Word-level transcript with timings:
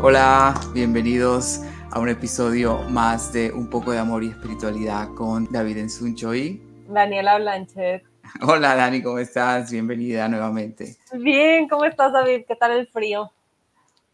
Hola, 0.00 0.54
bienvenidos 0.72 1.60
a 1.90 1.98
un 1.98 2.08
episodio 2.08 2.78
más 2.88 3.32
de 3.32 3.50
Un 3.50 3.68
poco 3.68 3.90
de 3.90 3.98
amor 3.98 4.22
y 4.22 4.28
espiritualidad 4.28 5.08
con 5.14 5.50
David 5.50 5.78
Ensuncho 5.78 6.32
y 6.36 6.62
Daniela 6.88 7.36
Blanchet. 7.36 8.04
Hola 8.42 8.76
Dani, 8.76 9.02
¿cómo 9.02 9.18
estás? 9.18 9.72
Bienvenida 9.72 10.28
nuevamente. 10.28 10.96
Bien, 11.12 11.68
¿cómo 11.68 11.84
estás 11.84 12.12
David? 12.12 12.44
¿Qué 12.46 12.54
tal 12.54 12.78
el 12.78 12.86
frío? 12.86 13.32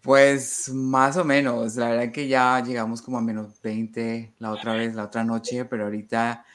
Pues 0.01 0.71
más 0.73 1.19
o 1.19 1.25
menos, 1.25 1.77
la 1.77 1.91
verdad 1.91 2.13
que 2.13 2.29
ya 2.29 2.63
llegamos 2.65 3.03
como 3.03 3.19
a 3.19 3.21
menos 3.21 3.61
20 3.61 4.33
la 4.39 4.53
otra 4.53 4.73
vez, 4.73 4.95
la 4.95 5.05
otra 5.05 5.23
noche, 5.23 5.67
pero 5.67 5.85
ahorita 5.85 6.47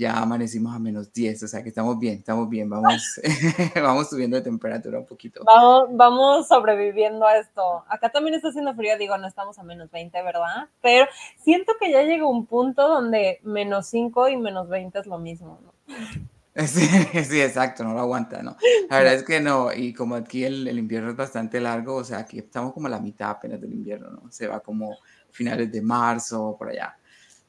ya 0.00 0.18
amanecimos 0.18 0.74
a 0.74 0.78
menos 0.78 1.12
10, 1.12 1.42
o 1.42 1.48
sea 1.48 1.62
que 1.62 1.68
estamos 1.68 1.98
bien, 1.98 2.14
estamos 2.14 2.48
bien, 2.48 2.70
vamos, 2.70 3.20
vamos 3.74 4.08
subiendo 4.08 4.38
de 4.38 4.42
temperatura 4.42 4.98
un 4.98 5.04
poquito. 5.04 5.42
Vamos, 5.44 5.88
vamos 5.92 6.48
sobreviviendo 6.48 7.26
a 7.26 7.36
esto. 7.36 7.84
Acá 7.86 8.08
también 8.08 8.34
está 8.34 8.48
haciendo 8.48 8.74
frío, 8.74 8.96
digo, 8.96 9.18
no 9.18 9.28
estamos 9.28 9.58
a 9.58 9.62
menos 9.62 9.90
20, 9.90 10.22
¿verdad? 10.22 10.68
Pero 10.80 11.06
siento 11.36 11.74
que 11.78 11.92
ya 11.92 12.02
llega 12.02 12.26
un 12.26 12.46
punto 12.46 12.88
donde 12.88 13.40
menos 13.42 13.88
5 13.88 14.30
y 14.30 14.38
menos 14.38 14.70
20 14.70 14.98
es 14.98 15.06
lo 15.06 15.18
mismo, 15.18 15.60
¿no? 15.62 15.74
Sí, 16.66 16.84
sí, 17.24 17.40
exacto, 17.40 17.84
no 17.84 17.94
lo 17.94 18.00
aguanta, 18.00 18.42
¿no? 18.42 18.56
La 18.90 18.98
verdad 18.98 19.14
es 19.14 19.22
que 19.22 19.40
no, 19.40 19.72
y 19.72 19.94
como 19.94 20.16
aquí 20.16 20.44
el, 20.44 20.66
el, 20.66 20.80
invierno 20.80 21.08
es 21.10 21.16
bastante 21.16 21.60
largo, 21.60 21.94
o 21.94 22.04
sea, 22.04 22.18
aquí 22.18 22.40
estamos 22.40 22.74
como 22.74 22.88
a 22.88 22.90
la 22.90 22.98
mitad 22.98 23.30
apenas 23.30 23.60
del 23.60 23.72
invierno, 23.72 24.10
¿no? 24.10 24.32
Se 24.32 24.48
va 24.48 24.58
como 24.58 24.98
finales 25.30 25.70
de 25.70 25.80
marzo, 25.80 26.56
por 26.58 26.70
allá. 26.70 26.98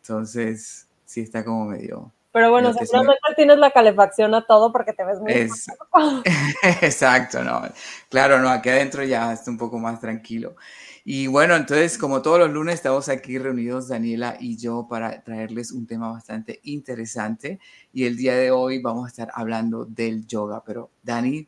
Entonces, 0.01 0.87
sí 1.03 1.21
está 1.21 1.43
como 1.43 1.65
medio, 1.65 2.13
pero 2.31 2.49
bueno, 2.49 2.73
seguramente 2.73 3.21
tienes 3.35 3.57
la 3.57 3.71
calefacción 3.71 4.33
a 4.33 4.45
todo 4.45 4.71
porque 4.71 4.93
te 4.93 5.03
ves 5.03 5.19
muy 5.19 5.33
es, 5.33 5.67
Exacto, 6.81 7.43
no. 7.43 7.61
Claro, 8.09 8.39
no, 8.39 8.49
aquí 8.49 8.69
adentro 8.69 9.03
ya 9.03 9.33
está 9.33 9.51
un 9.51 9.57
poco 9.57 9.79
más 9.79 9.99
tranquilo. 9.99 10.55
Y 11.03 11.27
bueno, 11.27 11.55
entonces, 11.55 11.97
como 11.97 12.21
todos 12.21 12.39
los 12.39 12.51
lunes, 12.51 12.75
estamos 12.75 13.09
aquí 13.09 13.39
reunidos, 13.39 13.87
Daniela 13.87 14.37
y 14.39 14.55
yo, 14.57 14.87
para 14.87 15.23
traerles 15.23 15.71
un 15.71 15.87
tema 15.87 16.11
bastante 16.11 16.59
interesante. 16.63 17.59
Y 17.91 18.05
el 18.05 18.15
día 18.15 18.35
de 18.35 18.51
hoy 18.51 18.81
vamos 18.81 19.05
a 19.05 19.07
estar 19.07 19.31
hablando 19.33 19.85
del 19.85 20.27
yoga. 20.27 20.63
Pero, 20.63 20.91
Dani, 21.01 21.47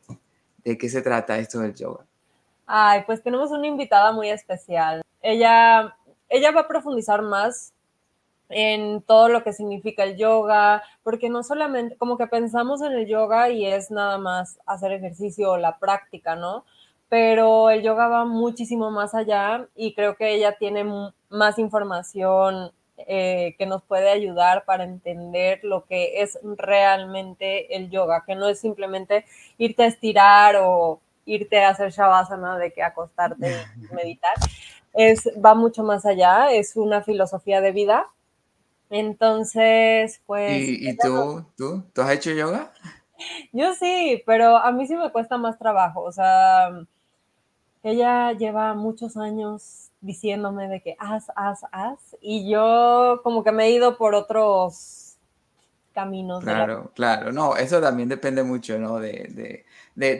¿de 0.64 0.76
qué 0.76 0.88
se 0.88 1.02
trata 1.02 1.38
esto 1.38 1.60
del 1.60 1.74
yoga? 1.74 2.04
Ay, 2.66 3.02
pues 3.06 3.22
tenemos 3.22 3.52
una 3.52 3.66
invitada 3.66 4.10
muy 4.10 4.28
especial. 4.28 5.02
Ella, 5.22 5.96
ella 6.28 6.50
va 6.50 6.62
a 6.62 6.68
profundizar 6.68 7.22
más 7.22 7.72
en 8.48 9.02
todo 9.02 9.28
lo 9.28 9.42
que 9.42 9.52
significa 9.52 10.04
el 10.04 10.16
yoga, 10.16 10.82
porque 11.02 11.28
no 11.30 11.42
solamente 11.42 11.96
como 11.96 12.18
que 12.18 12.26
pensamos 12.26 12.82
en 12.82 12.92
el 12.92 13.06
yoga 13.06 13.50
y 13.50 13.66
es 13.66 13.90
nada 13.90 14.18
más 14.18 14.58
hacer 14.66 14.92
ejercicio 14.92 15.52
o 15.52 15.56
la 15.56 15.78
práctica, 15.78 16.36
¿no? 16.36 16.64
Pero 17.08 17.70
el 17.70 17.82
yoga 17.82 18.08
va 18.08 18.24
muchísimo 18.24 18.90
más 18.90 19.14
allá 19.14 19.68
y 19.74 19.94
creo 19.94 20.16
que 20.16 20.34
ella 20.34 20.56
tiene 20.58 20.84
más 21.28 21.58
información 21.58 22.72
eh, 22.96 23.54
que 23.58 23.66
nos 23.66 23.82
puede 23.82 24.10
ayudar 24.10 24.64
para 24.64 24.84
entender 24.84 25.60
lo 25.62 25.84
que 25.84 26.22
es 26.22 26.38
realmente 26.42 27.76
el 27.76 27.90
yoga, 27.90 28.24
que 28.26 28.34
no 28.34 28.48
es 28.48 28.60
simplemente 28.60 29.24
irte 29.58 29.82
a 29.84 29.86
estirar 29.86 30.56
o 30.60 31.00
irte 31.24 31.62
a 31.62 31.70
hacer 31.70 31.90
shavasana 31.90 32.58
de 32.58 32.72
que 32.72 32.82
acostarte 32.82 33.52
y 33.76 33.94
meditar. 33.94 34.34
Es, 34.92 35.28
va 35.44 35.54
mucho 35.54 35.82
más 35.82 36.06
allá, 36.06 36.52
es 36.52 36.76
una 36.76 37.02
filosofía 37.02 37.60
de 37.60 37.72
vida 37.72 38.06
entonces, 38.94 40.20
pues... 40.24 40.68
¿Y, 40.68 40.88
y 40.88 40.96
tú, 40.96 41.44
tú? 41.56 41.82
¿Tú 41.92 42.00
has 42.00 42.12
hecho 42.12 42.30
yoga? 42.30 42.72
Yo 43.52 43.74
sí, 43.74 44.22
pero 44.24 44.56
a 44.56 44.70
mí 44.70 44.86
sí 44.86 44.94
me 44.94 45.10
cuesta 45.10 45.36
más 45.36 45.58
trabajo. 45.58 46.02
O 46.02 46.12
sea, 46.12 46.70
ella 47.82 48.32
lleva 48.32 48.74
muchos 48.74 49.16
años 49.16 49.90
diciéndome 50.00 50.68
de 50.68 50.80
que 50.80 50.94
haz, 51.00 51.26
haz, 51.34 51.62
haz. 51.72 51.98
Y 52.20 52.48
yo 52.48 53.20
como 53.24 53.42
que 53.42 53.50
me 53.50 53.64
he 53.64 53.70
ido 53.72 53.98
por 53.98 54.14
otros 54.14 55.16
caminos. 55.92 56.44
Claro, 56.44 56.92
claro. 56.94 57.32
No, 57.32 57.56
eso 57.56 57.80
también 57.80 58.08
depende 58.08 58.44
mucho, 58.44 58.78
¿no? 58.78 59.00
De, 59.00 59.64
de, 59.96 60.16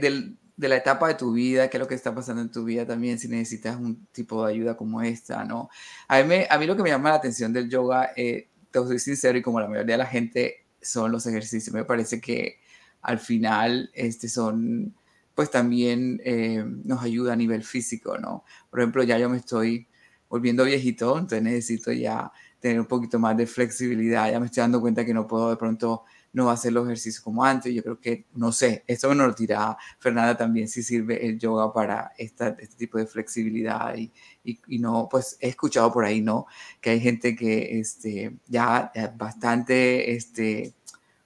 de, 0.57 0.69
la 0.69 0.77
etapa 0.77 1.07
de 1.07 1.15
tu 1.15 1.33
vida, 1.33 1.71
qué 1.71 1.77
es 1.77 1.81
lo 1.81 1.87
que 1.87 1.95
está 1.95 2.13
pasando 2.13 2.43
en 2.43 2.51
tu 2.51 2.65
vida 2.65 2.84
también, 2.84 3.21
si 3.21 3.29
necesitas 3.29 3.77
un 3.77 4.07
tipo 4.07 4.45
de 4.45 4.53
ayuda 4.53 4.77
como 4.77 5.01
esta, 5.01 5.45
¿no? 5.45 5.69
A 6.09 6.23
mí, 6.25 6.37
a 6.51 6.59
mí 6.59 6.67
lo 6.67 6.75
que 6.75 6.83
me 6.83 6.91
llama 6.91 7.11
la 7.11 7.17
atención 7.17 7.53
del 7.53 7.71
yoga... 7.71 8.11
Eh, 8.17 8.49
te 8.83 8.89
soy 8.89 8.99
sincero 8.99 9.39
y 9.39 9.43
como 9.43 9.61
la 9.61 9.69
mayoría 9.69 9.95
de 9.95 9.99
la 9.99 10.07
gente 10.07 10.67
son 10.81 11.12
los 11.12 11.27
ejercicios. 11.27 11.75
Me 11.75 11.85
parece 11.85 12.21
que 12.21 12.59
al 13.03 13.19
final 13.19 13.91
este 13.95 14.29
son, 14.29 14.95
pues 15.35 15.51
también 15.51 16.21
eh, 16.25 16.65
nos 16.84 17.03
ayuda 17.03 17.34
a 17.34 17.37
nivel 17.37 17.63
físico, 17.63 18.19
¿no? 18.19 18.45
Por 18.71 18.81
ejemplo, 18.81 19.03
ya 19.05 19.19
yo 19.19 19.29
me 19.29 19.39
estoy 19.39 19.87
volviendo 20.29 20.65
viejito, 20.65 21.13
entonces 21.13 21.43
necesito 21.43 21.93
ya 21.93 22.33
tener 22.59 22.81
un 22.81 22.87
poquito 22.87 23.19
más 23.19 23.37
de 23.37 23.47
flexibilidad. 23.47 24.31
Ya 24.31 24.41
me 24.41 24.47
estoy 24.47 24.63
dando 24.63 24.81
cuenta 24.81 25.05
que 25.05 25.15
no 25.15 25.27
puedo 25.27 25.51
de 25.51 25.57
pronto 25.57 26.05
no 26.33 26.51
hacer 26.51 26.73
los 26.73 26.84
ejercicios 26.84 27.23
como 27.23 27.45
antes. 27.45 27.73
Yo 27.73 27.83
creo 27.83 28.01
que, 28.01 28.27
no 28.34 28.53
sé, 28.53 28.84
esto 28.87 29.09
me 29.09 29.15
lo 29.15 29.33
dirá 29.33 29.77
Fernanda 29.99 30.37
también, 30.37 30.69
si 30.69 30.83
sirve 30.83 31.27
el 31.27 31.39
yoga 31.39 31.73
para 31.73 32.13
este 32.19 32.53
tipo 32.77 32.99
de 32.99 33.07
flexibilidad 33.07 33.95
y, 33.97 34.13
y, 34.44 34.78
no, 34.78 35.09
pues 35.10 35.38
he 35.41 35.49
escuchado 35.49 35.91
por 35.93 36.05
ahí, 36.05 36.21
¿no? 36.21 36.47
Que 36.81 36.91
hay 36.91 37.00
gente 37.00 37.34
que 37.34 37.81
este, 37.81 38.37
ya 38.47 38.93
bastante, 39.16 40.12
este, 40.15 40.75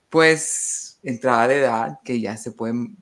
pues, 0.08 0.98
entrada 1.02 1.48
de 1.48 1.58
edad, 1.58 1.98
que 2.04 2.20
ya 2.20 2.36
se 2.36 2.52
pueden, 2.52 2.96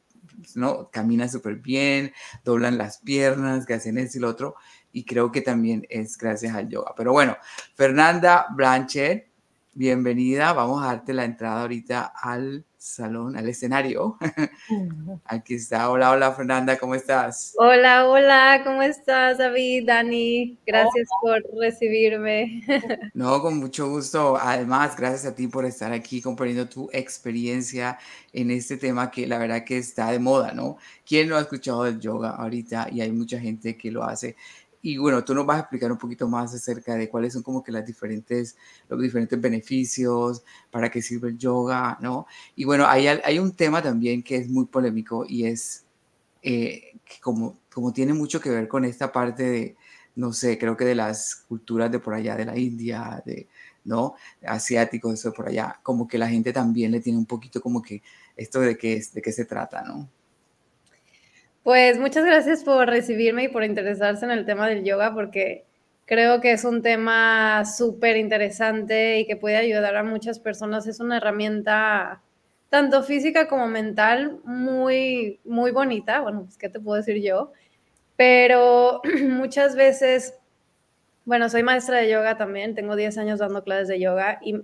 ¿no? 0.54 0.90
Caminan 0.90 1.30
súper 1.30 1.56
bien, 1.56 2.12
doblan 2.44 2.78
las 2.78 2.98
piernas, 2.98 3.66
que 3.66 3.74
hacen 3.74 3.98
esto 3.98 4.18
y 4.18 4.20
lo 4.22 4.28
otro, 4.30 4.56
y 4.92 5.04
creo 5.04 5.30
que 5.30 5.42
también 5.42 5.86
es 5.90 6.16
gracias 6.16 6.54
al 6.54 6.68
yoga. 6.68 6.94
Pero 6.96 7.12
bueno, 7.12 7.36
Fernanda 7.74 8.46
Blanchet, 8.54 9.28
bienvenida. 9.74 10.54
Vamos 10.54 10.82
a 10.82 10.86
darte 10.86 11.12
la 11.12 11.24
entrada 11.24 11.62
ahorita 11.62 12.12
al 12.18 12.64
salón, 12.86 13.36
al 13.36 13.48
escenario. 13.48 14.16
Aquí 15.24 15.54
está. 15.54 15.90
Hola, 15.90 16.12
hola 16.12 16.32
Fernanda, 16.32 16.78
¿cómo 16.78 16.94
estás? 16.94 17.52
Hola, 17.58 18.08
hola, 18.08 18.62
¿cómo 18.64 18.80
estás 18.80 19.38
David, 19.38 19.86
Dani? 19.86 20.56
Gracias 20.64 21.08
por 21.20 21.42
recibirme. 21.58 22.62
No, 23.14 23.40
con 23.40 23.56
mucho 23.58 23.88
gusto. 23.88 24.36
Además, 24.36 24.94
gracias 24.96 25.24
a 25.24 25.34
ti 25.34 25.48
por 25.48 25.64
estar 25.64 25.90
aquí 25.92 26.20
compartiendo 26.20 26.68
tu 26.68 26.88
experiencia 26.92 27.98
en 28.32 28.50
este 28.50 28.76
tema 28.76 29.10
que 29.10 29.26
la 29.26 29.38
verdad 29.38 29.64
que 29.64 29.78
está 29.78 30.10
de 30.12 30.18
moda, 30.18 30.52
¿no? 30.52 30.76
¿Quién 31.06 31.28
no 31.28 31.36
ha 31.36 31.40
escuchado 31.40 31.84
del 31.84 31.98
yoga 31.98 32.30
ahorita? 32.30 32.88
Y 32.92 33.00
hay 33.00 33.10
mucha 33.10 33.38
gente 33.38 33.76
que 33.76 33.90
lo 33.90 34.04
hace. 34.04 34.36
Y 34.82 34.98
bueno, 34.98 35.24
tú 35.24 35.34
nos 35.34 35.46
vas 35.46 35.56
a 35.56 35.60
explicar 35.60 35.90
un 35.90 35.98
poquito 35.98 36.28
más 36.28 36.54
acerca 36.54 36.94
de 36.94 37.08
cuáles 37.08 37.32
son 37.32 37.42
como 37.42 37.62
que 37.62 37.72
las 37.72 37.84
diferentes, 37.86 38.56
los 38.88 39.00
diferentes 39.00 39.40
beneficios, 39.40 40.42
para 40.70 40.90
qué 40.90 41.02
sirve 41.02 41.30
el 41.30 41.38
yoga, 41.38 41.98
¿no? 42.00 42.26
Y 42.54 42.64
bueno, 42.64 42.86
hay, 42.86 43.06
hay 43.08 43.38
un 43.38 43.52
tema 43.52 43.82
también 43.82 44.22
que 44.22 44.36
es 44.36 44.48
muy 44.48 44.66
polémico 44.66 45.24
y 45.28 45.46
es 45.46 45.84
eh, 46.42 46.94
que 47.04 47.20
como, 47.20 47.58
como 47.72 47.92
tiene 47.92 48.14
mucho 48.14 48.40
que 48.40 48.50
ver 48.50 48.68
con 48.68 48.84
esta 48.84 49.10
parte 49.12 49.42
de, 49.42 49.76
no 50.14 50.32
sé, 50.32 50.58
creo 50.58 50.76
que 50.76 50.84
de 50.84 50.94
las 50.94 51.36
culturas 51.48 51.90
de 51.90 51.98
por 51.98 52.14
allá, 52.14 52.36
de 52.36 52.44
la 52.44 52.56
India, 52.56 53.22
de, 53.26 53.48
¿no? 53.84 54.14
Asiáticos, 54.46 55.14
eso 55.14 55.32
por 55.32 55.48
allá, 55.48 55.80
como 55.82 56.06
que 56.08 56.18
la 56.18 56.28
gente 56.28 56.52
también 56.52 56.92
le 56.92 57.00
tiene 57.00 57.18
un 57.18 57.26
poquito 57.26 57.60
como 57.60 57.82
que 57.82 58.02
esto 58.36 58.60
de 58.60 58.76
qué, 58.76 59.02
de 59.12 59.22
qué 59.22 59.32
se 59.32 59.44
trata, 59.44 59.82
¿no? 59.82 60.08
Pues 61.66 61.98
muchas 61.98 62.24
gracias 62.24 62.62
por 62.62 62.86
recibirme 62.86 63.42
y 63.42 63.48
por 63.48 63.64
interesarse 63.64 64.24
en 64.24 64.30
el 64.30 64.46
tema 64.46 64.68
del 64.68 64.84
yoga 64.84 65.12
porque 65.12 65.66
creo 66.04 66.40
que 66.40 66.52
es 66.52 66.64
un 66.64 66.80
tema 66.80 67.64
súper 67.64 68.16
interesante 68.18 69.18
y 69.18 69.26
que 69.26 69.34
puede 69.34 69.56
ayudar 69.56 69.96
a 69.96 70.04
muchas 70.04 70.38
personas. 70.38 70.86
Es 70.86 71.00
una 71.00 71.16
herramienta 71.16 72.22
tanto 72.68 73.02
física 73.02 73.48
como 73.48 73.66
mental 73.66 74.38
muy, 74.44 75.40
muy 75.44 75.72
bonita. 75.72 76.20
Bueno, 76.20 76.44
pues 76.44 76.56
qué 76.56 76.68
te 76.68 76.78
puedo 76.78 76.98
decir 76.98 77.20
yo. 77.20 77.50
Pero 78.14 79.02
muchas 79.28 79.74
veces, 79.74 80.34
bueno, 81.24 81.48
soy 81.48 81.64
maestra 81.64 81.98
de 81.98 82.08
yoga 82.08 82.36
también, 82.36 82.76
tengo 82.76 82.94
10 82.94 83.18
años 83.18 83.40
dando 83.40 83.64
clases 83.64 83.88
de 83.88 83.98
yoga 83.98 84.38
y 84.40 84.54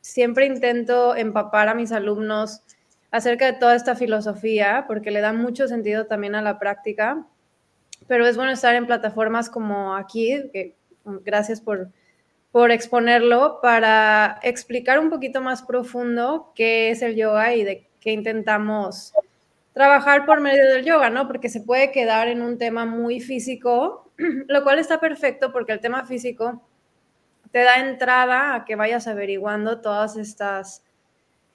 siempre 0.00 0.46
intento 0.46 1.14
empapar 1.14 1.68
a 1.68 1.74
mis 1.74 1.92
alumnos 1.92 2.64
acerca 3.10 3.46
de 3.46 3.54
toda 3.54 3.74
esta 3.74 3.94
filosofía, 3.94 4.84
porque 4.86 5.10
le 5.10 5.20
da 5.20 5.32
mucho 5.32 5.68
sentido 5.68 6.06
también 6.06 6.34
a 6.34 6.42
la 6.42 6.58
práctica. 6.58 7.26
Pero 8.06 8.26
es 8.26 8.36
bueno 8.36 8.52
estar 8.52 8.74
en 8.74 8.86
plataformas 8.86 9.50
como 9.50 9.94
aquí, 9.94 10.50
que 10.52 10.76
gracias 11.04 11.60
por, 11.60 11.90
por 12.52 12.70
exponerlo, 12.70 13.60
para 13.62 14.38
explicar 14.42 14.98
un 14.98 15.10
poquito 15.10 15.40
más 15.40 15.62
profundo 15.62 16.52
qué 16.54 16.90
es 16.90 17.02
el 17.02 17.16
yoga 17.16 17.54
y 17.54 17.64
de 17.64 17.88
qué 18.00 18.12
intentamos 18.12 19.12
trabajar 19.72 20.26
por 20.26 20.40
medio 20.40 20.66
del 20.66 20.84
yoga, 20.84 21.08
¿no? 21.10 21.26
Porque 21.26 21.48
se 21.48 21.60
puede 21.60 21.92
quedar 21.92 22.28
en 22.28 22.42
un 22.42 22.58
tema 22.58 22.84
muy 22.84 23.20
físico, 23.20 24.10
lo 24.48 24.62
cual 24.62 24.78
está 24.78 25.00
perfecto 25.00 25.52
porque 25.52 25.72
el 25.72 25.80
tema 25.80 26.04
físico 26.04 26.62
te 27.52 27.60
da 27.60 27.78
entrada 27.78 28.54
a 28.54 28.64
que 28.64 28.76
vayas 28.76 29.06
averiguando 29.06 29.80
todas 29.80 30.16
estas 30.16 30.82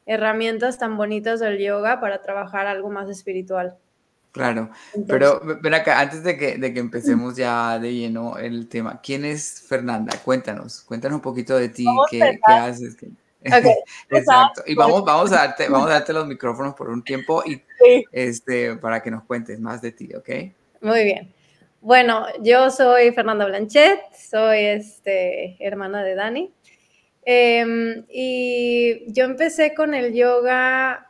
herramientas 0.06 0.78
tan 0.78 0.98
bonitas 0.98 1.40
del 1.40 1.58
yoga 1.60 2.00
para 2.00 2.22
trabajar 2.22 2.68
algo 2.68 2.90
más 2.90 3.10
espiritual. 3.10 3.78
Claro, 4.34 4.72
pero 5.08 5.42
ven 5.62 5.76
acá, 5.76 6.00
antes 6.00 6.24
de 6.24 6.36
que, 6.36 6.58
de 6.58 6.74
que 6.74 6.80
empecemos 6.80 7.36
ya 7.36 7.78
de 7.78 7.94
lleno 7.94 8.40
el 8.40 8.68
tema, 8.68 9.00
¿quién 9.00 9.26
es 9.26 9.64
Fernanda? 9.68 10.18
Cuéntanos, 10.26 10.82
cuéntanos 10.82 11.18
un 11.18 11.22
poquito 11.22 11.56
de 11.56 11.70
ti, 11.70 11.86
qué, 12.10 12.40
qué, 12.44 12.54
haces. 12.54 12.98
Exacto. 14.10 14.64
Y 14.66 14.74
vamos, 14.74 15.06
vamos, 15.06 15.32
a 15.34 15.36
darte, 15.36 15.70
vamos 15.70 15.88
a 15.88 15.94
darte 15.94 16.14
los 16.14 16.26
micrófonos 16.26 16.74
por 16.74 16.90
un 16.90 17.04
tiempo 17.04 17.44
y 17.46 17.62
este, 18.12 18.76
para 18.78 19.04
que 19.04 19.12
nos 19.12 19.24
cuentes 19.24 19.60
más 19.60 19.84
de 19.84 19.92
ti, 19.92 20.10
¿ok? 20.16 20.30
Muy 20.82 21.04
bien. 21.04 21.32
Bueno, 21.80 22.26
yo 22.42 22.72
soy 22.72 23.12
Fernanda 23.12 23.46
Blanchet, 23.46 24.00
soy 24.16 24.66
este, 24.66 25.58
hermana 25.60 26.02
de 26.02 26.16
Dani. 26.16 26.54
Em, 27.26 28.06
y 28.10 29.12
yo 29.14 29.26
empecé 29.26 29.74
con 29.74 29.94
el 29.94 30.14
yoga 30.14 31.10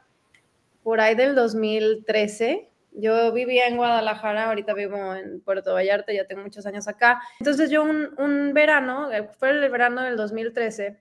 por 0.84 1.02
ahí 1.02 1.16
del 1.16 1.36
2013 1.36 2.70
yo 2.96 3.32
vivía 3.32 3.68
en 3.68 3.78
Guadalajara, 3.78 4.46
ahorita 4.46 4.74
vivo 4.74 5.16
en 5.16 5.42
Puerto 5.42 5.74
Vallarta, 5.74 6.14
ya 6.14 6.26
tengo 6.26 6.44
muchos 6.44 6.66
años 6.66 6.88
acá. 6.88 7.22
Entonces 7.40 7.70
yo 7.70 7.84
un, 7.84 8.54
verano, 8.54 9.12
eh, 9.12 9.30
fue 9.40 9.50
el 9.50 9.70
verano 9.70 10.02
del 10.02 10.16
2013, 10.16 11.00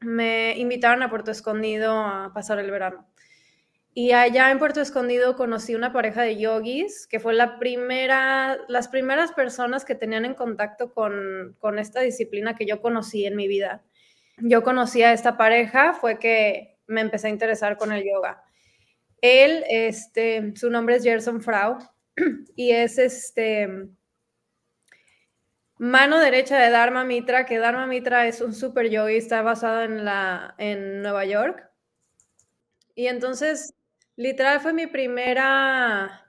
me 0.00 0.56
invitaron 0.58 1.02
a 1.02 1.10
Puerto 1.10 1.30
Escondido 1.30 1.92
a 1.98 2.32
pasar 2.34 2.58
el 2.58 2.70
verano. 2.70 3.06
Y 3.94 4.12
allá 4.12 4.50
en 4.50 4.58
Puerto 4.58 4.82
Escondido 4.82 5.36
conocí 5.36 5.74
una 5.74 5.92
pareja 5.92 6.20
de 6.20 6.36
yogis, 6.36 7.06
que 7.06 7.18
fue 7.18 7.32
la 7.32 7.58
primera, 7.58 8.58
las 8.68 8.88
primeras 8.88 9.32
personas 9.32 9.86
que 9.86 9.94
tenían 9.94 10.26
en 10.26 10.34
contacto 10.34 10.92
con, 10.92 11.56
con 11.58 11.78
esta 11.78 12.00
disciplina 12.00 12.54
que 12.54 12.66
yo 12.66 12.82
conocí 12.82 13.24
en 13.24 13.36
mi 13.36 13.48
vida. 13.48 13.82
Yo 14.38 14.62
conocí 14.62 15.02
a 15.02 15.12
esta 15.12 15.36
pareja, 15.36 15.94
fue 15.94 16.18
que 16.18 16.78
me 16.86 17.00
empecé 17.00 17.28
a 17.28 17.30
interesar 17.30 17.76
con 17.76 17.92
el 17.92 18.04
yoga. 18.04 18.42
Él, 19.20 19.64
este, 19.68 20.52
su 20.56 20.70
nombre 20.70 20.96
es 20.96 21.02
Gerson 21.02 21.40
Frau 21.40 21.78
y 22.56 22.72
es 22.72 22.98
este 22.98 23.88
mano 25.78 26.18
derecha 26.18 26.58
de 26.58 26.70
Dharma 26.70 27.04
Mitra, 27.04 27.46
que 27.46 27.58
Dharma 27.58 27.86
Mitra 27.86 28.26
es 28.26 28.40
un 28.40 28.54
super 28.54 28.88
yogi, 28.88 29.16
está 29.16 29.42
basado 29.42 29.82
en, 29.82 30.04
la, 30.04 30.54
en 30.58 31.02
Nueva 31.02 31.24
York. 31.24 31.70
Y 32.94 33.08
entonces, 33.08 33.74
literal, 34.16 34.60
fue 34.60 34.72
mi 34.72 34.86
primera 34.86 36.22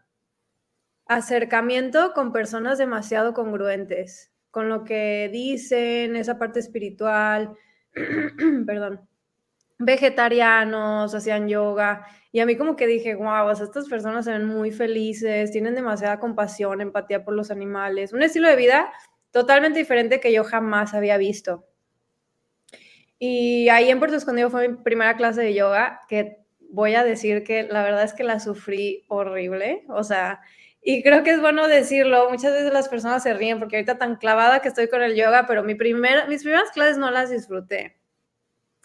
acercamiento 1.06 2.14
con 2.14 2.34
personas 2.34 2.78
demasiado 2.78 3.34
congruentes, 3.34 4.32
con 4.52 4.68
lo 4.68 4.84
que 4.84 5.30
dicen, 5.32 6.18
esa 6.18 6.38
parte 6.38 6.60
espiritual, 6.60 7.56
perdón, 8.66 9.02
vegetarianos, 9.80 11.14
hacían 11.14 11.48
yoga, 11.48 12.06
y 12.32 12.40
a 12.40 12.46
mí 12.46 12.56
como 12.56 12.76
que 12.76 12.88
dije, 12.88 13.16
wow, 13.16 13.50
estas 13.50 13.88
personas 13.88 14.26
se 14.26 14.32
ven 14.32 14.46
muy 14.46 14.72
felices, 14.72 15.52
tienen 15.52 15.76
demasiada 15.76 16.20
compasión, 16.20 16.82
empatía 16.82 17.24
por 17.24 17.34
los 17.34 17.52
animales, 17.52 18.14
un 18.14 18.24
estilo 18.24 18.48
de 18.50 18.56
vida 18.56 18.92
totalmente 19.32 19.80
diferente 19.80 20.20
que 20.20 20.34
yo 20.34 20.44
jamás 20.44 20.94
había 20.94 21.18
visto. 21.18 21.66
Y 23.20 23.70
ahí 23.70 23.90
en 23.90 24.00
Puerto 24.00 24.16
Escondido 24.16 24.50
fue 24.50 24.68
mi 24.68 24.78
primera 24.78 25.18
clase 25.18 25.42
de 25.42 25.54
yoga, 25.54 26.02
que 26.08 26.38
voy 26.70 26.96
a 26.96 27.04
decir 27.04 27.44
que 27.44 27.64
la 27.64 27.84
verdad 27.84 28.04
es 28.04 28.14
que 28.14 28.24
la 28.24 28.40
sufrí 28.40 29.06
horrible, 29.08 29.84
o 29.90 30.04
sea, 30.04 30.42
y 30.90 31.04
creo 31.04 31.22
que 31.22 31.32
es 31.32 31.42
bueno 31.42 31.68
decirlo, 31.68 32.30
muchas 32.30 32.54
veces 32.54 32.72
las 32.72 32.88
personas 32.88 33.22
se 33.22 33.34
ríen 33.34 33.60
porque 33.60 33.76
ahorita 33.76 33.98
tan 33.98 34.16
clavada 34.16 34.62
que 34.62 34.70
estoy 34.70 34.88
con 34.88 35.02
el 35.02 35.16
yoga, 35.16 35.46
pero 35.46 35.62
mi 35.62 35.76
primera, 35.76 36.28
mis 36.28 36.44
primeras 36.44 36.72
clases 36.72 36.98
no 36.98 37.12
las 37.12 37.30
disfruté. 37.30 37.98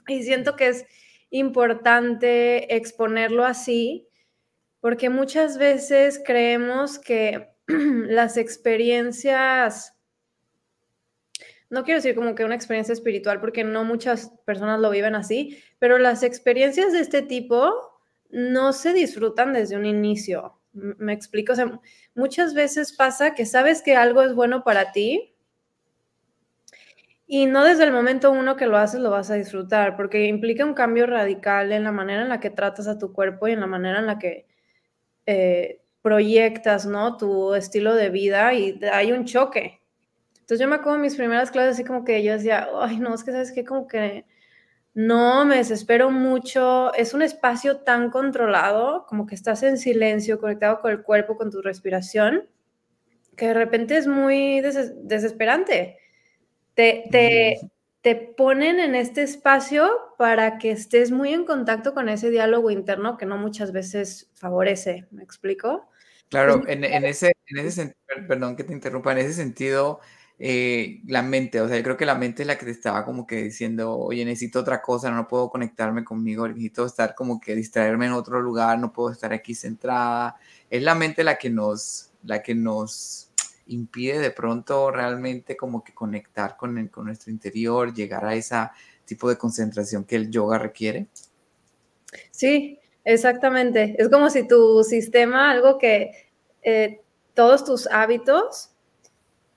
Y 0.09 0.25
siento 0.25 0.57
que 0.57 0.67
es 0.67 0.85
importante 1.31 2.75
exponerlo 2.75 3.45
así, 3.45 4.09
porque 4.81 5.11
muchas 5.11 5.59
veces 5.59 6.21
creemos 6.27 6.99
que 6.99 7.53
las 7.69 8.37
experiencias, 8.37 9.97
no 11.71 11.85
quiero 11.85 11.99
decir 11.99 12.17
como 12.17 12.35
que 12.35 12.45
una 12.45 12.57
experiencia 12.57 12.95
espiritual, 12.95 13.41
porque 13.41 13.63
no 13.63 13.85
muchas 13.85 14.33
personas 14.45 14.81
lo 14.81 14.91
viven 14.91 15.15
así, 15.15 15.63
pero 15.79 15.99
las 15.99 16.25
experiencias 16.25 16.93
de 16.93 16.99
este 16.99 17.23
tipo 17.23 17.73
no 18.29 18.73
se 18.73 18.93
disfrutan 18.93 19.53
desde 19.53 19.77
un 19.77 19.87
inicio. 19.87 20.59
Me 20.73 21.13
explico, 21.13 21.53
o 21.53 21.57
sea, 21.57 21.81
muchas 22.15 22.55
veces 22.55 22.95
pasa 22.95 23.35
que 23.35 23.47
sabes 23.47 23.83
que 23.83 23.97
algo 23.97 24.23
es 24.23 24.35
bueno 24.35 24.65
para 24.65 24.93
ti, 24.93 25.33
y 27.27 27.47
no 27.47 27.65
desde 27.65 27.85
el 27.85 27.93
momento 27.93 28.31
uno 28.31 28.57
que 28.57 28.67
lo 28.67 28.77
haces 28.77 29.01
lo 29.01 29.11
vas 29.11 29.31
a 29.31 29.37
disfrutar, 29.37 29.97
porque 29.97 30.27
implica 30.27 30.67
un 30.67 30.75
cambio 30.75 31.07
radical 31.07 31.73
en 31.73 31.83
la 31.85 31.91
manera 31.91 32.23
en 32.23 32.29
la 32.29 32.41
que 32.41 32.51
tratas 32.51 32.87
a 32.89 32.99
tu 32.99 33.13
cuerpo 33.15 33.49
y 33.49 33.53
en 33.53 33.61
la 33.61 33.67
manera 33.67 34.01
en 34.01 34.07
la 34.07 34.19
que 34.19 34.47
eh, 35.27 35.81
proyectas, 36.03 36.87
¿no? 36.87 37.17
Tu 37.17 37.55
estilo 37.55 37.95
de 37.95 38.11
vida 38.11 38.53
y 38.55 38.79
hay 38.93 39.13
un 39.13 39.25
choque. 39.25 39.81
Entonces 40.41 40.61
yo 40.61 40.69
me 40.69 40.77
acuerdo 40.77 40.99
mis 40.99 41.17
primeras 41.17 41.51
clases 41.51 41.75
así 41.75 41.85
como 41.85 42.05
que 42.05 42.23
yo 42.23 42.35
decía, 42.35 42.69
ay, 42.81 42.99
no, 42.99 43.15
es 43.15 43.25
que 43.25 43.33
sabes 43.33 43.53
qué, 43.53 43.65
como 43.65 43.87
que 43.89 44.27
no, 44.95 45.45
me 45.45 45.57
desespero 45.57 46.11
mucho. 46.11 46.93
Es 46.95 47.15
un 47.15 47.23
espacio 47.23 47.79
tan 47.79 48.11
controlado, 48.11 49.07
como 49.07 49.27
que 49.27 49.35
estás 49.35 49.63
en 49.63 49.79
silencio, 49.79 50.41
conectado 50.41 50.81
con 50.81 50.91
el 50.91 51.03
cuerpo, 51.03 51.37
con 51.37 51.51
tu 51.51 51.63
respiración, 51.63 52.49
que 53.37 53.49
de 53.49 53.55
repente 53.55 53.97
es 53.97 54.07
muy 54.07 54.61
desesperante 54.61 55.99
te, 56.75 57.61
te, 58.03 58.35
ponen 58.37 58.81
en 58.81 58.95
este 58.95 59.23
espacio 59.23 59.89
para 60.19 60.59
que 60.59 60.71
estés 60.71 61.11
muy 61.11 61.33
en 61.33 61.45
contacto 61.45 61.95
con 61.95 62.09
ese 62.09 62.31
diálogo 62.31 62.71
interno 62.71 63.17
que 63.17 63.27
no 63.27 63.37
muchas 63.37 63.73
veces 63.73 64.31
favorece. 64.35 65.07
¿Me 65.11 65.23
explico? 65.23 65.89
Claro, 66.29 66.63
en, 66.67 66.85
ese, 67.05 67.33
en 67.47 67.59
ese 67.59 67.71
sentido, 67.71 68.27
perdón 68.27 68.57
que 68.57 68.65
te 68.65 68.73
interrumpa, 68.73 69.13
en 69.13 69.19
ese 69.19 69.35
sentido, 69.35 70.01
eh, 70.45 71.01
la 71.07 71.23
mente, 71.23 71.61
o 71.61 71.69
sea, 71.69 71.77
yo 71.77 71.85
creo 71.85 71.97
que 71.97 72.05
la 72.05 72.17
mente 72.17 72.43
es 72.43 72.49
la 72.49 72.59
que 72.59 72.65
te 72.65 72.73
estaba 72.73 73.05
como 73.05 73.29
que 73.29 73.45
diciendo, 73.45 73.97
oye, 73.97 74.25
necesito 74.25 74.59
otra 74.59 74.83
cosa, 74.83 75.09
no 75.13 75.29
puedo 75.29 75.49
conectarme 75.49 76.03
conmigo, 76.03 76.49
necesito 76.49 76.85
estar 76.85 77.15
como 77.15 77.41
que 77.41 77.55
distraerme 77.55 78.07
en 78.07 78.13
otro 78.13 78.41
lugar, 78.41 78.77
no 78.81 78.93
puedo 78.93 79.13
estar 79.13 79.33
aquí 79.33 79.55
centrada. 79.55 80.35
Es 80.69 80.83
la 80.83 80.97
mente 80.97 81.23
la 81.23 81.39
que 81.39 81.49
nos, 81.49 82.11
la 82.25 82.43
que 82.43 82.57
nos 82.57 83.31
impide 83.69 84.19
de 84.19 84.33
pronto 84.33 84.91
realmente 84.91 85.57
como 85.57 85.85
que 85.85 85.95
conectar 85.95 86.57
con, 86.57 86.89
con 86.89 87.05
nuestro 87.05 87.31
interior, 87.31 87.95
llegar 87.95 88.25
a 88.25 88.35
ese 88.35 88.57
tipo 89.05 89.29
de 89.29 89.39
concentración 89.39 90.05
que 90.05 90.17
el 90.17 90.29
yoga 90.29 90.59
requiere? 90.59 91.07
Sí, 92.33 92.81
exactamente. 93.05 93.95
Es 93.97 94.09
como 94.09 94.29
si 94.29 94.49
tu 94.49 94.83
sistema, 94.83 95.53
algo 95.53 95.79
que 95.79 96.11
eh, 96.63 97.01
todos 97.33 97.65
tus 97.65 97.87
hábitos 97.87 98.72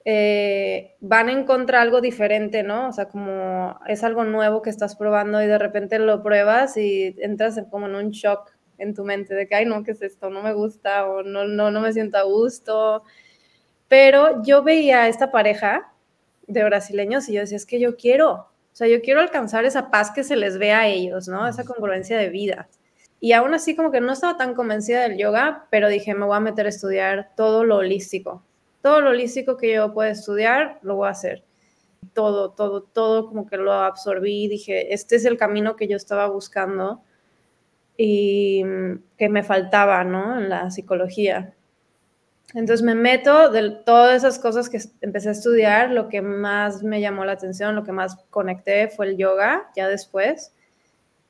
eh, 0.08 0.96
van 1.00 1.30
en 1.30 1.46
contra 1.46 1.82
algo 1.82 2.00
diferente, 2.00 2.62
¿no? 2.62 2.90
O 2.90 2.94
sea, 2.94 3.06
como 3.10 3.80
es 3.88 4.04
algo 4.04 4.24
nuevo 4.24 4.62
que 4.62 4.70
estás 4.70 4.96
probando 4.96 5.42
y 5.42 5.48
de 5.48 5.58
repente 5.58 5.98
lo 5.98 6.22
pruebas 6.22 6.78
y 6.78 7.16
entras 7.20 7.60
como 7.72 7.88
en 7.88 7.96
un 7.96 8.12
shock 8.12 8.52
en 8.78 8.94
tu 8.94 9.04
mente 9.04 9.34
de 9.34 9.48
que, 9.48 9.56
ay, 9.56 9.66
no, 9.66 9.84
¿qué 9.84 9.92
es 9.92 10.02
esto? 10.04 10.30
No 10.30 10.44
me 10.44 10.54
gusta 10.54 11.08
o 11.08 11.24
no, 11.24 11.46
no, 11.48 11.72
no 11.72 11.82
me 11.82 11.92
siento 11.92 12.20
a 12.20 12.24
gusto. 12.24 13.04
Pero 13.88 14.44
yo 14.44 14.64
veía 14.64 15.04
a 15.04 15.08
esta 15.08 15.32
pareja 15.32 15.92
de 16.48 16.64
brasileños 16.64 17.28
y 17.28 17.34
yo 17.34 17.42
decía, 17.42 17.58
es 17.58 17.66
que 17.66 17.80
yo 17.80 17.98
quiero, 17.98 18.32
o 18.34 18.50
sea, 18.74 18.88
yo 18.88 19.02
quiero 19.02 19.22
alcanzar 19.22 19.66
esa 19.66 19.90
paz 19.90 20.12
que 20.12 20.24
se 20.24 20.36
les 20.36 20.60
ve 20.60 20.72
a 20.72 20.88
ellos, 20.88 21.28
¿no? 21.28 21.48
Esa 21.48 21.64
congruencia 21.66 22.18
de 22.18 22.30
vida. 22.30 22.68
Y 23.20 23.32
aún 23.34 23.56
así 23.56 23.76
como 23.76 23.92
que 23.92 24.02
no 24.02 24.14
estaba 24.14 24.38
tan 24.38 24.54
convencida 24.54 25.02
del 25.02 25.18
yoga, 25.18 25.68
pero 25.72 25.90
dije, 25.90 26.14
me 26.14 26.26
voy 26.26 26.38
a 26.38 26.42
meter 26.42 26.68
a 26.68 26.70
estudiar 26.70 27.32
todo 27.36 27.64
lo 27.64 27.78
holístico. 27.78 28.44
Todo 28.86 29.02
lo 29.02 29.10
holístico 29.10 29.58
que 29.58 29.74
yo 29.74 29.92
pueda 29.96 30.12
estudiar, 30.12 30.78
lo 30.84 30.98
voy 30.98 31.08
a 31.08 31.10
hacer. 31.10 31.44
Todo, 32.14 32.52
todo, 32.52 32.84
todo 32.84 33.26
como 33.26 33.48
que 33.48 33.58
lo 33.58 33.74
absorbí. 33.74 34.48
Dije, 34.48 34.94
este 34.94 35.16
es 35.16 35.26
el 35.26 35.38
camino 35.38 35.76
que 35.76 35.88
yo 35.88 35.98
estaba 35.98 36.28
buscando 36.28 37.02
y 37.98 38.62
que 39.18 39.28
me 39.28 39.42
faltaba, 39.42 40.04
¿no? 40.04 40.38
En 40.38 40.50
la 40.50 40.70
psicología. 40.70 41.56
Entonces 42.54 42.84
me 42.84 42.94
meto 42.94 43.50
de 43.50 43.72
todas 43.72 44.18
esas 44.18 44.38
cosas 44.38 44.70
que 44.70 44.80
empecé 45.02 45.30
a 45.30 45.32
estudiar, 45.32 45.90
lo 45.90 46.08
que 46.08 46.22
más 46.22 46.84
me 46.84 47.02
llamó 47.02 47.26
la 47.26 47.32
atención, 47.32 47.76
lo 47.76 47.84
que 47.84 47.92
más 47.92 48.16
conecté 48.30 48.90
fue 48.90 49.08
el 49.08 49.18
yoga, 49.18 49.72
ya 49.76 49.88
después. 49.88 50.54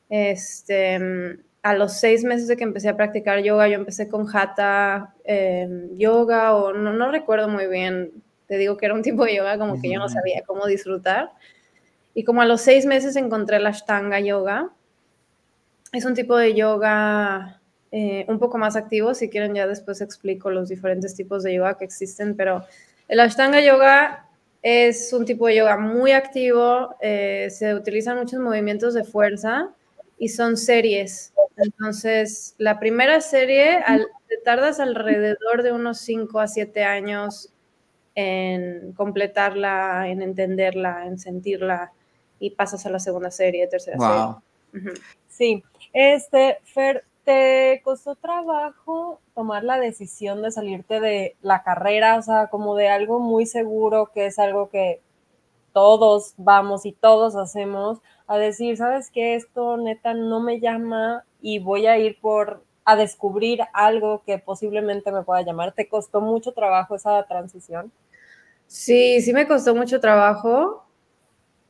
Este, 0.10 1.40
a 1.66 1.74
los 1.74 1.94
seis 1.94 2.24
meses 2.24 2.48
de 2.48 2.58
que 2.58 2.64
empecé 2.64 2.90
a 2.90 2.96
practicar 2.96 3.42
yoga, 3.42 3.68
yo 3.68 3.74
empecé 3.74 4.08
con 4.08 4.28
hatha 4.32 5.16
em, 5.24 5.98
yoga 5.98 6.54
o 6.54 6.72
no, 6.74 6.94
no, 6.94 7.12
recuerdo 7.12 7.50
muy 7.50 7.66
bien, 7.66 8.12
te 8.46 8.60
digo 8.60 8.78
que 8.78 8.86
era 8.86 8.94
un 8.94 9.02
tipo 9.02 9.26
de 9.26 9.38
yoga 9.38 9.58
como 9.58 9.82
que 9.82 9.92
yo 9.92 9.98
no 9.98 10.08
sabía 10.08 10.44
cómo 10.46 10.68
disfrutar. 10.68 11.32
Y 12.14 12.24
como 12.24 12.44
a 12.44 12.46
los 12.46 12.62
seis 12.62 12.86
meses 12.86 13.16
encontré 13.16 13.58
la 13.60 13.70
Ashtanga 13.70 14.20
yoga. 14.20 14.70
Es 15.92 16.06
un 16.06 16.14
tipo 16.14 16.38
de 16.38 16.54
yoga 16.54 17.60
eh, 17.92 18.26
un 18.28 18.38
poco 18.38 18.60
más 18.60 18.76
activo. 18.76 19.16
Si 19.16 19.32
quieren, 19.32 19.56
ya 19.56 19.66
después 19.66 20.02
explico 20.02 20.52
los 20.52 20.70
diferentes 20.70 21.16
tipos 21.16 21.42
de 21.42 21.56
yoga 21.56 21.80
que 21.80 21.86
existen, 21.86 22.36
pero 22.36 22.64
el 23.08 23.20
Ashtanga 23.20 23.60
Yoga 23.60 24.28
es 24.62 25.12
un 25.14 25.26
tipo 25.26 25.48
de 25.48 25.56
yoga 25.56 25.78
muy 25.78 26.12
activo, 26.12 26.96
eh, 27.02 27.48
se 27.50 27.74
utilizan 27.74 28.20
muchos 28.20 28.40
movimientos 28.40 28.94
de 28.94 29.04
fuerza 29.04 29.74
y 30.18 30.30
son 30.30 30.58
series. 30.58 31.34
Entonces, 31.58 32.56
la 32.58 32.80
primera 32.80 33.22
serie, 33.22 33.84
te 34.28 34.38
tardas 34.38 34.80
alrededor 34.80 35.64
de 35.64 35.72
unos 35.72 36.00
5 36.00 36.40
a 36.40 36.48
7 36.48 36.84
años 36.84 37.50
en 38.16 38.94
completarla, 38.94 40.08
en 40.08 40.22
entenderla, 40.22 41.06
en 41.06 41.20
sentirla 41.20 41.92
y 42.40 42.52
pasas 42.52 42.86
a 42.86 42.90
la 42.90 43.00
segunda 43.00 43.32
serie, 43.32 43.68
tercera 43.68 43.98
serie. 44.72 44.94
Sí, 45.30 45.64
este, 45.94 46.60
Fer, 46.64 47.06
¿te 47.24 47.82
costó 47.84 48.16
trabajo 48.16 49.20
tomar 49.34 49.64
la 49.64 49.80
decisión 49.80 50.42
de 50.42 50.52
salirte 50.52 51.00
de 51.00 51.36
la 51.42 51.64
carrera? 51.64 52.18
O 52.18 52.22
sea, 52.22 52.48
como 52.48 52.76
de 52.76 52.90
algo 52.90 53.20
muy 53.20 53.46
seguro, 53.46 54.12
que 54.14 54.28
es 54.28 54.40
algo 54.40 54.70
que 54.70 55.02
todos 55.76 56.36
vamos 56.38 56.86
y 56.86 56.94
todos 56.94 57.36
hacemos, 57.36 58.00
a 58.28 58.38
decir, 58.38 58.78
¿sabes 58.78 59.12
qué? 59.12 59.36
Esto 59.36 59.76
neta 59.76 60.14
no 60.14 60.40
me 60.40 60.62
llama 60.62 61.26
y 61.42 61.60
voy 61.60 61.86
a 61.86 61.98
ir 61.98 62.18
por 62.22 62.64
a 62.86 62.96
descubrir 62.96 63.60
algo 63.74 64.24
que 64.26 64.40
posiblemente 64.40 65.12
me 65.12 65.24
pueda 65.24 65.42
llamar. 65.42 65.74
¿Te 65.74 65.90
costó 65.90 66.22
mucho 66.22 66.54
trabajo 66.54 66.96
esa 66.96 67.22
transición? 67.24 67.92
Sí, 68.68 69.20
sí 69.20 69.34
me 69.34 69.48
costó 69.48 69.76
mucho 69.76 70.00
trabajo. 70.00 70.86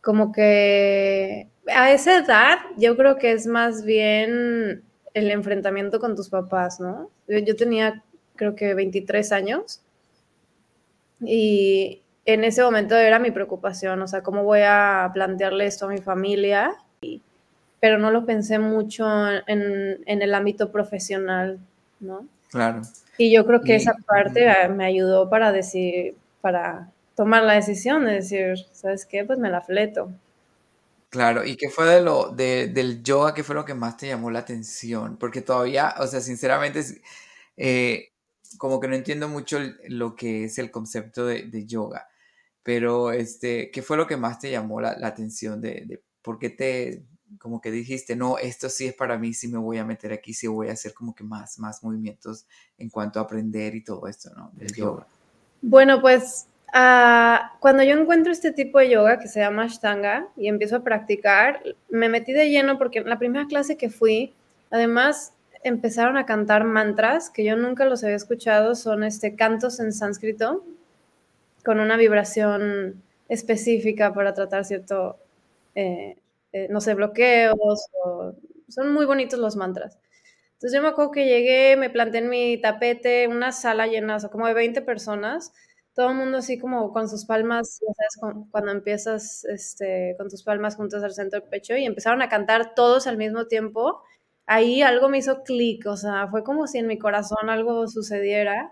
Como 0.02 0.32
que 0.32 1.50
a 1.74 1.92
esa 1.92 2.20
edad 2.20 2.60
yo 2.78 2.96
creo 2.96 3.18
que 3.18 3.32
es 3.32 3.48
más 3.48 3.84
bien 3.84 4.84
el 5.16 5.32
enfrentamiento 5.32 6.00
con 6.00 6.16
tus 6.16 6.30
papás, 6.30 6.80
¿no? 6.80 7.10
Yo, 7.28 7.56
tenía 7.56 8.04
creo 8.36 8.56
que 8.56 8.76
23 8.76 9.32
años 9.32 9.82
y 11.22 12.04
en 12.25 12.44
ese 12.44 12.63
momento 12.63 12.96
era 12.96 13.20
mi 13.20 13.32
preocupación, 13.32 14.01
o 14.01 14.08
sea, 14.08 14.22
cómo 14.22 14.44
voy 14.44 14.62
a 14.63 15.12
plantearle 15.13 15.65
esto 15.65 15.86
a 15.86 15.89
mi 15.89 16.00
familia, 16.00 16.75
pero 17.79 17.98
no 18.00 18.12
lo 18.12 18.25
pensé 18.25 18.58
mucho 18.60 19.05
en, 19.48 20.03
el 20.05 20.34
ámbito 20.34 20.72
profesional, 20.72 21.60
¿no? 22.00 22.27
Claro. 22.50 22.82
Y 23.17 23.32
yo 23.32 23.46
creo 23.46 23.62
que 23.62 23.75
esa 23.75 23.96
parte 24.08 24.48
me 24.70 24.86
ayudó 24.86 25.29
para 25.29 25.51
decir, 25.51 26.15
para 26.41 26.89
tomar 27.15 27.44
la 27.44 27.53
decisión 27.53 28.05
de 28.05 28.13
decir, 28.13 28.58
¿sabes 28.72 29.05
qué? 29.05 29.24
Pues 29.24 29.39
me 29.39 29.50
la 29.50 29.62
fleto. 29.62 30.12
Claro, 31.10 31.46
¿y 31.46 31.55
qué 31.55 31.70
fue 31.70 31.86
de 31.86 32.01
lo 32.01 32.29
de, 32.29 32.67
del 32.67 33.01
yoga? 33.01 33.34
¿Qué 33.34 33.44
fue 33.44 33.55
lo 33.55 33.63
que 33.63 33.74
más 33.74 33.96
te 33.96 34.08
llamó 34.08 34.32
la 34.32 34.39
atención? 34.39 35.15
Porque 35.17 35.41
todavía, 35.41 35.96
o 36.00 36.08
sea, 36.08 36.20
sinceramente, 36.20 36.82
eh, 37.55 38.10
como 38.58 38.79
que 38.79 38.88
no 38.88 38.96
entiendo 38.96 39.29
mucho 39.29 39.60
lo 39.88 40.15
que 40.15 40.46
es 40.46 40.58
el 40.58 40.72
concepto 40.72 41.25
de, 41.25 41.65
yoga, 41.65 42.08
pero 42.65 43.13
este, 43.13 43.72
¿qué 43.72 43.81
fue 43.81 43.95
lo 43.95 44.07
que 44.07 44.17
más 44.17 44.39
te 44.39 44.51
llamó 44.51 44.81
la, 44.81 44.98
atención 45.03 45.62
de, 45.62 45.84
de, 45.86 46.03
por 46.22 46.39
qué 46.39 46.50
te, 46.50 47.05
como 47.39 47.62
que 47.62 47.72
dijiste, 47.72 48.17
no, 48.17 48.38
esto 48.38 48.67
sí 48.67 48.88
es 48.88 48.93
para 48.93 49.17
mí, 49.17 49.34
sí 49.34 49.48
me 49.48 49.60
voy 49.60 49.77
a 49.77 49.86
meter 49.86 50.12
aquí, 50.12 50.34
sí 50.34 50.48
voy 50.48 50.67
a 50.67 50.74
hacer 50.74 50.93
como 50.93 51.15
que 51.15 51.24
más, 51.24 51.60
más 51.60 51.81
movimientos 51.84 52.45
en 52.77 52.89
cuanto 52.89 53.19
a 53.19 53.24
aprender 53.24 53.75
y 53.75 53.84
todo 53.84 54.07
esto, 54.07 54.31
¿no? 54.36 54.51
Del 54.55 54.74
yoga. 54.74 55.07
Bueno, 55.62 56.01
pues 56.01 56.48
Ah, 56.77 57.53
cuando 57.62 57.84
yo 57.84 57.93
encuentro 57.93 58.34
este 58.34 58.51
tipo 58.51 58.79
de 58.79 58.89
yoga 58.89 59.17
que 59.17 59.29
se 59.29 59.39
llama 59.39 59.63
Ashtanga 59.63 60.27
y 60.36 60.50
empiezo 60.50 60.75
a 60.75 60.84
practicar, 60.84 61.63
me 61.89 62.10
metí 62.10 62.34
de 62.34 62.50
lleno 62.50 62.77
porque 62.77 63.00
en 63.00 63.07
la 63.07 63.17
primera 63.17 63.48
clase 63.48 63.77
que 63.77 63.89
fui, 63.89 64.34
además 64.72 65.34
empezaron 65.63 66.17
a 66.17 66.25
cantar 66.25 66.65
mantras 66.65 67.29
que 67.29 67.45
yo 67.45 67.55
nunca 67.55 67.86
los 67.86 68.03
había 68.03 68.17
escuchado, 68.17 68.75
son 68.75 69.05
este, 69.05 69.38
cantos 69.38 69.79
en 69.79 69.93
sánscrito 69.93 70.65
con 71.65 71.79
una 71.79 71.98
vibración 71.98 73.03
específica 73.29 74.13
para 74.13 74.34
tratar 74.34 74.65
cierto, 74.65 75.17
eh, 75.75 76.17
eh, 76.53 76.67
no 76.69 76.81
sé, 76.81 76.93
bloqueos. 76.93 77.88
son 78.69 78.93
muy 78.93 79.05
bonitos 79.05 79.39
los 79.39 79.55
mantras. 79.55 79.98
Entonces 80.53 80.74
yo 80.77 80.81
me 80.81 80.89
acuerdo 80.89 81.12
que 81.12 81.25
llegué, 81.25 81.75
me 81.77 81.89
planté 81.89 82.19
en 82.19 82.29
mi 82.29 82.60
tapete, 82.62 83.27
una 83.27 83.51
sala 83.51 83.88
llena, 83.88 84.17
o 84.17 84.29
como 84.31 84.48
de 84.48 84.53
20 84.53 84.81
personas, 84.81 85.53
todo 85.93 86.10
el 86.10 86.15
mundo 86.15 86.38
así 86.39 86.57
como 86.60 86.91
con 86.93 87.10
sus 87.10 87.25
palmas, 87.25 87.79
ya 87.81 87.93
sabes, 87.93 88.48
cuando 88.51 88.72
empiezas 88.72 89.45
este, 89.45 90.15
con 90.17 90.29
tus 90.29 90.43
palmas 90.43 90.75
juntas 90.75 91.03
al 91.03 91.13
centro 91.13 91.39
del 91.41 91.50
pecho 91.50 91.75
y 91.77 91.86
empezaron 91.86 92.22
a 92.22 92.29
cantar 92.29 92.74
todos 92.75 93.07
al 93.07 93.17
mismo 93.17 93.48
tiempo, 93.48 94.01
ahí 94.48 94.81
algo 94.81 95.10
me 95.10 95.19
hizo 95.19 95.43
clic, 95.43 95.86
o 95.88 95.98
sea, 95.98 96.27
fue 96.29 96.43
como 96.43 96.67
si 96.67 96.79
en 96.79 96.88
mi 96.88 96.98
corazón 96.98 97.50
algo 97.50 97.88
sucediera 97.88 98.72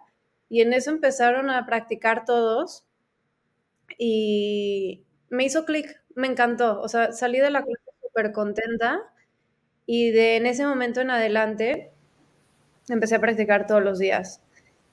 y 0.54 0.62
en 0.62 0.72
eso 0.74 0.92
empezaron 0.92 1.50
a 1.50 1.66
practicar 1.66 2.26
todos 2.26 2.86
y 3.98 5.04
me 5.30 5.46
hizo 5.46 5.66
clic, 5.66 6.02
me 6.16 6.28
encantó, 6.28 6.82
o 6.82 6.88
sea, 6.88 7.12
salí 7.12 7.40
de 7.40 7.50
la 7.50 7.64
clase 7.64 7.82
súper 8.02 8.32
contenta 8.32 9.02
y 9.86 10.12
de 10.12 10.38
en 10.38 10.48
ese 10.48 10.66
momento 10.66 11.02
en 11.02 11.12
adelante 11.12 11.92
empecé 12.90 13.16
a 13.16 13.22
practicar 13.22 13.68
todos 13.68 13.84
los 13.84 14.00
días. 14.00 14.42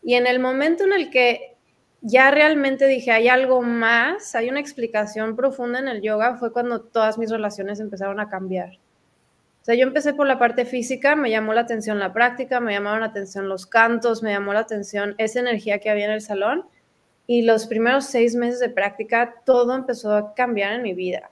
Y 0.03 0.15
en 0.15 0.27
el 0.27 0.41
momento 0.41 0.85
en 0.85 0.93
el 0.95 1.11
que 1.11 1.57
ya 2.03 2.31
realmente 2.31 2.87
dije, 2.87 3.13
hay 3.13 3.29
algo 3.29 3.63
más, 3.63 4.35
hay 4.35 4.49
una 4.51 4.61
explicación 4.61 5.37
profunda 5.37 5.79
en 5.81 5.89
el 5.89 6.03
yoga, 6.03 6.37
fue 6.39 6.53
cuando 6.53 6.81
todas 6.83 7.19
mis 7.19 7.31
relaciones 7.31 7.81
empezaron 7.81 8.21
a 8.21 8.31
cambiar. 8.31 8.79
O 9.61 9.65
sea, 9.65 9.75
yo 9.75 9.87
empecé 9.87 10.15
por 10.15 10.27
la 10.27 10.39
parte 10.39 10.65
física, 10.65 11.17
me 11.17 11.31
llamó 11.31 11.53
la 11.53 11.61
atención 11.63 11.99
la 11.99 12.13
práctica, 12.13 12.61
me 12.61 12.73
llamaron 12.73 13.01
la 13.01 13.07
atención 13.07 13.49
los 13.49 13.67
cantos, 13.67 14.23
me 14.23 14.33
llamó 14.33 14.55
la 14.55 14.61
atención 14.61 15.15
esa 15.19 15.41
energía 15.41 15.79
que 15.81 15.91
había 15.91 16.07
en 16.07 16.13
el 16.13 16.23
salón. 16.23 16.67
Y 17.27 17.43
los 17.43 17.67
primeros 17.67 18.07
seis 18.07 18.35
meses 18.35 18.59
de 18.61 18.71
práctica, 18.71 19.43
todo 19.45 19.75
empezó 19.75 20.15
a 20.15 20.35
cambiar 20.35 20.73
en 20.73 20.83
mi 20.83 20.95
vida. 20.95 21.31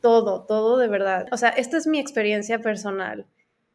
todo, 0.00 0.44
todo 0.44 0.78
de 0.78 0.88
verdad. 0.88 1.26
O 1.32 1.36
sea, 1.36 1.50
esta 1.50 1.76
es 1.76 1.86
mi 1.86 1.98
experiencia 1.98 2.60
personal 2.60 3.26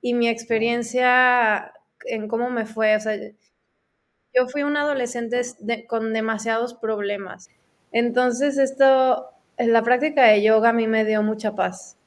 y 0.01 0.13
mi 0.13 0.27
experiencia 0.29 1.73
en 2.05 2.27
cómo 2.27 2.49
me 2.49 2.65
fue. 2.65 2.95
O 2.95 2.99
sea, 2.99 3.15
yo 4.33 4.47
fui 4.47 4.63
un 4.63 4.77
adolescente 4.77 5.41
con 5.87 6.13
demasiados 6.13 6.73
problemas. 6.73 7.49
Entonces, 7.91 8.57
esto, 8.57 9.29
la 9.57 9.83
práctica 9.83 10.23
de 10.23 10.41
yoga 10.41 10.69
a 10.69 10.73
mí 10.73 10.87
me 10.87 11.05
dio 11.05 11.21
mucha 11.23 11.55
paz. 11.55 11.97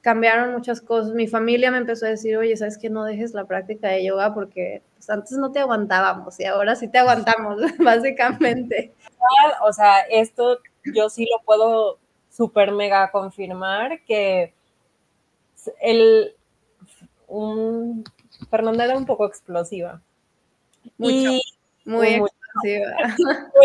Cambiaron 0.00 0.52
muchas 0.52 0.80
cosas. 0.80 1.12
Mi 1.12 1.26
familia 1.26 1.70
me 1.70 1.78
empezó 1.78 2.06
a 2.06 2.10
decir, 2.10 2.36
oye, 2.36 2.56
¿sabes 2.56 2.78
que 2.78 2.90
no 2.90 3.04
dejes 3.04 3.34
la 3.34 3.44
práctica 3.44 3.88
de 3.88 4.04
yoga? 4.04 4.32
Porque 4.32 4.82
pues, 4.94 5.10
antes 5.10 5.32
no 5.32 5.52
te 5.52 5.60
aguantábamos 5.60 6.38
y 6.40 6.44
ahora 6.44 6.74
sí 6.76 6.88
te 6.88 6.98
aguantamos, 6.98 7.60
básicamente. 7.78 8.94
O 9.62 9.72
sea, 9.72 10.00
esto 10.10 10.58
yo 10.94 11.10
sí 11.10 11.24
lo 11.24 11.44
puedo 11.44 11.98
súper 12.30 12.72
mega 12.72 13.10
confirmar 13.10 14.02
que 14.04 14.54
el 15.80 16.34
un, 17.26 18.04
Fernanda 18.50 18.84
era 18.84 18.96
un 18.96 19.06
poco 19.06 19.26
explosiva. 19.26 20.00
Mucho. 20.98 21.30
Muy, 21.84 22.22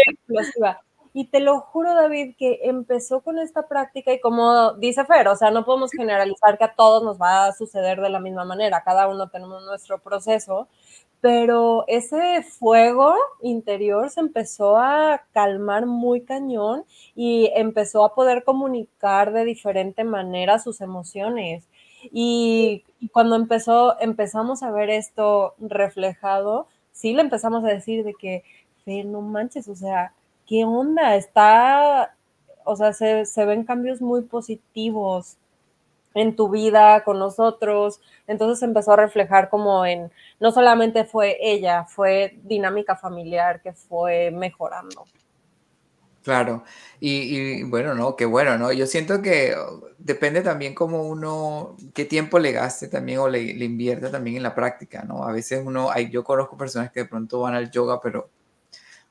explosiva. 0.07 0.81
Y 1.17 1.27
te 1.27 1.39
lo 1.39 1.61
juro, 1.61 1.93
David, 1.93 2.35
que 2.37 2.59
empezó 2.63 3.21
con 3.21 3.39
esta 3.39 3.69
práctica 3.69 4.11
y 4.11 4.19
como 4.19 4.73
dice 4.73 5.05
Fer, 5.05 5.29
o 5.29 5.35
sea, 5.37 5.49
no 5.49 5.63
podemos 5.63 5.91
generalizar 5.91 6.57
que 6.57 6.65
a 6.65 6.75
todos 6.75 7.03
nos 7.03 7.17
va 7.21 7.45
a 7.47 7.53
suceder 7.53 8.01
de 8.01 8.09
la 8.09 8.19
misma 8.19 8.43
manera, 8.43 8.83
cada 8.83 9.07
uno 9.07 9.29
tenemos 9.29 9.63
nuestro 9.63 10.01
proceso, 10.01 10.67
pero 11.21 11.85
ese 11.87 12.43
fuego 12.43 13.15
interior 13.41 14.09
se 14.09 14.19
empezó 14.19 14.75
a 14.75 15.23
calmar 15.31 15.85
muy 15.85 16.19
cañón 16.19 16.83
y 17.15 17.49
empezó 17.55 18.03
a 18.03 18.13
poder 18.13 18.43
comunicar 18.43 19.31
de 19.31 19.45
diferente 19.45 20.03
manera 20.03 20.59
sus 20.59 20.81
emociones. 20.81 21.63
Y, 22.11 22.83
y 22.99 23.07
cuando 23.07 23.37
empezó, 23.37 23.97
empezamos 24.01 24.63
a 24.63 24.71
ver 24.71 24.89
esto 24.89 25.55
reflejado, 25.59 26.67
sí 26.91 27.13
le 27.13 27.21
empezamos 27.21 27.63
a 27.63 27.69
decir 27.69 28.03
de 28.03 28.13
que, 28.15 28.43
Fer, 28.83 29.05
no 29.05 29.21
manches, 29.21 29.69
o 29.69 29.75
sea, 29.75 30.13
¿qué 30.47 30.65
onda? 30.65 31.15
Está, 31.15 32.15
o 32.63 32.75
sea, 32.75 32.93
se, 32.93 33.45
ven 33.45 33.63
cambios 33.63 34.01
muy 34.01 34.21
positivos 34.23 35.37
en 36.13 36.35
tu 36.35 36.49
vida 36.49 37.03
con 37.03 37.19
nosotros. 37.19 38.01
Entonces 38.27 38.63
empezó 38.63 38.93
a 38.93 38.97
reflejar 38.97 39.49
como 39.49 39.85
en, 39.85 40.11
no 40.39 40.51
solamente 40.51 41.05
fue 41.05 41.37
ella, 41.41 41.85
fue 41.85 42.39
dinámica 42.43 42.95
familiar 42.95 43.61
que 43.61 43.73
fue 43.73 44.31
mejorando. 44.31 45.05
Claro, 46.23 46.63
y, 46.99 47.61
bueno, 47.65 47.93
no, 47.93 48.15
qué 48.15 48.25
bueno, 48.25 48.57
¿no? 48.57 48.71
Yo 48.71 48.87
siento 48.87 49.21
que 49.21 49.55
depende 49.99 50.41
también 50.41 50.73
como 50.73 51.03
uno, 51.03 51.77
qué 51.93 52.03
tiempo 52.05 52.39
le 52.39 52.51
gaste 52.51 52.87
también 52.87 53.19
o 53.19 53.29
le, 53.29 53.43
invierta 53.43 54.09
también 54.09 54.37
en 54.37 54.41
la 54.41 54.55
práctica, 54.55 55.03
¿no? 55.03 55.23
A 55.23 55.31
veces 55.31 55.61
uno, 55.63 55.91
hay, 55.91 56.09
yo 56.09 56.23
conozco 56.23 56.57
personas 56.57 56.91
que 56.91 57.01
de 57.01 57.05
pronto 57.05 57.41
van 57.41 57.53
al 57.53 57.69
yoga, 57.69 58.01
pero 58.01 58.31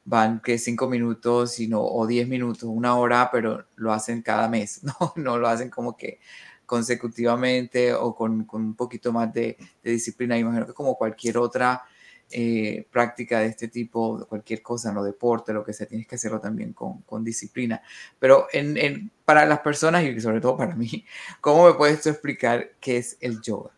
van 0.05 0.41
que 0.41 0.59
cinco 0.59 0.89
minutos 0.89 1.59
y 1.61 1.71
o 1.75 2.07
diez 2.07 2.29
minutos, 2.29 2.65
una 2.65 2.97
hora, 2.97 3.31
pero 3.33 3.65
lo 3.77 3.93
hacen 3.93 4.23
cada 4.23 4.49
mes, 4.49 4.83
¿no? 4.85 5.13
No 5.17 5.39
lo 5.39 5.49
hacen 5.49 5.71
como 5.71 5.97
que 5.97 6.21
consecutivamente 6.67 7.93
o 7.95 8.15
con, 8.15 8.47
un 8.51 8.75
poquito 8.75 9.13
más 9.13 9.33
de, 9.33 9.57
disciplina. 9.83 10.39
Imagino 10.39 10.67
que 10.67 10.73
como 10.73 10.97
cualquier 10.97 11.39
otra 11.39 11.83
eh, 12.31 12.87
práctica 12.91 13.41
de 13.41 13.47
este 13.47 13.69
tipo, 13.69 14.27
cualquier 14.27 14.63
cosa, 14.63 14.93
no 14.93 15.05
deporte, 15.05 15.53
lo 15.53 15.65
que 15.65 15.73
sea, 15.73 15.87
tienes 15.87 16.07
que 16.07 16.15
hacerlo 16.17 16.41
también 16.41 16.73
con, 16.73 17.03
con 17.03 17.23
disciplina. 17.25 17.83
Pero 18.19 18.47
en, 18.53 19.11
para 19.25 19.47
las 19.47 19.61
personas 19.61 20.05
y 20.05 20.21
sobre 20.21 20.41
todo 20.41 20.57
para 20.57 20.75
mí, 20.75 21.05
¿cómo 21.41 21.67
me 21.67 21.75
puedes 21.75 22.07
explicar 22.07 22.73
qué 22.81 22.99
es 22.99 23.17
el 23.21 23.41
yoga? 23.41 23.71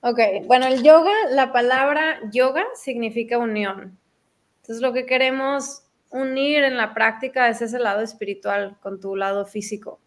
Ok, 0.00 0.18
bueno, 0.46 0.66
el 0.66 0.82
yoga, 0.82 1.12
la 1.30 1.52
palabra 1.52 2.18
yoga 2.32 2.64
significa 2.74 3.38
unión. 3.38 3.98
Entonces 4.62 4.80
lo 4.80 4.92
que 4.92 5.06
queremos 5.06 5.82
unir 6.10 6.62
en 6.62 6.76
la 6.76 6.94
práctica 6.94 7.48
es 7.48 7.62
ese 7.62 7.80
lado 7.80 8.00
espiritual 8.00 8.78
con 8.80 9.00
tu 9.00 9.16
lado 9.16 9.44
físico. 9.44 10.00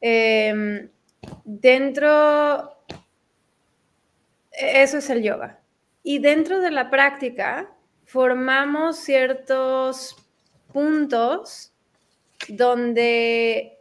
Em, 0.00 0.90
dentro, 1.44 2.84
eso 4.52 4.98
es 4.98 5.10
el 5.10 5.22
yoga. 5.22 5.60
Y 6.04 6.20
dentro 6.20 6.60
de 6.60 6.70
la 6.70 6.88
práctica 6.88 7.74
formamos 8.04 8.98
ciertos 8.98 10.16
puntos 10.72 11.74
donde 12.48 13.78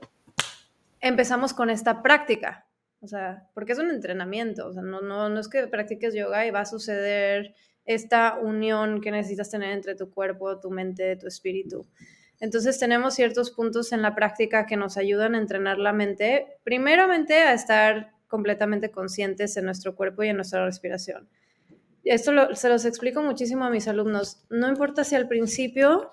empezamos 1.02 1.54
con 1.54 1.70
esta 1.70 2.02
práctica. 2.02 2.66
O 3.02 3.08
sea, 3.08 3.48
porque 3.54 3.74
es 3.74 3.80
un 3.80 3.92
entrenamiento. 3.92 4.68
O 4.68 4.74
sea, 4.74 4.82
no, 4.82 5.02
no, 5.02 5.30
no 5.30 5.40
es 5.40 5.48
que 5.48 5.68
practiques 5.68 6.16
yoga 6.16 6.48
y 6.48 6.52
va 6.52 6.62
a 6.62 6.66
suceder 6.66 7.54
esta 7.88 8.38
unión 8.40 9.02
que 9.02 9.12
necesitas 9.12 9.50
tener 9.50 9.72
entre 9.72 9.96
tu 9.96 10.12
cuerpo, 10.12 10.60
tu 10.60 10.70
mente, 10.70 11.16
tu 11.16 11.28
espíritu. 11.28 11.88
Entonces 12.40 12.78
tenemos 12.78 13.16
ciertos 13.16 13.50
puntos 13.50 13.92
en 13.94 14.02
la 14.02 14.14
práctica 14.14 14.66
que 14.66 14.78
nos 14.78 14.98
ayudan 14.98 15.34
a 15.34 15.40
entrenar 15.40 15.80
la 15.80 15.94
mente, 15.94 16.60
primeramente 16.64 17.36
a 17.36 17.54
estar 17.54 18.12
completamente 18.28 18.92
conscientes 18.92 19.58
en 19.58 19.66
nuestro 19.66 19.96
cuerpo 19.96 20.24
y 20.24 20.28
en 20.28 20.36
nuestra 20.36 20.64
respiración. 20.66 21.28
Esto 22.04 22.56
se 22.56 22.70
los 22.70 22.86
explico 22.86 23.24
muchísimo 23.24 23.66
a 23.66 23.70
mis 23.70 23.88
alumnos. 23.88 24.44
No 24.50 24.70
importa 24.70 25.04
si 25.04 25.16
al 25.16 25.28
principio 25.28 26.12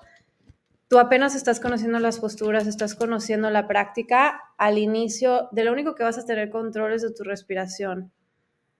tú 0.89 0.99
apenas 0.99 1.35
estás 1.35 1.61
conociendo 1.61 1.99
las 1.99 2.21
posturas, 2.21 2.67
estás 2.67 2.95
conociendo 2.95 3.51
la 3.51 3.69
práctica, 3.69 4.41
al 4.59 4.79
inicio 4.79 5.49
de 5.53 5.65
lo 5.65 5.73
único 5.73 5.95
que 5.95 6.05
vas 6.05 6.19
a 6.19 6.25
tener 6.25 6.51
control 6.51 6.93
es 6.93 7.03
de 7.03 7.13
tu 7.13 7.25
respiración. 7.25 8.13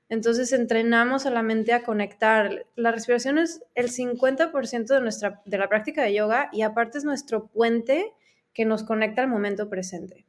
Entonces 0.09 0.53
entrenamos 0.53 1.27
a 1.27 1.31
la 1.31 1.43
mente 1.43 1.73
a 1.73 1.83
conectar. 1.83 2.67
La 2.77 2.93
respiración 2.93 3.39
es 3.39 3.63
el 3.75 3.91
50% 3.91 4.87
de, 4.87 5.01
nuestra, 5.01 5.43
de 5.45 5.59
la 5.59 5.69
práctica 5.69 6.03
de 6.03 6.15
yoga 6.15 6.51
y 6.53 6.63
aparte 6.63 6.99
es 6.99 7.05
nuestro 7.05 7.47
puente 7.47 8.13
que 8.53 8.65
nos 8.65 8.85
conecta 8.85 9.23
al 9.23 9.29
momento 9.29 9.69
presente. 9.69 10.27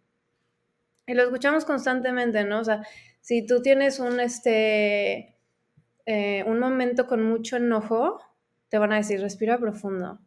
Y 1.08 1.14
lo 1.14 1.24
escuchamos 1.24 1.66
constantemente, 1.66 2.44
¿no? 2.46 2.60
O 2.60 2.64
sea, 2.64 2.82
si 3.22 3.46
tú 3.46 3.62
tienes 3.62 4.00
un, 4.00 4.20
este, 4.20 5.36
eh, 6.06 6.44
un 6.48 6.60
momento 6.60 7.06
con 7.06 7.24
mucho 7.24 7.58
enojo, 7.58 8.20
te 8.70 8.80
van 8.80 8.92
a 8.94 8.98
decir, 8.98 9.22
respira 9.22 9.60
profundo, 9.60 10.20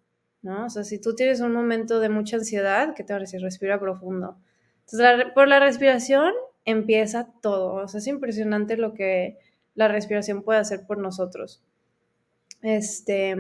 ¿no? 0.43 0.67
O 0.67 0.71
sea, 0.71 0.85
si 0.85 1.01
tú 1.01 1.15
tienes 1.17 1.41
un 1.41 1.53
momento 1.53 1.99
de 1.99 2.09
mucha 2.09 2.37
ansiedad, 2.37 2.95
¿qué 2.95 3.03
te 3.03 3.13
van 3.13 3.23
a 3.23 3.25
decir? 3.25 3.41
Respira 3.41 3.81
profundo. 3.81 4.39
Entonces, 4.81 5.33
por 5.35 5.49
la 5.49 5.59
respiración 5.59 6.33
empieza 6.65 7.33
todo. 7.41 7.75
O 7.75 7.89
sea, 7.89 7.99
es 7.99 8.07
impresionante 8.07 8.77
lo 8.77 8.95
que 8.95 9.39
la 9.75 9.89
respiración 9.89 10.43
puede 10.43 10.59
hacer 10.59 10.87
por 10.87 10.99
nosotros. 10.99 11.63
Este, 12.63 13.37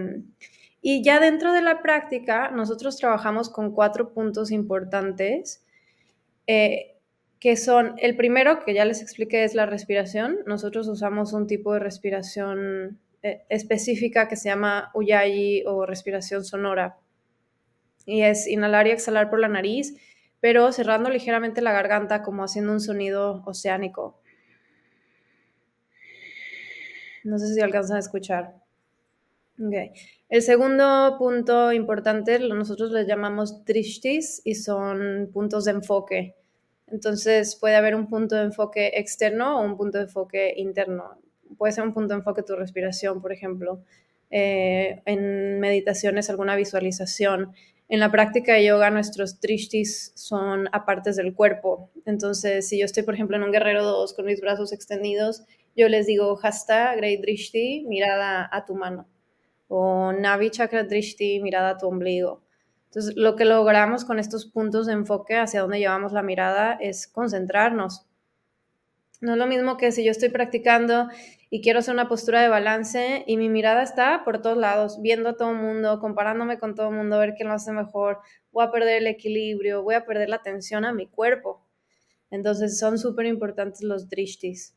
y 0.80 1.02
ya 1.02 1.20
dentro 1.20 1.52
de 1.52 1.62
la 1.62 1.82
práctica, 1.82 2.50
nosotros 2.50 2.96
trabajamos 2.96 3.50
con 3.50 3.72
cuatro 3.72 4.12
puntos 4.12 4.50
importantes, 4.50 5.64
eh, 6.46 6.94
que 7.40 7.56
son, 7.56 7.94
el 7.98 8.16
primero, 8.16 8.64
que 8.64 8.74
ya 8.74 8.84
les 8.84 9.02
expliqué, 9.02 9.44
es 9.44 9.54
la 9.54 9.66
respiración. 9.66 10.38
Nosotros 10.46 10.88
usamos 10.88 11.32
un 11.32 11.46
tipo 11.46 11.72
de 11.72 11.80
respiración 11.80 12.98
eh, 13.22 13.42
específica 13.48 14.28
que 14.28 14.36
se 14.36 14.48
llama 14.48 14.90
Uyayi 14.94 15.64
o 15.66 15.86
respiración 15.86 16.44
sonora. 16.44 16.98
Y 18.06 18.22
es 18.22 18.46
inhalar 18.46 18.86
y 18.86 18.90
exhalar 18.90 19.28
por 19.28 19.40
la 19.40 19.48
nariz 19.48 19.94
pero 20.40 20.70
cerrando 20.72 21.10
ligeramente 21.10 21.60
la 21.60 21.72
garganta 21.72 22.22
como 22.22 22.44
haciendo 22.44 22.72
un 22.72 22.80
sonido 22.80 23.42
oceánico. 23.46 24.20
No 27.24 27.38
sé 27.38 27.52
si 27.52 27.60
alcanzan 27.60 27.96
a 27.96 28.00
escuchar. 28.00 28.54
Okay. 29.60 29.90
El 30.28 30.42
segundo 30.42 31.16
punto 31.18 31.72
importante, 31.72 32.38
nosotros 32.38 32.92
les 32.92 33.06
llamamos 33.06 33.64
drishtis 33.64 34.40
y 34.44 34.54
son 34.54 35.30
puntos 35.32 35.64
de 35.64 35.72
enfoque. 35.72 36.36
Entonces 36.86 37.56
puede 37.56 37.74
haber 37.74 37.94
un 37.94 38.08
punto 38.08 38.36
de 38.36 38.42
enfoque 38.42 38.92
externo 38.94 39.58
o 39.58 39.64
un 39.64 39.76
punto 39.76 39.98
de 39.98 40.04
enfoque 40.04 40.54
interno. 40.56 41.18
Puede 41.56 41.72
ser 41.72 41.84
un 41.84 41.92
punto 41.92 42.14
de 42.14 42.18
enfoque 42.20 42.42
tu 42.42 42.54
respiración, 42.56 43.20
por 43.20 43.32
ejemplo. 43.32 43.82
Eh, 44.30 45.02
en 45.06 45.60
meditaciones 45.60 46.30
alguna 46.30 46.54
visualización. 46.56 47.52
En 47.90 48.00
la 48.00 48.10
práctica 48.10 48.52
de 48.52 48.66
yoga, 48.66 48.90
nuestros 48.90 49.40
drishtis 49.40 50.12
son 50.14 50.68
apartes 50.72 51.16
del 51.16 51.34
cuerpo. 51.34 51.90
Entonces, 52.04 52.68
si 52.68 52.78
yo 52.78 52.84
estoy, 52.84 53.02
por 53.02 53.14
ejemplo, 53.14 53.36
en 53.36 53.42
un 53.44 53.52
guerrero 53.52 53.82
2 53.82 54.12
con 54.12 54.26
mis 54.26 54.42
brazos 54.42 54.72
extendidos, 54.72 55.44
yo 55.74 55.88
les 55.88 56.06
digo 56.06 56.38
hasta 56.42 56.94
Great 56.96 57.20
Drishti, 57.20 57.86
mirada 57.88 58.46
a 58.52 58.66
tu 58.66 58.74
mano. 58.74 59.06
O 59.68 60.12
Navi 60.12 60.50
Chakra 60.50 60.84
Drishti, 60.84 61.40
mirada 61.40 61.70
a 61.70 61.78
tu 61.78 61.86
ombligo. 61.86 62.42
Entonces, 62.86 63.14
lo 63.16 63.36
que 63.36 63.44
logramos 63.46 64.04
con 64.04 64.18
estos 64.18 64.44
puntos 64.44 64.86
de 64.86 64.94
enfoque 64.94 65.36
hacia 65.36 65.60
donde 65.60 65.78
llevamos 65.78 66.12
la 66.12 66.22
mirada 66.22 66.74
es 66.74 67.06
concentrarnos. 67.06 68.07
No 69.20 69.32
es 69.32 69.38
lo 69.38 69.46
mismo 69.48 69.76
que 69.76 69.90
si 69.90 70.04
yo 70.04 70.12
estoy 70.12 70.28
practicando 70.28 71.08
y 71.50 71.60
quiero 71.60 71.80
hacer 71.80 71.92
una 71.92 72.08
postura 72.08 72.40
de 72.40 72.48
balance 72.48 73.24
y 73.26 73.36
mi 73.36 73.48
mirada 73.48 73.82
está 73.82 74.22
por 74.24 74.40
todos 74.40 74.56
lados, 74.56 75.02
viendo 75.02 75.30
a 75.30 75.36
todo 75.36 75.50
el 75.50 75.56
mundo, 75.56 75.98
comparándome 75.98 76.58
con 76.58 76.76
todo 76.76 76.90
el 76.90 76.94
mundo, 76.94 77.16
a 77.16 77.18
ver 77.18 77.34
quién 77.34 77.48
lo 77.48 77.54
hace 77.54 77.72
mejor, 77.72 78.20
voy 78.52 78.64
a 78.64 78.70
perder 78.70 78.98
el 78.98 79.06
equilibrio, 79.08 79.82
voy 79.82 79.96
a 79.96 80.04
perder 80.04 80.28
la 80.28 80.36
atención 80.36 80.84
a 80.84 80.92
mi 80.92 81.06
cuerpo. 81.06 81.66
Entonces 82.30 82.78
son 82.78 82.96
súper 82.98 83.26
importantes 83.26 83.82
los 83.82 84.08
drishtis. 84.08 84.76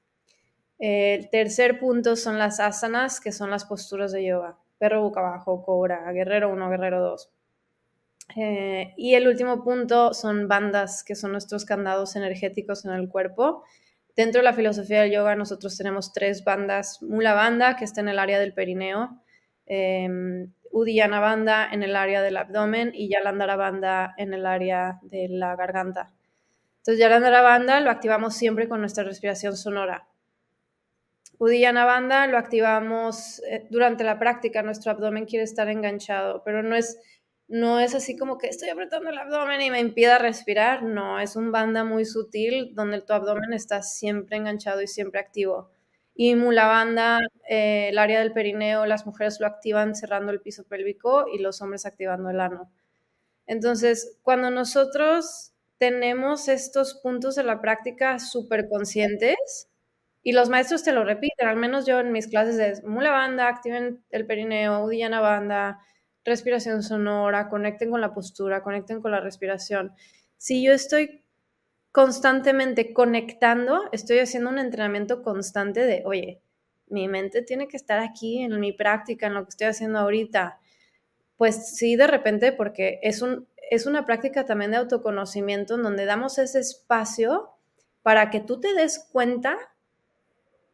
El 0.80 1.30
tercer 1.30 1.80
punto 1.80 2.16
son 2.16 2.40
las 2.40 2.60
asanas, 2.60 3.20
que 3.20 3.32
son 3.32 3.52
las 3.52 3.66
posturas 3.66 4.12
de 4.12 4.26
yoga. 4.26 4.58
Perro 4.80 5.04
boca 5.04 5.20
abajo, 5.20 5.62
cobra, 5.64 6.12
guerrero 6.12 6.50
1, 6.52 6.70
guerrero 6.72 7.02
2. 7.02 7.30
Eh, 8.38 8.94
y 8.98 9.14
el 9.14 9.28
último 9.28 9.64
punto 9.64 10.16
son 10.16 10.48
bandas, 10.48 11.04
que 11.04 11.14
son 11.14 11.34
nuestros 11.34 11.66
candados 11.66 12.16
energéticos 12.16 12.86
en 12.86 12.92
el 12.94 13.08
cuerpo 13.10 13.64
Dentro 14.16 14.40
de 14.40 14.46
la 14.46 14.54
filosofía 14.54 15.02
del 15.02 15.12
yoga 15.12 15.36
nosotros 15.36 15.78
tenemos 15.78 16.14
tres 16.14 16.44
bandas. 16.44 17.02
Mula 17.02 17.34
Banda, 17.34 17.76
que 17.76 17.86
está 17.86 18.02
en 18.02 18.10
el 18.10 18.20
área 18.20 18.40
del 18.40 18.54
perineo, 18.54 19.22
eh, 19.66 20.08
Udiyana 20.72 21.20
Banda 21.20 21.70
en 21.72 21.84
el 21.84 21.96
área 21.96 22.22
del 22.22 22.38
abdomen 22.38 22.92
y 22.94 23.10
Yalandara 23.10 23.56
Banda 23.56 24.14
en 24.18 24.34
el 24.34 24.46
área 24.46 25.00
de 25.04 25.28
la 25.30 25.56
garganta. 25.56 26.12
Entonces 26.78 27.00
Yalandara 27.00 27.42
Banda 27.42 27.80
lo 27.82 27.92
activamos 27.92 28.36
siempre 28.36 28.68
con 28.68 28.80
nuestra 28.80 29.04
respiración 29.04 29.56
sonora. 29.56 30.08
Udiyana 31.38 31.86
Banda 31.86 32.28
lo 32.28 32.38
activamos 32.38 33.42
eh, 33.50 33.68
durante 33.70 34.04
la 34.04 34.18
práctica, 34.18 34.64
nuestro 34.64 34.92
abdomen 34.92 35.26
quiere 35.26 35.44
estar 35.44 35.68
enganchado, 35.70 36.44
pero 36.44 36.64
no 36.64 36.76
es 36.76 37.00
no 37.52 37.82
es 37.82 37.94
así 37.96 38.18
como 38.18 38.38
que 38.38 38.48
estoy 38.48 38.70
apretando 38.70 39.10
el 39.10 39.18
abdomen 39.18 39.62
y 39.62 39.70
me 39.70 39.80
impida 39.80 40.18
respirar, 40.18 40.84
no, 40.84 41.20
es 41.20 41.36
un 41.36 41.52
banda 41.52 41.84
muy 41.84 42.06
sutil 42.06 42.74
donde 42.74 43.02
tu 43.02 43.12
abdomen 43.12 43.52
está 43.52 43.84
siempre 43.84 44.38
enganchado 44.38 44.82
y 44.82 44.88
siempre 44.88 45.20
activo. 45.20 45.70
Y 46.16 46.36
mula 46.36 46.68
banda, 46.68 47.20
eh, 47.50 47.90
el 47.90 47.98
área 47.98 48.20
del 48.20 48.32
perineo, 48.32 48.86
las 48.86 49.06
mujeres 49.06 49.40
lo 49.42 49.48
activan 49.48 49.96
cerrando 49.96 50.32
el 50.32 50.40
piso 50.40 50.64
pélvico 50.64 51.26
y 51.28 51.40
los 51.40 51.62
hombres 51.62 51.86
activando 51.86 52.30
el 52.30 52.40
ano. 52.40 52.72
Entonces, 53.48 54.18
cuando 54.24 54.50
nosotros 54.50 55.54
tenemos 55.78 56.48
estos 56.48 56.96
puntos 57.04 57.36
de 57.36 57.44
la 57.44 57.60
práctica 57.60 58.20
súper 58.20 58.70
conscientes, 58.70 59.68
y 60.24 60.34
los 60.34 60.50
maestros 60.50 60.84
te 60.84 60.94
lo 60.94 61.04
repiten, 61.04 61.48
al 61.48 61.58
menos 61.58 61.86
yo 61.86 62.00
en 62.00 62.12
mis 62.12 62.28
clases 62.28 62.60
es 62.60 62.84
mula 62.84 63.12
banda, 63.12 63.48
activen 63.48 64.04
el 64.12 64.26
perineo, 64.28 64.84
udiyana 64.86 65.20
banda, 65.20 65.80
respiración 66.24 66.84
sonora, 66.84 67.50
conecten 67.50 67.90
con 67.90 68.02
la 68.02 68.14
postura, 68.14 68.64
conecten 68.64 69.02
con 69.02 69.12
la 69.12 69.20
respiración. 69.20 69.94
Si 70.38 70.64
yo 70.64 70.74
estoy 70.74 71.24
constantemente 71.92 72.94
conectando, 72.94 73.84
estoy 73.92 74.20
haciendo 74.20 74.50
un 74.50 74.60
entrenamiento 74.60 75.24
constante 75.24 75.82
de, 75.82 76.04
oye, 76.06 76.42
mi 76.88 77.08
mente 77.08 77.42
tiene 77.42 77.68
que 77.68 77.78
estar 77.78 78.00
aquí 78.00 78.40
en 78.40 78.60
mi 78.60 78.72
práctica, 78.72 79.28
en 79.28 79.34
lo 79.34 79.44
que 79.44 79.50
estoy 79.50 79.68
haciendo 79.68 80.00
ahorita. 80.00 80.60
Pues 81.38 81.76
sí, 81.76 81.96
de 81.96 82.08
repente, 82.08 82.52
porque 82.52 83.00
es, 83.02 83.22
un, 83.22 83.48
es 83.70 83.86
una 83.86 84.06
práctica 84.06 84.46
también 84.46 84.72
de 84.72 84.78
autoconocimiento 84.78 85.76
en 85.76 85.84
donde 85.84 86.06
damos 86.06 86.38
ese 86.38 86.60
espacio 86.60 87.50
para 88.04 88.30
que 88.30 88.40
tú 88.40 88.60
te 88.60 88.74
des 88.74 89.00
cuenta 89.12 89.58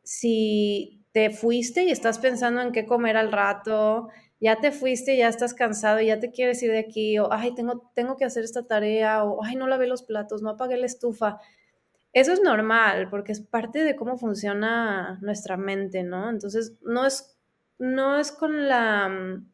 si 0.04 1.04
te 1.12 1.30
fuiste 1.30 1.84
y 1.84 1.92
estás 1.92 2.20
pensando 2.20 2.62
en 2.62 2.72
qué 2.72 2.86
comer 2.86 3.18
al 3.18 3.32
rato, 3.32 4.10
ya 4.40 4.60
te 4.60 4.72
fuiste, 4.72 5.18
ya 5.18 5.28
estás 5.28 5.54
cansado, 5.54 6.02
ya 6.02 6.20
te 6.20 6.32
quieres 6.32 6.62
ir 6.64 6.72
de 6.72 6.80
aquí, 6.80 7.18
o 7.20 7.32
ay, 7.32 7.56
tengo, 7.56 7.92
tengo 7.96 8.18
que 8.18 8.26
hacer 8.26 8.44
esta 8.44 8.68
tarea, 8.68 9.24
o 9.24 9.44
ay, 9.44 9.56
no 9.56 9.68
lavé 9.68 9.88
los 9.88 10.04
platos, 10.04 10.42
no 10.42 10.52
apagué 10.52 10.78
la 10.78 10.86
estufa. 10.86 11.40
Eso 12.14 12.34
es 12.34 12.42
normal, 12.42 13.10
porque 13.10 13.32
es 13.32 13.42
parte 13.42 13.84
de 13.84 13.96
cómo 13.96 14.18
funciona 14.18 15.20
nuestra 15.22 15.58
mente, 15.58 16.04
¿no? 16.04 16.30
Entonces, 16.30 16.74
no 16.82 17.06
es, 17.06 17.38
no 17.80 18.20
es 18.20 18.32
con 18.32 18.68
la 18.68 19.10
mm, 19.10 19.52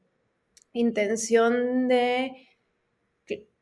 intención 0.73 1.87
de, 1.87 2.33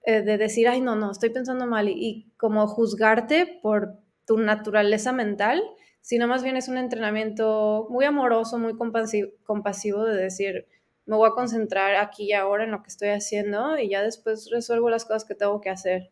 eh, 0.04 0.22
de 0.24 0.38
decir, 0.38 0.68
ay, 0.68 0.82
no, 0.82 0.96
no, 0.96 1.12
estoy 1.12 1.30
pensando 1.30 1.68
mal, 1.68 1.90
y, 1.90 1.94
y 1.94 2.32
como 2.38 2.68
juzgarte 2.68 3.60
por 3.62 4.00
tu 4.26 4.38
naturaleza 4.38 5.12
mental, 5.12 5.62
sino 6.02 6.28
más 6.28 6.44
bien 6.44 6.58
es 6.58 6.68
un 6.68 6.78
entrenamiento 6.78 7.88
muy 7.90 8.06
amoroso, 8.06 8.58
muy 8.58 8.74
compasivo, 8.76 10.04
de 10.04 10.16
decir, 10.16 10.68
me 11.06 11.16
voy 11.16 11.30
a 11.30 11.34
concentrar 11.34 11.96
aquí 11.96 12.26
y 12.26 12.34
ahora 12.34 12.64
en 12.64 12.72
lo 12.72 12.84
que 12.84 12.90
estoy 12.90 13.10
haciendo 13.10 13.78
y 13.78 13.90
ya 13.90 14.02
después 14.02 14.50
resuelvo 14.52 14.90
las 14.90 15.06
cosas 15.06 15.26
que 15.26 15.36
tengo 15.36 15.62
que 15.62 15.70
hacer. 15.70 16.10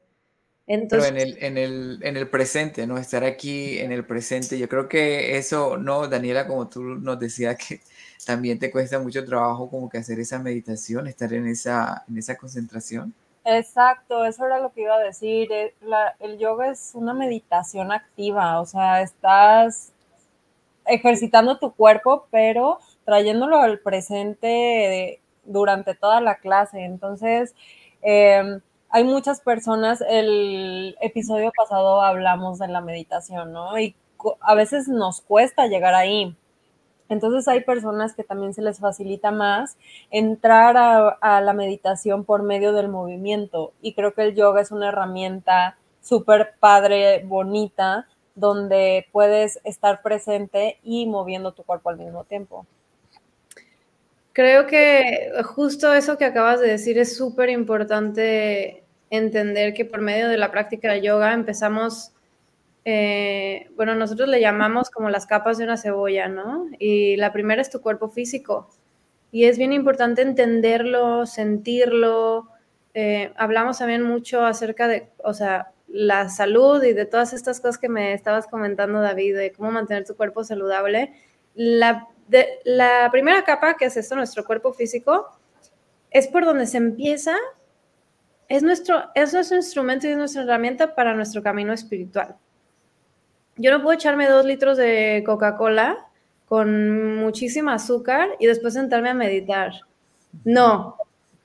Entonces, 0.67 1.11
Pero 1.11 1.21
en 1.21 1.27
el, 1.27 1.43
en, 1.43 1.57
el, 1.57 1.99
en 2.03 2.17
el 2.17 2.29
presente, 2.29 2.85
¿no? 2.85 2.97
Estar 2.99 3.23
aquí 3.23 3.79
en 3.79 3.91
el 3.91 4.05
presente. 4.05 4.59
Yo 4.59 4.69
creo 4.69 4.87
que 4.87 5.37
eso, 5.37 5.77
¿no? 5.77 6.07
Daniela, 6.07 6.45
como 6.45 6.69
tú 6.69 6.83
nos 6.83 7.19
decías 7.19 7.57
que 7.57 7.81
también 8.25 8.59
te 8.59 8.69
cuesta 8.69 8.99
mucho 8.99 9.25
trabajo 9.25 9.67
como 9.69 9.89
que 9.89 9.97
hacer 9.97 10.19
esa 10.19 10.37
meditación, 10.37 11.07
estar 11.07 11.33
en 11.33 11.47
esa, 11.47 12.03
en 12.07 12.17
esa 12.19 12.37
concentración. 12.37 13.13
Exacto, 13.45 14.25
eso 14.25 14.45
era 14.45 14.59
lo 14.59 14.71
que 14.71 14.81
iba 14.81 14.95
a 14.95 14.99
decir. 14.99 15.51
Eh, 15.51 15.73
el 16.19 16.37
yoga 16.37 16.69
es 16.69 16.91
una 16.93 17.15
meditación 17.15 17.91
activa, 17.91 18.61
o 18.61 18.65
sea, 18.67 19.01
estás 19.01 19.91
ejercitando 20.85 21.57
tu 21.57 21.73
cuerpo, 21.73 22.27
pero 22.29 22.79
trayéndolo 23.09 23.57
al 23.57 23.79
presente 23.79 25.19
durante 25.43 25.95
toda 25.95 26.21
la 26.21 26.35
clase. 26.35 26.85
Entonces, 26.85 27.55
em, 28.03 28.61
hay 28.89 29.03
muchas 29.03 29.41
personas, 29.41 30.03
el 30.07 30.95
episodio 31.01 31.51
pasado 31.57 32.03
hablamos 32.03 32.59
de 32.59 32.67
la 32.67 32.81
meditación, 32.81 33.51
¿no? 33.51 33.79
Y 33.79 33.95
a 34.41 34.53
veces 34.53 34.87
nos 34.87 35.21
cuesta 35.21 35.65
llegar 35.65 35.95
ahí. 35.95 36.35
Entonces 37.09 37.47
hay 37.47 37.61
personas 37.61 38.13
que 38.13 38.23
también 38.23 38.53
se 38.53 38.61
les 38.61 38.79
facilita 38.79 39.31
más 39.31 39.75
entrar 40.11 40.77
a, 40.77 41.41
la 41.41 41.53
meditación 41.53 42.25
por 42.25 42.43
medio 42.43 42.73
del 42.73 42.89
movimiento 42.89 43.73
y 43.81 43.93
creo 43.93 44.13
que 44.13 44.21
el 44.21 44.35
yoga 44.35 44.61
es 44.61 44.71
una 44.71 44.89
herramienta 44.89 45.79
súper 45.99 46.53
padre, 46.59 47.23
bonita, 47.25 48.07
donde 48.35 49.07
puedes 49.11 49.59
estar 49.63 50.03
presente 50.03 50.77
y 50.83 51.07
moviendo 51.07 51.53
tu 51.53 51.63
cuerpo 51.63 51.89
al 51.89 51.97
mismo 51.97 52.23
tiempo. 52.25 52.67
Creo 54.39 54.67
que 54.67 55.33
justo 55.43 55.93
eso 55.93 56.17
que 56.17 56.23
acabas 56.23 56.61
de 56.61 56.69
decir 56.69 56.97
es 56.97 57.17
súper 57.17 57.49
importante 57.49 58.85
entender 59.09 59.73
que 59.73 59.83
por 59.83 59.99
medio 59.99 60.29
de 60.29 60.37
la 60.37 60.49
práctica 60.49 60.93
de 60.93 61.01
yoga 61.01 61.33
empezamos 61.33 62.13
eh, 62.85 63.67
bueno, 63.75 63.95
nosotros 63.95 64.29
le 64.29 64.39
llamamos 64.39 64.91
como 64.91 65.09
las 65.09 65.25
capas 65.25 65.57
de 65.57 65.65
una 65.65 65.75
cebolla, 65.75 66.29
¿no? 66.29 66.67
Y 66.79 67.17
la 67.17 67.33
primera 67.33 67.61
es 67.61 67.69
tu 67.69 67.81
cuerpo 67.81 68.07
físico. 68.07 68.69
Y 69.29 69.43
es 69.43 69.57
bien 69.57 69.73
importante 69.73 70.21
entenderlo, 70.21 71.25
sentirlo. 71.25 72.47
Eh, 72.93 73.33
hablamos 73.35 73.79
también 73.79 74.03
mucho 74.03 74.45
acerca 74.45 74.87
de, 74.87 75.09
o 75.21 75.33
sea, 75.33 75.73
la 75.89 76.29
salud 76.29 76.81
y 76.81 76.93
de 76.93 77.05
todas 77.05 77.33
estas 77.33 77.59
cosas 77.59 77.77
que 77.77 77.89
me 77.89 78.13
estabas 78.13 78.47
comentando, 78.47 79.01
David, 79.01 79.35
de 79.35 79.51
cómo 79.51 79.69
mantener 79.71 80.05
tu 80.05 80.15
cuerpo 80.15 80.45
saludable. 80.45 81.11
La, 81.55 82.07
la 82.65 83.09
primera 83.11 83.43
capa, 83.43 83.75
que 83.75 83.85
es 83.85 83.97
esto, 83.97 84.15
nuestro 84.15 84.45
cuerpo 84.45 84.73
físico, 84.73 85.27
es 86.11 86.27
por 86.27 86.45
donde 86.45 86.67
se 86.67 86.77
empieza, 86.77 87.35
es 88.47 88.63
nuestro, 88.63 89.03
es 89.15 89.33
nuestro 89.33 89.57
instrumento 89.57 90.07
y 90.07 90.11
es 90.11 90.17
nuestra 90.17 90.43
herramienta 90.43 90.95
para 90.95 91.13
nuestro 91.13 91.43
camino 91.43 91.73
espiritual 91.73 92.35
yo 93.59 93.71
no 93.71 93.83
puedo 93.83 93.93
echarme 93.93 94.27
dos 94.27 94.45
litros 94.45 94.77
de 94.77 95.21
Coca-Cola 95.25 96.07
con 96.45 97.17
muchísima 97.17 97.73
azúcar 97.75 98.29
y 98.39 98.47
después 98.47 98.73
sentarme 98.73 99.09
a 99.09 99.13
meditar. 99.13 99.73
No. 100.45 100.95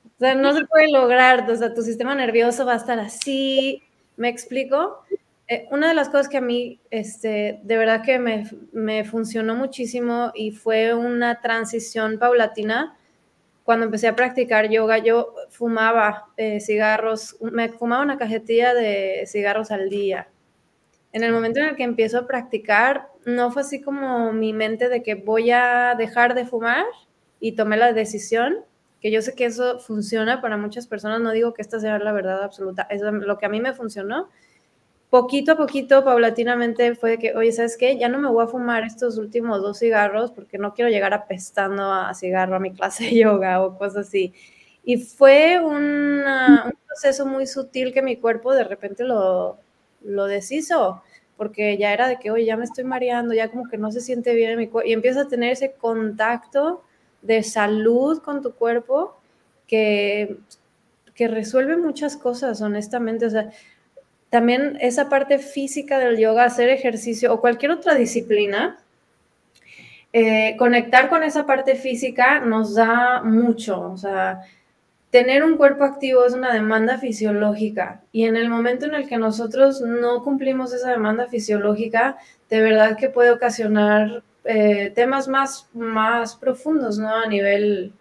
O 0.04 0.18
sea, 0.18 0.36
no 0.36 0.54
se 0.54 0.64
puede 0.64 0.92
lograr. 0.92 1.50
O 1.50 1.56
sea, 1.56 1.74
tu 1.74 1.82
sistema 1.82 2.14
nervioso 2.14 2.64
va 2.64 2.74
a 2.74 2.76
estar 2.76 3.00
así. 3.00 3.82
¿Me 4.16 4.28
explico? 4.28 5.03
Eh, 5.48 5.66
una 5.70 5.88
de 5.88 5.94
las 5.94 6.08
cosas 6.08 6.28
que 6.28 6.38
a 6.38 6.40
mí, 6.40 6.80
este, 6.90 7.60
de 7.62 7.76
verdad 7.76 8.02
que 8.02 8.18
me, 8.18 8.48
me 8.72 9.04
funcionó 9.04 9.54
muchísimo 9.54 10.32
y 10.34 10.52
fue 10.52 10.94
una 10.94 11.40
transición 11.40 12.18
paulatina. 12.18 12.96
Cuando 13.64 13.86
empecé 13.86 14.08
a 14.08 14.16
practicar 14.16 14.68
yoga, 14.70 14.98
yo 14.98 15.34
fumaba 15.50 16.26
eh, 16.36 16.60
cigarros, 16.60 17.36
me 17.40 17.68
fumaba 17.70 18.02
una 18.02 18.18
cajetilla 18.18 18.74
de 18.74 19.24
cigarros 19.26 19.70
al 19.70 19.88
día 19.90 20.28
en 21.14 21.22
el 21.22 21.32
momento 21.32 21.60
en 21.60 21.66
el 21.66 21.76
que 21.76 21.84
empiezo 21.84 22.18
a 22.18 22.26
practicar, 22.26 23.08
no 23.24 23.52
fue 23.52 23.62
así 23.62 23.80
como 23.80 24.32
mi 24.32 24.52
mente 24.52 24.88
de 24.88 25.04
que 25.04 25.14
voy 25.14 25.52
a 25.52 25.94
dejar 25.96 26.34
de 26.34 26.44
fumar 26.44 26.84
y 27.38 27.52
tomé 27.52 27.76
la 27.76 27.92
decisión, 27.92 28.64
que 29.00 29.12
yo 29.12 29.22
sé 29.22 29.36
que 29.36 29.44
eso 29.44 29.78
funciona 29.78 30.40
para 30.40 30.56
muchas 30.56 30.88
personas, 30.88 31.20
no 31.20 31.30
digo 31.30 31.54
que 31.54 31.62
esta 31.62 31.78
sea 31.78 32.00
la 32.00 32.10
verdad 32.10 32.42
absoluta, 32.42 32.88
es 32.90 33.00
lo 33.00 33.38
que 33.38 33.46
a 33.46 33.48
mí 33.48 33.60
me 33.60 33.72
funcionó. 33.72 34.28
Poquito 35.14 35.52
a 35.52 35.56
poquito, 35.56 36.02
paulatinamente, 36.02 36.96
fue 36.96 37.20
que, 37.20 37.36
oye, 37.36 37.52
¿sabes 37.52 37.76
qué? 37.76 37.96
Ya 37.96 38.08
no 38.08 38.18
me 38.18 38.28
voy 38.28 38.42
a 38.42 38.48
fumar 38.48 38.82
estos 38.82 39.16
últimos 39.16 39.62
dos 39.62 39.78
cigarros 39.78 40.32
porque 40.32 40.58
no 40.58 40.74
quiero 40.74 40.90
llegar 40.90 41.14
apestando 41.14 41.84
a 41.92 42.12
cigarro 42.14 42.56
a 42.56 42.58
mi 42.58 42.72
clase 42.72 43.04
de 43.04 43.14
yoga 43.14 43.62
o 43.62 43.78
cosas 43.78 44.08
así. 44.08 44.34
Y 44.82 44.96
fue 44.96 45.60
un 45.64 46.24
proceso 46.88 47.26
muy 47.26 47.46
sutil 47.46 47.92
que 47.92 48.02
mi 48.02 48.16
cuerpo 48.16 48.54
de 48.54 48.64
repente 48.64 49.04
lo, 49.04 49.56
lo 50.02 50.26
deshizo, 50.26 51.04
porque 51.36 51.78
ya 51.78 51.92
era 51.92 52.08
de 52.08 52.18
que, 52.18 52.32
oye, 52.32 52.46
ya 52.46 52.56
me 52.56 52.64
estoy 52.64 52.82
mareando, 52.82 53.34
ya 53.34 53.52
como 53.52 53.68
que 53.68 53.78
no 53.78 53.92
se 53.92 54.00
siente 54.00 54.34
bien 54.34 54.50
en 54.50 54.58
mi 54.58 54.66
cuerpo, 54.66 54.88
y 54.88 54.94
empiezas 54.94 55.26
a 55.26 55.28
tener 55.28 55.52
ese 55.52 55.74
contacto 55.74 56.82
de 57.22 57.44
salud 57.44 58.20
con 58.20 58.42
tu 58.42 58.52
cuerpo 58.52 59.16
que, 59.68 60.38
que 61.14 61.28
resuelve 61.28 61.76
muchas 61.76 62.16
cosas, 62.16 62.60
honestamente, 62.62 63.26
o 63.26 63.30
sea, 63.30 63.52
también 64.34 64.76
esa 64.80 65.08
parte 65.08 65.38
física 65.38 66.00
del 66.00 66.18
yoga, 66.18 66.42
hacer 66.42 66.68
ejercicio 66.68 67.32
o 67.32 67.40
cualquier 67.40 67.70
otra 67.70 67.94
disciplina, 67.94 68.80
eh, 70.12 70.56
conectar 70.58 71.08
con 71.08 71.22
esa 71.22 71.46
parte 71.46 71.76
física 71.76 72.40
nos 72.40 72.74
da 72.74 73.22
mucho, 73.22 73.92
o 73.92 73.96
sea, 73.96 74.40
tener 75.10 75.44
un 75.44 75.56
cuerpo 75.56 75.84
activo 75.84 76.26
es 76.26 76.34
una 76.34 76.52
demanda 76.52 76.98
fisiológica 76.98 78.00
y 78.10 78.24
en 78.24 78.34
el 78.34 78.48
momento 78.48 78.86
en 78.86 78.96
el 78.96 79.08
que 79.08 79.18
nosotros 79.18 79.80
no 79.80 80.24
cumplimos 80.24 80.72
esa 80.72 80.90
demanda 80.90 81.28
fisiológica, 81.28 82.16
de 82.50 82.60
verdad 82.60 82.96
que 82.98 83.10
puede 83.10 83.30
ocasionar 83.30 84.24
eh, 84.42 84.90
temas 84.96 85.28
más, 85.28 85.68
más 85.74 86.34
profundos, 86.34 86.98
¿no? 86.98 87.14
A 87.14 87.28
nivel... 87.28 87.92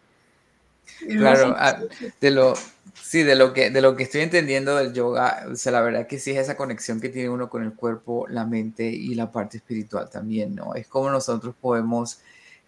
Claro, 1.07 1.55
ah, 1.59 1.77
de 2.19 2.31
lo, 2.31 2.55
sí, 2.93 3.23
de 3.23 3.35
lo, 3.35 3.53
que, 3.53 3.69
de 3.69 3.81
lo 3.81 3.95
que 3.95 4.03
estoy 4.03 4.21
entendiendo 4.21 4.75
del 4.75 4.93
yoga, 4.93 5.45
o 5.51 5.55
sea, 5.55 5.71
la 5.71 5.81
verdad 5.81 6.07
que 6.07 6.19
sí 6.19 6.31
es 6.31 6.37
esa 6.37 6.57
conexión 6.57 7.01
que 7.01 7.09
tiene 7.09 7.29
uno 7.29 7.49
con 7.49 7.63
el 7.63 7.73
cuerpo, 7.73 8.27
la 8.29 8.45
mente 8.45 8.85
y 8.85 9.15
la 9.15 9.31
parte 9.31 9.57
espiritual 9.57 10.09
también, 10.09 10.55
¿no? 10.55 10.75
Es 10.75 10.87
como 10.87 11.09
nosotros 11.09 11.55
podemos 11.59 12.19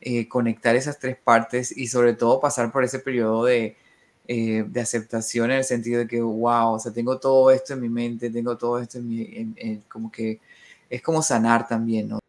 eh, 0.01 0.27
conectar 0.27 0.75
esas 0.75 0.99
tres 0.99 1.17
partes 1.17 1.75
y 1.75 1.88
sobre 1.88 2.13
todo 2.13 2.39
pasar 2.39 2.71
por 2.71 2.83
ese 2.83 2.99
periodo 2.99 3.45
de 3.45 3.75
eh, 4.27 4.63
de 4.67 4.81
aceptación 4.81 5.51
en 5.51 5.57
el 5.57 5.63
sentido 5.63 5.99
de 5.99 6.07
que, 6.07 6.19
wow, 6.19 6.73
o 6.73 6.79
sea, 6.79 6.91
tengo 6.91 7.19
todo 7.19 7.51
esto 7.51 7.73
en 7.73 7.81
mi 7.81 7.89
mente, 7.89 8.31
tengo 8.31 8.57
todo 8.57 8.79
esto 8.79 8.97
en 8.97 9.07
mi, 9.07 9.83
como 9.88 10.11
que 10.11 10.39
es 10.89 11.03
como 11.03 11.21
sanar 11.21 11.67
también, 11.67 12.09
¿no? 12.09 12.19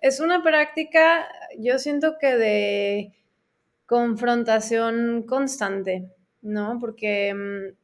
Es 0.00 0.20
una 0.20 0.44
práctica, 0.44 1.26
yo 1.58 1.80
siento 1.80 2.18
que 2.20 2.36
de 2.36 3.12
confrontación 3.86 5.24
constante, 5.24 6.08
¿no? 6.42 6.78
Porque 6.80 7.34
mm, 7.34 7.76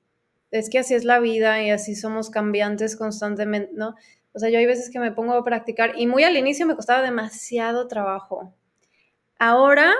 es 0.51 0.71
que 0.71 0.79
así 0.79 0.95
es 0.95 1.05
la 1.05 1.21
vida 1.21 1.62
y 1.62 1.71
así 1.71 1.95
somos 1.95 2.31
cambiantes 2.31 2.97
constantemente, 2.97 3.73
¿no? 3.75 3.95
O 4.33 4.38
sea, 4.38 4.51
yo 4.51 4.59
hay 4.59 4.67
veces 4.67 4.90
que 4.90 4.99
me 4.99 5.12
pongo 5.12 5.35
a 5.35 5.45
practicar 5.45 5.93
y 5.97 6.07
muy 6.07 6.25
al 6.25 6.37
inicio 6.37 6.67
me 6.67 6.77
costaba 6.77 7.03
demasiado 7.03 7.87
trabajo. 7.88 8.55
Ahora 9.38 9.95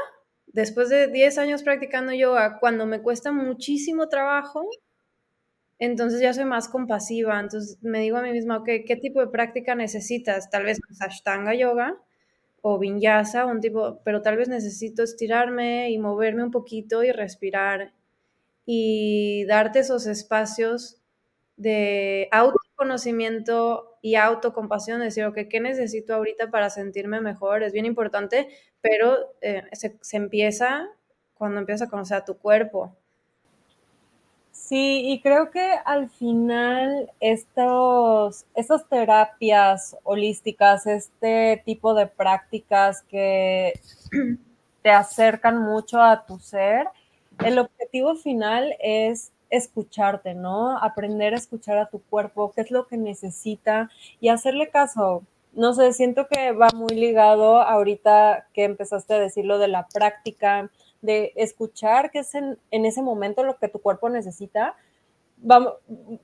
después 0.55 0.89
de 0.89 1.09
10 1.09 1.37
años 1.39 1.63
practicando 1.65 2.13
yoga, 2.13 2.59
cuando 2.61 2.87
me 2.87 3.03
cuesta 3.03 3.33
muchísimo 3.33 4.09
trabajo, 4.09 4.71
entonces 5.81 6.21
ya 6.21 6.33
soy 6.33 6.45
más 6.45 6.69
compasiva. 6.69 7.39
Entonces 7.41 7.79
me 7.83 8.01
digo 8.01 8.17
a 8.17 8.23
mí 8.23 8.31
misma, 8.31 8.59
ok, 8.59 8.69
¿qué 8.87 8.97
tipo 8.97 9.21
de 9.21 9.27
práctica 9.27 9.75
necesitas? 9.75 10.49
Tal 10.51 10.65
vez 10.65 10.79
Ashtanga 11.01 11.55
yoga 11.55 12.01
o 12.63 12.79
Vinyasa, 12.79 13.47
un 13.47 13.61
tipo, 13.61 14.01
pero 14.05 14.23
tal 14.23 14.37
vez 14.37 14.49
necesito 14.49 15.03
estirarme 15.03 15.91
y 15.91 15.99
moverme 15.99 16.45
un 16.45 16.53
poquito 16.53 17.03
y 17.03 17.11
respirar 17.11 17.93
y 18.67 19.45
darte 19.47 19.81
esos 19.81 20.07
espacios 20.07 21.01
de 21.57 22.29
autoconocimiento 22.33 23.99
y 24.03 24.17
autocompasión, 24.17 25.01
decir, 25.01 25.25
ok, 25.25 25.39
¿qué 25.49 25.61
necesito 25.61 26.15
ahorita 26.15 26.51
para 26.51 26.71
sentirme 26.71 27.21
mejor? 27.21 27.63
Es 27.63 27.73
bien 27.73 27.87
importante, 27.87 28.49
pero 28.81 29.17
eh, 29.41 29.63
se, 29.73 29.97
empieza 30.17 30.89
cuando 31.35 31.61
empiezas 31.61 31.89
a 31.89 31.91
conocer 31.91 32.19
a 32.19 32.25
tu 32.25 32.37
cuerpo. 32.37 32.95
Sí, 34.53 35.11
y 35.11 35.21
creo 35.21 35.51
que 35.51 35.73
al 35.85 36.11
final 36.11 37.11
estos, 37.21 38.47
estas 38.55 38.89
terapias 38.89 39.97
holísticas, 40.05 40.87
este 40.87 41.63
tipo 41.65 41.95
de 41.95 42.07
prácticas 42.07 43.03
que 43.03 43.73
te 44.83 44.91
acercan 44.91 45.59
mucho 45.63 46.01
a 46.01 46.25
tu 46.25 46.39
ser, 46.39 46.89
el 47.45 47.59
objetivo 47.59 48.15
final 48.17 48.77
es 48.81 49.33
escucharte, 49.51 50.35
¿no? 50.35 50.77
Aprender 50.79 51.35
a 51.35 51.39
escuchar 51.39 51.79
a 51.79 51.89
tu 51.89 52.01
cuerpo, 52.03 52.53
qué 52.55 52.61
es 52.63 52.71
lo 52.71 52.87
que 52.87 52.97
necesita 52.97 53.91
y 54.21 54.29
hacerle 54.29 54.71
caso. 54.71 55.23
No 55.53 55.73
sé, 55.75 55.93
siento 55.93 56.27
que 56.27 56.53
va 56.53 56.69
muy 56.75 56.95
ligado 56.97 57.61
ahorita 57.61 58.49
que 58.53 58.65
empezaste 58.65 59.15
a 59.15 59.21
decir 59.21 59.45
lo 59.45 59.59
de 59.59 59.69
la 59.69 59.87
práctica, 59.87 60.71
de 61.01 61.33
escuchar 61.37 62.11
qué 62.11 62.21
es 62.21 62.35
en, 62.35 62.59
ese 62.71 63.03
momento 63.03 63.45
lo 63.45 63.59
que 63.59 63.69
tu 63.69 63.79
cuerpo 63.79 64.09
necesita. 64.09 64.75
Vamos, 65.37 65.75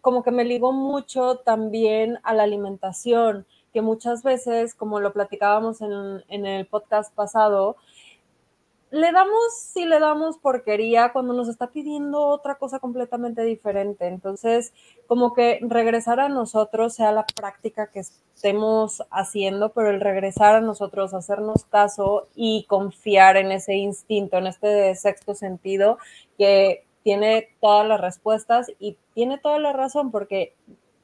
como 0.01 0.23
que 0.23 0.31
me 0.31 0.45
ligó 0.45 0.73
mucho 0.73 1.37
también 1.37 2.19
a 2.23 2.35
la 2.35 2.45
alimentación, 2.45 3.47
que 3.73 3.83
muchas 3.83 4.25
veces, 4.25 4.75
como 4.75 4.99
lo 4.99 5.13
platicábamos 5.13 5.81
en 5.81 6.47
el 6.47 6.67
podcast 6.67 7.15
pasado, 7.15 7.77
le 8.91 9.13
damos, 9.13 9.55
si 9.73 9.85
le 9.85 10.01
damos 10.01 10.39
porquería 10.39 11.13
cuando 11.13 11.33
nos 11.33 11.49
está 11.49 11.69
pidiendo 11.69 12.27
otra 12.27 12.57
cosa 12.57 12.81
completamente 12.81 13.43
diferente. 13.43 14.07
Entonces, 14.07 14.73
como 15.07 15.33
que 15.33 15.61
regresar 15.63 16.19
a 16.19 16.29
nosotros 16.29 16.95
sea 16.95 17.13
la 17.13 17.25
práctica 17.25 17.91
que 17.93 18.01
estemos 18.01 19.03
haciendo, 19.11 19.73
pero 19.73 19.91
el 19.91 20.01
regresar 20.01 20.57
a 20.57 20.61
nosotros, 20.61 21.15
hacernos 21.15 21.65
caso 21.67 22.29
y 22.35 22.65
confiar 22.69 23.37
en 23.37 23.53
ese 23.53 23.75
instinto, 23.75 24.39
en 24.39 24.49
este 24.49 24.95
sexto 24.97 25.35
sentido 25.35 25.99
que 26.37 26.85
tiene 27.05 27.49
todas 27.61 27.87
las 27.87 28.01
respuestas 28.01 28.73
y 28.79 28.97
tiene 29.15 29.39
toda 29.39 29.59
la 29.59 29.73
razón 29.73 30.11
porque, 30.11 30.55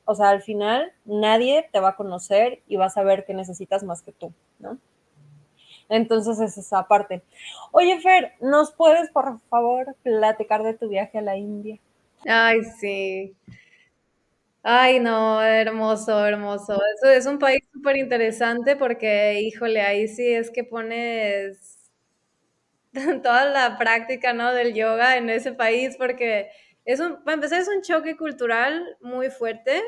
o 0.04 0.14
sea, 0.14 0.30
al 0.30 0.42
final 0.42 0.92
nadie 1.04 1.68
te 1.72 1.80
va 1.80 1.90
a 1.90 1.96
conocer 1.96 2.62
y 2.66 2.76
va 2.76 2.86
a 2.86 2.90
saber 2.90 3.24
qué 3.24 3.34
necesitas 3.34 3.84
más 3.84 4.02
que 4.02 4.12
tú, 4.12 4.32
¿no? 4.58 4.78
Entonces 5.88 6.40
es 6.40 6.58
esa 6.58 6.86
parte. 6.88 7.22
Oye, 7.72 8.00
Fer, 8.00 8.32
¿nos 8.40 8.72
puedes 8.72 9.10
por 9.10 9.38
favor 9.48 9.94
platicar 10.02 10.62
de 10.62 10.74
tu 10.74 10.88
viaje 10.88 11.18
a 11.18 11.22
la 11.22 11.36
India? 11.36 11.78
Ay, 12.26 12.62
sí. 12.80 13.34
Ay, 14.62 14.98
no, 15.00 15.40
hermoso, 15.42 16.26
hermoso. 16.26 16.74
Eso 16.96 17.10
es 17.10 17.26
un 17.26 17.38
país 17.38 17.60
súper 17.72 17.96
interesante 17.96 18.76
porque, 18.76 19.40
híjole, 19.40 19.80
ahí 19.80 20.08
sí 20.08 20.26
es 20.34 20.50
que 20.50 20.64
pones 20.64 21.90
toda 23.22 23.44
la 23.46 23.78
práctica, 23.78 24.32
¿no? 24.32 24.52
Del 24.52 24.74
yoga 24.74 25.16
en 25.16 25.30
ese 25.30 25.52
país 25.52 25.96
porque 25.96 26.50
es 26.84 27.00
un, 27.00 27.22
para 27.24 27.34
empezar, 27.34 27.60
es 27.60 27.68
un 27.68 27.82
choque 27.82 28.16
cultural 28.16 28.96
muy 29.00 29.30
fuerte. 29.30 29.82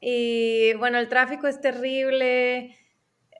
Y 0.00 0.74
bueno, 0.74 0.98
el 0.98 1.08
tráfico 1.08 1.46
es 1.48 1.60
terrible 1.60 2.76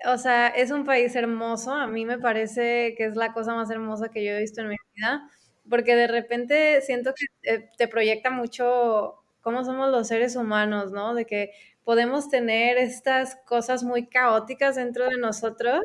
o 0.07 0.19
sea, 0.19 0.49
es 0.49 0.71
un 0.71 0.85
país 0.85 1.15
hermoso. 1.17 1.73
A 1.73 1.87
mí 1.87 2.05
me 2.05 2.19
parece 2.19 2.95
que 2.97 3.07
es 3.07 3.17
la 3.17 3.33
cosa 3.33 3.55
más 3.55 3.71
hermosa 3.71 4.11
que 4.11 4.25
yo 4.25 4.33
he 4.33 4.41
visto 4.41 4.61
en 4.61 4.69
mi 4.71 4.77
vida, 4.95 5.29
porque 5.69 5.95
de 5.97 6.07
repente 6.07 6.81
siento 6.83 7.13
que 7.15 7.69
te, 7.77 7.89
proyecta 7.89 8.31
mucho 8.31 9.17
cómo 9.41 9.65
somos 9.65 9.91
los 9.91 10.09
seres 10.09 10.37
humanos, 10.37 10.93
¿no? 10.93 11.15
De 11.15 11.25
que 11.27 11.53
podemos 11.85 12.29
tener 12.29 12.79
estas 12.79 13.37
cosas 13.47 13.83
muy 13.85 14.07
caóticas 14.09 14.77
dentro 14.77 15.07
de 15.07 15.19
nosotros, 15.19 15.81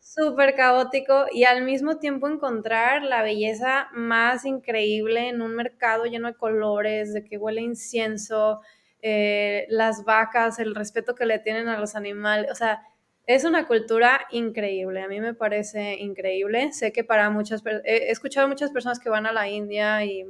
súper 0.00 0.54
caótico, 0.54 1.26
y 1.32 1.44
al 1.44 1.62
mismo 1.64 1.98
tiempo 1.98 2.28
encontrar 2.28 3.02
la 3.02 3.22
belleza 3.22 3.88
más 3.92 4.44
increíble 4.44 5.28
en 5.28 5.42
un 5.42 5.54
mercado 5.54 6.04
lleno 6.06 6.28
de 6.28 6.34
colores, 6.34 7.12
de 7.12 7.24
que 7.24 7.38
huele 7.38 7.60
incienso, 7.60 8.60
eh, 9.02 9.66
las 9.68 10.04
vacas, 10.04 10.58
el 10.58 10.74
respeto 10.74 11.14
que 11.14 11.26
le 11.26 11.38
tienen 11.38 11.68
a 11.68 11.78
los 11.78 11.94
animales, 11.94 12.50
o 12.50 12.54
sea, 12.54 12.82
es 13.28 13.44
una 13.44 13.66
cultura 13.66 14.26
increíble, 14.30 15.02
a 15.02 15.06
mí 15.06 15.20
me 15.20 15.34
parece 15.34 15.96
increíble. 15.96 16.72
Sé 16.72 16.92
que 16.92 17.04
para 17.04 17.28
muchas 17.28 17.62
he 17.84 18.10
escuchado 18.10 18.46
a 18.46 18.48
muchas 18.48 18.70
personas 18.70 18.98
que 18.98 19.10
van 19.10 19.26
a 19.26 19.32
la 19.32 19.46
India 19.50 20.02
y 20.02 20.24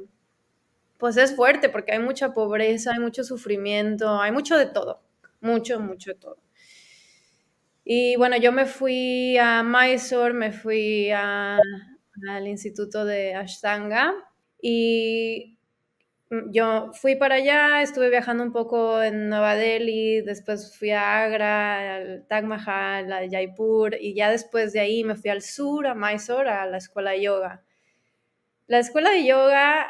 pues 0.97 1.15
es 1.15 1.33
fuerte 1.33 1.69
porque 1.69 1.93
hay 1.93 1.99
mucha 1.99 2.33
pobreza, 2.33 2.91
hay 2.91 2.99
mucho 2.99 3.23
sufrimiento, 3.23 4.19
hay 4.19 4.33
mucho 4.33 4.57
de 4.57 4.65
todo, 4.65 5.01
mucho, 5.39 5.79
mucho 5.79 6.11
de 6.11 6.17
todo. 6.19 6.37
Y 7.85 8.17
bueno, 8.17 8.35
yo 8.35 8.51
me 8.51 8.65
fui 8.65 9.37
a 9.37 9.63
Mysore, 9.63 10.33
me 10.33 10.51
fui 10.51 11.09
al 11.09 11.61
Instituto 12.47 13.05
de 13.05 13.33
Ashtanga 13.33 14.13
y 14.61 15.57
yo 16.51 16.91
fui 16.93 17.15
para 17.15 17.35
allá, 17.35 17.81
estuve 17.81 18.09
viajando 18.09 18.43
un 18.43 18.51
poco 18.51 19.01
en 19.01 19.29
Nueva 19.29 19.55
Delhi, 19.55 20.21
después 20.21 20.77
fui 20.77 20.91
a 20.91 21.23
Agra, 21.23 21.95
al 21.95 22.25
Taj 22.27 22.43
Mahal, 22.43 23.11
a 23.11 23.27
Jaipur, 23.29 23.95
y 23.99 24.13
ya 24.13 24.29
después 24.29 24.71
de 24.73 24.79
ahí 24.79 25.03
me 25.03 25.15
fui 25.15 25.31
al 25.31 25.41
sur, 25.41 25.87
a 25.87 25.95
Mysore, 25.95 26.49
a 26.49 26.65
la 26.67 26.77
escuela 26.77 27.11
de 27.11 27.23
yoga. 27.23 27.63
La 28.67 28.77
escuela 28.79 29.09
de 29.09 29.25
yoga, 29.25 29.87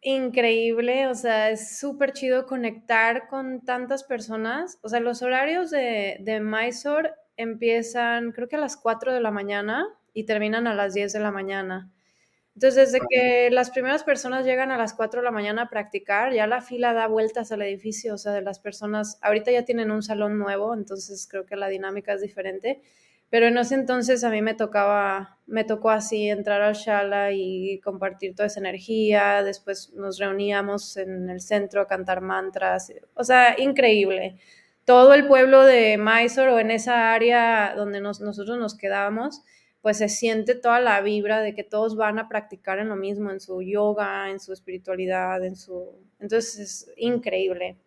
increíble, 0.00 1.08
o 1.08 1.14
sea, 1.14 1.50
es 1.50 1.78
súper 1.78 2.12
chido 2.12 2.46
conectar 2.46 3.26
con 3.28 3.64
tantas 3.64 4.04
personas. 4.04 4.78
O 4.82 4.88
sea, 4.88 5.00
los 5.00 5.22
horarios 5.22 5.70
de, 5.70 6.18
de 6.20 6.40
Mysore 6.40 7.10
empiezan 7.36 8.30
creo 8.32 8.48
que 8.48 8.56
a 8.56 8.60
las 8.60 8.76
4 8.76 9.12
de 9.12 9.20
la 9.20 9.32
mañana 9.32 9.86
y 10.12 10.24
terminan 10.24 10.68
a 10.68 10.74
las 10.74 10.94
10 10.94 11.12
de 11.12 11.20
la 11.20 11.32
mañana. 11.32 11.90
Entonces, 12.58 12.90
desde 12.90 13.06
que 13.08 13.50
las 13.52 13.70
primeras 13.70 14.02
personas 14.02 14.44
llegan 14.44 14.72
a 14.72 14.76
las 14.76 14.92
4 14.92 15.20
de 15.20 15.24
la 15.24 15.30
mañana 15.30 15.62
a 15.62 15.68
practicar, 15.68 16.32
ya 16.32 16.48
la 16.48 16.60
fila 16.60 16.92
da 16.92 17.06
vueltas 17.06 17.52
al 17.52 17.62
edificio, 17.62 18.14
o 18.14 18.18
sea, 18.18 18.32
de 18.32 18.42
las 18.42 18.58
personas, 18.58 19.16
ahorita 19.22 19.52
ya 19.52 19.64
tienen 19.64 19.92
un 19.92 20.02
salón 20.02 20.40
nuevo, 20.40 20.74
entonces 20.74 21.28
creo 21.30 21.46
que 21.46 21.54
la 21.54 21.68
dinámica 21.68 22.14
es 22.14 22.20
diferente, 22.20 22.82
pero 23.30 23.46
en 23.46 23.58
ese 23.58 23.76
entonces 23.76 24.24
a 24.24 24.30
mí 24.30 24.42
me 24.42 24.54
tocaba, 24.54 25.38
me 25.46 25.62
tocó 25.62 25.90
así 25.90 26.28
entrar 26.28 26.60
al 26.60 26.74
Shala 26.74 27.30
y 27.30 27.78
compartir 27.78 28.34
toda 28.34 28.48
esa 28.48 28.58
energía, 28.58 29.44
después 29.44 29.92
nos 29.94 30.18
reuníamos 30.18 30.96
en 30.96 31.30
el 31.30 31.40
centro 31.40 31.82
a 31.82 31.86
cantar 31.86 32.22
mantras, 32.22 32.92
o 33.14 33.22
sea, 33.22 33.54
increíble. 33.56 34.36
Todo 34.84 35.14
el 35.14 35.28
pueblo 35.28 35.62
de 35.64 35.96
Mysore 35.96 36.50
o 36.50 36.58
en 36.58 36.72
esa 36.72 37.12
área 37.12 37.74
donde 37.76 38.00
nosotros 38.00 38.58
nos 38.58 38.76
quedábamos, 38.76 39.44
pues 39.88 39.96
se 39.96 40.10
siente 40.10 40.54
toda 40.54 40.80
la 40.80 41.00
vibra 41.00 41.40
de 41.40 41.54
que 41.54 41.64
todos 41.64 41.96
van 41.96 42.18
a 42.18 42.28
practicar 42.28 42.78
en 42.78 42.90
lo 42.90 42.96
mismo, 42.96 43.30
en 43.30 43.40
su 43.40 43.62
yoga, 43.62 44.28
en 44.28 44.38
su 44.38 44.52
espiritualidad, 44.52 45.42
en 45.42 45.56
su... 45.56 45.94
Entonces 46.20 46.58
es 46.58 46.92
increíble. 46.98 47.78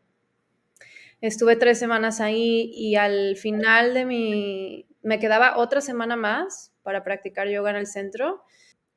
Estuve 1.21 1.57
tres 1.57 1.77
semanas 1.77 2.19
ahí 2.19 2.71
y 2.73 2.95
al 2.95 3.37
final 3.37 3.93
de 3.93 4.05
mi... 4.05 4.87
me 5.03 5.19
quedaba 5.19 5.57
otra 5.57 5.79
semana 5.79 6.15
más 6.15 6.73
para 6.81 7.03
practicar 7.03 7.47
yoga 7.47 7.69
en 7.69 7.75
el 7.75 7.85
centro. 7.85 8.41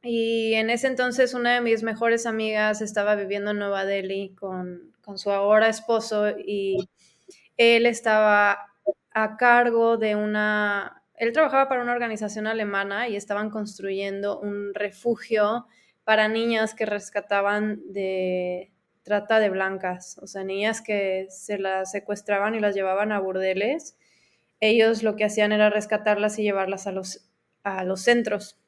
Y 0.02 0.54
en 0.54 0.70
ese 0.70 0.86
entonces 0.86 1.34
una 1.34 1.52
de 1.52 1.60
mis 1.60 1.82
mejores 1.82 2.24
amigas 2.24 2.80
estaba 2.80 3.16
viviendo 3.16 3.50
en 3.50 3.58
Nueva 3.58 3.84
Delhi 3.84 4.34
con, 4.34 4.94
con 5.02 5.18
su 5.18 5.30
ahora 5.30 5.68
esposo 5.68 6.30
y 6.30 6.88
él 7.58 7.84
estaba 7.84 8.60
a 9.10 9.36
cargo 9.36 9.98
de 9.98 10.16
una 10.16 11.03
él 11.24 11.32
trabajaba 11.32 11.68
para 11.68 11.82
una 11.82 11.92
organización 11.92 12.46
alemana 12.46 13.08
y 13.08 13.16
estaban 13.16 13.50
construyendo 13.50 14.38
un 14.40 14.74
refugio 14.74 15.66
para 16.04 16.28
niñas 16.28 16.74
que 16.74 16.87
rescataban 16.87 17.80
de 17.92 18.70
trata 19.02 19.38
de 19.38 19.50
blancas, 19.50 20.18
o 20.22 20.26
sea, 20.26 20.44
niñas 20.44 20.80
que 20.80 21.26
se 21.28 21.58
las 21.58 21.90
secuestraban 21.90 22.54
y 22.54 22.60
las 22.60 22.74
llevaban 22.74 23.12
a 23.12 23.20
burdeles. 23.20 23.96
Ellos 24.60 25.02
lo 25.02 25.16
que 25.16 25.24
hacían 25.24 25.52
era 25.52 25.68
rescatarlas 25.70 26.38
y 26.38 26.42
llevarlas 26.42 26.87
a 26.87 26.92
los, 26.92 27.30
a 27.64 27.84
los 27.84 28.00
centros. 28.00 28.58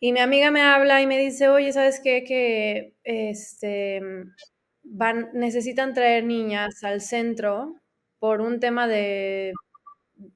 Y 0.00 0.12
mi 0.12 0.20
amiga 0.20 0.50
me 0.50 0.60
habla 0.60 1.00
y 1.00 1.06
me 1.06 1.18
dice, 1.18 1.48
oye, 1.48 1.72
¿sabes 1.72 2.00
qué? 2.04 2.24
Que 2.24 2.94
este, 3.04 4.02
van, 4.82 5.30
necesitan 5.32 5.94
traer 5.94 6.24
niñas 6.24 6.84
al 6.84 7.00
centro 7.00 7.80
por 8.18 8.42
un 8.42 8.60
tema 8.60 8.86
de 8.86 9.54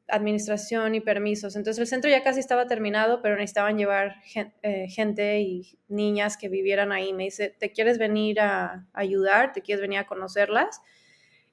administración 0.09 0.95
y 0.95 1.01
permisos. 1.01 1.55
Entonces 1.57 1.81
el 1.81 1.87
centro 1.87 2.11
ya 2.11 2.23
casi 2.23 2.41
estaba 2.41 2.67
terminado, 2.67 3.21
pero 3.23 3.37
necesitaban 3.37 3.79
llevar 3.79 4.17
eh, 4.63 4.89
gente, 4.89 5.41
y 5.41 5.79
niñas 5.89 6.37
que 6.37 6.49
vivieran 6.49 6.93
ahí. 6.93 7.13
Me 7.13 7.25
dice, 7.25 7.55
¿te 7.59 7.73
quieres 7.73 7.99
venir 7.99 8.41
a 8.41 8.87
ayudar? 8.93 9.53
¿Te 9.53 9.63
quieres 9.63 9.83
venir 9.83 9.99
a 9.99 10.07
conocerlas? 10.07 10.81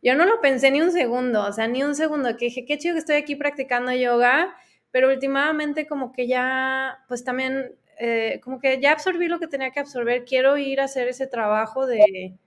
Yo 0.02 0.15
no 0.15 0.26
lo 0.26 0.39
pensé 0.39 0.72
ni 0.72 0.82
un 0.82 0.91
segundo, 0.91 1.44
o 1.44 1.52
sea, 1.52 1.68
ni 1.68 1.84
un 1.84 1.96
segundo, 1.96 2.38
que 2.38 2.46
dije, 2.46 2.65
qué 2.65 2.78
chido 2.78 2.94
que 2.94 3.00
estoy 3.00 3.15
aquí 3.15 3.36
practicando 3.36 3.91
yoga, 3.91 4.56
pero 4.91 5.10
últimamente 5.10 5.88
como 5.88 6.12
que 6.13 6.28
ya, 6.28 7.00
pues 7.08 7.24
también, 7.24 7.76
eh, 8.00 8.39
como 8.44 8.60
que 8.60 8.80
ya 8.80 8.91
absorbí 8.91 9.28
lo 9.28 9.39
que 9.39 9.48
tenía 9.48 9.72
que 9.72 9.80
absorber, 9.80 10.24
quiero 10.26 10.58
ir 10.58 10.80
a 10.80 10.84
hacer 10.86 11.08
ese 11.08 11.28
trabajo 11.28 11.88
de, 11.88 12.38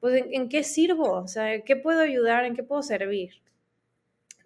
pues, 0.00 0.14
¿en, 0.16 0.34
¿en 0.34 0.48
qué 0.50 0.62
sirvo? 0.62 1.12
O 1.12 1.26
sea, 1.28 1.60
¿qué 1.62 1.74
puedo 1.76 2.00
ayudar? 2.00 2.44
¿En 2.44 2.54
qué 2.54 2.62
puedo 2.62 2.82
servir? 2.82 3.30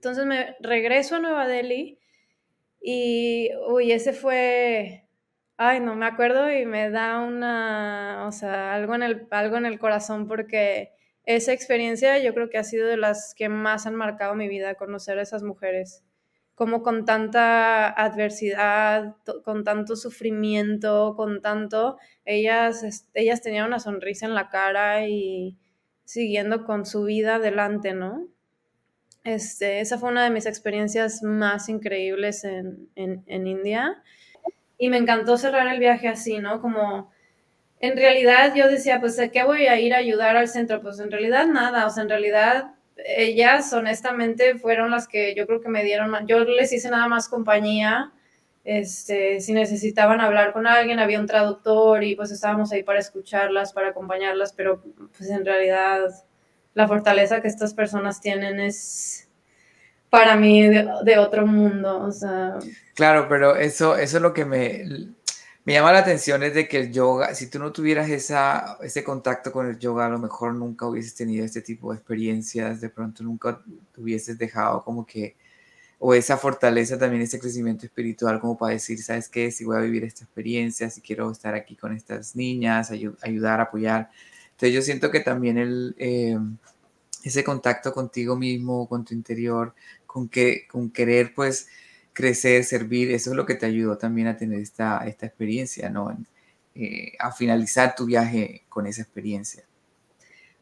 Entonces 0.04 0.26
me 0.26 0.56
regreso 0.60 1.16
a 1.16 1.20
Nueva 1.20 1.46
Delhi 1.48 1.98
y, 2.80 3.50
uy, 3.68 3.92
ese 3.92 4.12
fue, 4.12 5.08
ay, 5.56 5.80
no 5.80 5.96
me 5.96 6.06
acuerdo 6.06 6.50
y 6.52 6.66
me 6.66 6.90
da 6.90 7.20
una, 7.20 8.26
o 8.28 8.32
sea, 8.32 8.74
algo 8.74 8.94
en 8.94 9.02
el, 9.02 9.26
algo 9.30 9.56
en 9.56 9.66
el 9.66 9.78
corazón 9.78 10.28
porque 10.28 10.92
esa 11.24 11.52
experiencia 11.54 12.18
yo 12.18 12.34
creo 12.34 12.50
que 12.50 12.58
ha 12.58 12.64
sido 12.64 12.86
de 12.88 12.98
las 12.98 13.34
que 13.36 13.48
más 13.48 13.86
han 13.86 13.94
marcado 13.94 14.34
mi 14.34 14.48
vida, 14.48 14.74
conocer 14.76 15.18
a 15.18 15.22
esas 15.22 15.42
mujeres. 15.42 16.04
como 16.54 16.82
con 16.82 17.04
tanta 17.04 17.88
adversidad, 17.90 19.16
con 19.44 19.64
tanto 19.64 19.96
sufrimiento, 19.96 21.14
con 21.16 21.40
tanto, 21.42 21.98
ellas, 22.24 23.08
ellas 23.14 23.42
tenían 23.42 23.66
una 23.68 23.80
sonrisa 23.80 24.26
en 24.26 24.34
la 24.34 24.50
cara 24.50 25.08
y 25.08 25.58
siguiendo 26.04 26.64
con 26.64 26.86
su 26.86 27.04
vida 27.04 27.36
adelante, 27.36 27.94
¿no? 27.94 28.28
Este, 29.24 29.80
esa 29.80 29.98
fue 29.98 30.10
una 30.10 30.24
de 30.24 30.30
mis 30.30 30.46
experiencias 30.46 31.22
más 31.22 31.68
increíbles 31.68 32.44
en, 32.44 32.88
en 32.94 33.46
India 33.46 34.02
y 34.78 34.90
me 34.90 34.98
encantó 34.98 35.36
cerrar 35.36 35.66
el 35.68 35.80
viaje 35.80 36.08
así, 36.08 36.38
¿no? 36.38 36.60
Como 36.60 37.10
en 37.80 37.96
realidad 37.96 38.54
yo 38.54 38.68
decía, 38.68 39.00
pues, 39.00 39.18
¿a 39.18 39.28
qué 39.28 39.44
voy 39.44 39.66
a 39.66 39.78
ir 39.78 39.94
a 39.94 39.98
ayudar 39.98 40.36
al 40.36 40.48
centro? 40.48 40.80
Pues 40.80 40.98
en 41.00 41.10
realidad 41.10 41.46
nada, 41.46 41.86
o 41.86 41.90
sea, 41.90 42.02
en 42.02 42.08
realidad 42.08 42.74
ellas 42.96 43.72
honestamente 43.72 44.56
fueron 44.56 44.90
las 44.90 45.08
que 45.08 45.34
yo 45.34 45.46
creo 45.46 45.60
que 45.60 45.68
me 45.68 45.84
dieron, 45.84 46.26
yo 46.26 46.44
les 46.44 46.72
hice 46.72 46.90
nada 46.90 47.08
más 47.08 47.28
compañía, 47.28 48.12
este, 48.64 49.40
si 49.40 49.52
necesitaban 49.52 50.20
hablar 50.20 50.52
con 50.52 50.66
alguien, 50.66 50.98
había 50.98 51.20
un 51.20 51.26
traductor 51.26 52.02
y 52.02 52.16
pues 52.16 52.30
estábamos 52.30 52.72
ahí 52.72 52.82
para 52.82 53.00
escucharlas, 53.00 53.72
para 53.72 53.88
acompañarlas, 53.88 54.54
pero 54.54 54.82
pues 55.16 55.28
en 55.28 55.44
realidad 55.44 56.08
la 56.74 56.88
fortaleza 56.88 57.40
que 57.40 57.48
estas 57.48 57.72
personas 57.72 58.20
tienen 58.20 58.60
es 58.60 59.28
para 60.10 60.36
mí 60.36 60.62
de, 60.68 61.18
otro 61.18 61.46
mundo. 61.46 62.08
Claro, 62.94 63.26
pero 63.28 63.56
eso, 63.56 63.96
eso 63.96 64.16
es 64.16 64.22
lo 64.22 64.32
que 64.32 64.44
me, 64.44 64.84
me 65.64 65.72
llama 65.72 65.92
la 65.92 66.00
atención 66.00 66.42
es 66.42 66.54
de 66.54 66.68
que 66.68 66.78
el 66.78 66.92
yoga, 66.92 67.34
si 67.34 67.48
tú 67.48 67.58
no 67.58 67.72
tuvieras 67.72 68.10
esa, 68.10 68.76
ese 68.82 69.02
contacto 69.02 69.50
con 69.50 69.66
el 69.66 69.78
yoga, 69.78 70.06
a 70.06 70.10
lo 70.10 70.18
mejor 70.18 70.54
nunca 70.54 70.86
hubieses 70.86 71.14
tenido 71.14 71.44
este 71.44 71.62
tipo 71.62 71.90
de 71.90 71.98
experiencias, 71.98 72.80
de 72.80 72.90
pronto 72.90 73.24
nunca 73.24 73.60
hubieses 73.96 74.36
dejado 74.36 74.84
como 74.84 75.06
que, 75.06 75.36
o 75.98 76.12
esa 76.14 76.36
fortaleza 76.36 76.98
también, 76.98 77.22
ese 77.22 77.40
crecimiento 77.40 77.86
espiritual 77.86 78.40
como 78.40 78.58
para 78.58 78.74
decir, 78.74 79.02
¿sabes 79.02 79.28
qué? 79.28 79.50
Si 79.50 79.64
voy 79.64 79.78
a 79.78 79.80
vivir 79.80 80.04
esta 80.04 80.24
experiencia, 80.24 80.90
si 80.90 81.00
quiero 81.00 81.30
estar 81.30 81.54
aquí 81.54 81.76
con 81.76 81.96
estas 81.96 82.36
niñas, 82.36 82.90
ayudar, 82.90 83.60
apoyar. 83.60 84.10
Entonces 84.54 84.72
yo 84.72 84.82
siento 84.82 85.10
que 85.10 85.20
también 85.20 85.58
el, 85.58 85.96
eh, 85.98 86.38
ese 87.24 87.42
contacto 87.42 87.92
contigo 87.92 88.36
mismo, 88.36 88.88
con 88.88 89.04
tu 89.04 89.14
interior, 89.14 89.74
con, 90.06 90.28
que, 90.28 90.68
con 90.68 90.90
querer 90.90 91.34
pues 91.34 91.68
crecer, 92.12 92.64
servir, 92.64 93.10
eso 93.10 93.30
es 93.30 93.36
lo 93.36 93.46
que 93.46 93.56
te 93.56 93.66
ayudó 93.66 93.98
también 93.98 94.28
a 94.28 94.36
tener 94.36 94.60
esta, 94.60 95.04
esta 95.06 95.26
experiencia, 95.26 95.90
¿no? 95.90 96.16
Eh, 96.76 97.12
a 97.18 97.32
finalizar 97.32 97.94
tu 97.96 98.06
viaje 98.06 98.62
con 98.68 98.86
esa 98.86 99.02
experiencia. 99.02 99.64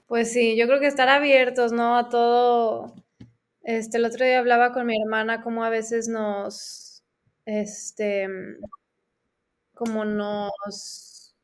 Pues 0.06 0.32
sí, 0.32 0.56
yo 0.56 0.66
creo 0.66 0.80
que 0.80 0.86
estar 0.86 1.08
abiertos, 1.08 1.72
¿no? 1.72 1.98
A 1.98 2.08
todo. 2.08 2.94
Este, 3.62 3.98
el 3.98 4.04
otro 4.04 4.24
día 4.24 4.38
hablaba 4.38 4.72
con 4.72 4.86
mi 4.86 5.00
hermana 5.00 5.42
como 5.42 5.64
a 5.64 5.70
veces 5.70 6.08
nos, 6.08 7.02
este, 7.44 8.28
como 9.74 10.04
nos 10.04 11.34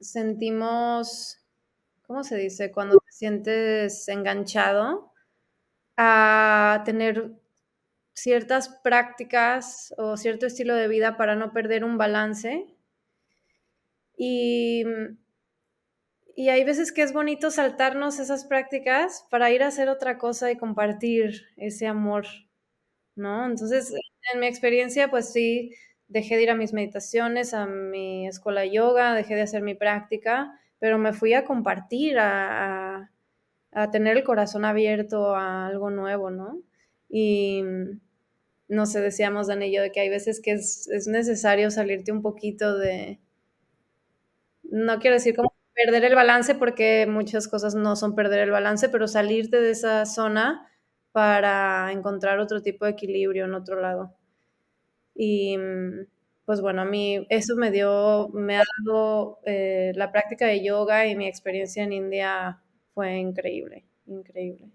sentimos, 0.00 1.37
¿cómo 2.08 2.24
se 2.24 2.36
dice? 2.38 2.72
Cuando 2.72 2.98
te 2.98 3.12
sientes 3.12 4.08
enganchado 4.08 5.12
a 5.96 6.82
tener 6.86 7.32
ciertas 8.14 8.68
prácticas 8.84 9.94
o 9.98 10.16
cierto 10.16 10.46
estilo 10.46 10.74
de 10.76 10.88
vida 10.88 11.16
para 11.18 11.36
no 11.36 11.52
perder 11.52 11.84
un 11.84 11.98
balance. 11.98 12.66
Y, 14.18 14.84
y 16.36 16.50
hay 16.50 16.64
veces 16.64 16.92
que 16.92 17.02
es 17.02 17.12
bonito 17.12 17.50
saltarnos 17.50 18.18
esas 18.20 18.44
prácticas 18.44 19.26
para 19.30 19.50
ir 19.50 19.62
a 19.62 19.68
hacer 19.68 19.88
otra 19.88 20.18
cosa 20.18 20.50
y 20.50 20.56
compartir 20.56 21.42
ese 21.56 21.86
amor, 21.86 22.26
¿no? 23.16 23.46
Entonces, 23.46 23.92
en 24.34 24.40
mi 24.40 24.46
experiencia, 24.46 25.10
pues 25.10 25.32
sí, 25.32 25.72
dejé 26.08 26.36
de 26.36 26.44
ir 26.44 26.50
a 26.50 26.54
mis 26.56 26.72
meditaciones, 26.72 27.54
a 27.54 27.66
mi 27.66 28.26
escuela 28.28 28.64
yoga, 28.66 29.14
dejé 29.14 29.34
de 29.36 29.42
hacer 29.42 29.62
mi 29.62 29.74
práctica, 29.74 30.58
pero 30.78 30.98
me 30.98 31.12
fui 31.12 31.34
a 31.34 31.44
compartir, 31.44 32.18
a, 32.18 33.10
a 33.72 33.90
tener 33.90 34.16
el 34.16 34.24
corazón 34.24 34.64
abierto 34.64 35.34
a 35.34 35.66
algo 35.66 35.90
nuevo, 35.90 36.30
¿no? 36.30 36.60
Y, 37.08 37.62
no 38.68 38.86
sé, 38.86 39.00
decíamos 39.00 39.46
Dan 39.46 39.62
y 39.62 39.72
yo 39.74 39.82
de 39.82 39.90
que 39.90 40.00
hay 40.00 40.10
veces 40.10 40.40
que 40.40 40.52
es, 40.52 40.88
necesario 41.08 41.70
salirte 41.70 42.12
un 42.12 42.22
poquito 42.22 42.76
de, 42.78 43.18
no 44.62 44.98
quiero 44.98 45.14
decir 45.14 45.34
como 45.34 45.54
perder 45.74 46.04
el 46.04 46.14
balance 46.14 46.54
porque 46.54 47.06
muchas 47.08 47.48
cosas 47.48 47.74
no 47.74 47.96
son 47.96 48.14
perder 48.14 48.40
el 48.40 48.50
balance, 48.50 48.88
pero 48.88 49.08
salirte 49.08 49.60
de 49.60 49.70
esa 49.70 50.04
zona 50.06 50.68
para 51.12 51.90
encontrar 51.92 52.38
otro 52.40 52.62
tipo 52.62 52.84
de 52.84 52.92
equilibrio 52.92 53.46
en 53.46 53.54
otro 53.54 53.80
lado. 53.80 54.14
Y 55.14 55.56
pues 56.48 56.62
bueno, 56.62 56.80
a 56.80 56.86
mí 56.86 57.26
eso 57.28 57.56
me 57.56 57.70
dio, 57.70 58.30
me 58.30 58.56
ha 58.56 58.62
dado 58.78 59.38
eh, 59.44 59.92
la 59.94 60.10
práctica 60.10 60.46
de 60.46 60.64
yoga 60.64 61.06
y 61.06 61.14
mi 61.14 61.26
experiencia 61.28 61.84
en 61.84 61.92
India 61.92 62.58
fue 62.94 63.18
increíble, 63.18 63.84
increíble. 64.06 64.70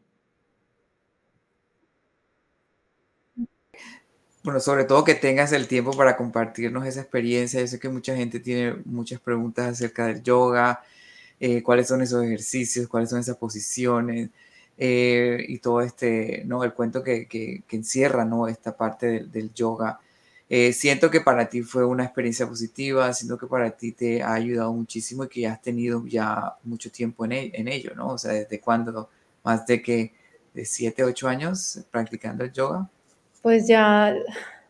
bueno, 4.43 4.59
sobre 4.59 4.83
todo 4.83 5.03
que 5.03 5.15
tengas 5.15 5.51
el 5.51 5.67
tiempo 5.67 5.93
para 5.93 6.15
compartirnos 6.15 6.85
esa 6.85 7.01
experiencia. 7.01 7.59
Yo 7.59 7.65
sé 7.65 7.79
que 7.79 7.89
mucha 7.89 8.15
gente 8.15 8.39
tiene 8.39 8.75
muchas 8.85 9.19
preguntas 9.19 9.69
acerca 9.69 10.05
del 10.05 10.21
yoga, 10.21 10.83
eh, 11.39 11.63
cuáles 11.63 11.87
son 11.87 12.03
esos 12.03 12.23
ejercicios, 12.23 12.87
cuáles 12.87 13.09
son 13.09 13.19
esas 13.19 13.37
posiciones 13.37 14.29
eh, 14.77 15.43
y 15.47 15.57
todo 15.57 15.81
este, 15.81 16.43
¿no? 16.45 16.63
El 16.63 16.73
cuento 16.73 17.01
que, 17.03 17.27
que, 17.27 17.63
encierra, 17.71 18.25
¿no? 18.25 18.47
Esta 18.47 18.77
parte 18.77 19.23
del, 19.23 19.51
yoga. 19.55 19.99
Eh, 20.55 20.71
siento 20.71 21.09
que 21.09 21.19
para 21.19 21.49
ti 21.49 21.63
fue 21.63 21.83
una 21.83 22.03
experiencia 22.03 22.47
positiva, 22.47 23.11
siento 23.11 23.39
que 23.39 23.47
para 23.47 23.71
ti 23.71 23.91
te 23.91 24.21
ha 24.21 24.33
ayudado 24.33 24.71
muchísimo 24.71 25.23
y 25.23 25.27
que 25.27 25.47
has 25.47 25.59
tenido 25.59 26.05
ya 26.05 26.53
mucho 26.63 26.91
tiempo 26.91 27.25
en, 27.25 27.31
e, 27.31 27.51
en 27.55 27.67
ello, 27.67 27.93
¿no? 27.95 28.09
O 28.09 28.17
sea, 28.19 28.33
¿desde 28.33 28.59
cuándo? 28.59 29.09
Más 29.43 29.65
de 29.65 29.81
que 29.81 30.13
de 30.53 30.63
7, 30.63 31.05
8 31.05 31.27
años 31.27 31.79
practicando 31.89 32.43
el 32.43 32.51
yoga. 32.51 32.87
Pues 33.41 33.67
ya 33.67 34.13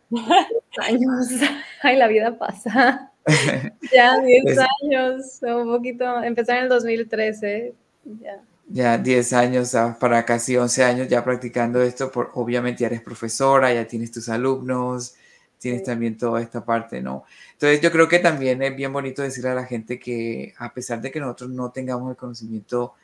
años. 0.78 1.28
Ay, 1.84 1.98
la 1.98 2.08
vida 2.08 2.40
pasa. 2.40 3.12
ya 3.94 4.22
10 4.22 4.44
pues 4.46 4.60
años, 4.60 5.40
un 5.42 5.68
poquito, 5.68 6.24
empezar 6.24 6.60
en 6.60 6.64
el 6.64 6.70
2013. 6.70 7.74
Ya. 8.22 8.42
Ya 8.70 8.98
10 8.98 9.34
años, 9.34 9.76
para 10.00 10.24
casi 10.24 10.56
11 10.56 10.82
años 10.82 11.08
ya 11.10 11.26
practicando 11.26 11.82
esto, 11.82 12.10
por, 12.10 12.32
obviamente 12.36 12.84
ya 12.84 12.88
eres 12.88 13.02
profesora, 13.02 13.74
ya 13.74 13.86
tienes 13.86 14.14
tus 14.14 14.30
alumnos, 14.30 15.16
tienes 15.64 15.84
también 15.84 16.18
toda 16.18 16.42
esta 16.42 16.66
parte, 16.66 17.02
¿no? 17.02 17.24
Entonces 17.54 17.80
yo 17.80 17.90
creo 17.90 18.10
que 18.10 18.20
también 18.20 18.62
es 18.62 18.76
bien 18.76 18.92
bonito 18.92 19.22
decirle 19.22 19.52
a 19.52 19.56
la 19.56 19.66
gente 19.66 19.98
que 19.98 20.54
a 20.58 20.74
pesar 20.74 21.02
de 21.02 21.10
que 21.10 21.22
nosotros 21.22 21.52
no 21.52 21.72
tengamos 21.72 22.12
el 22.12 22.18
conocimiento 22.18 22.96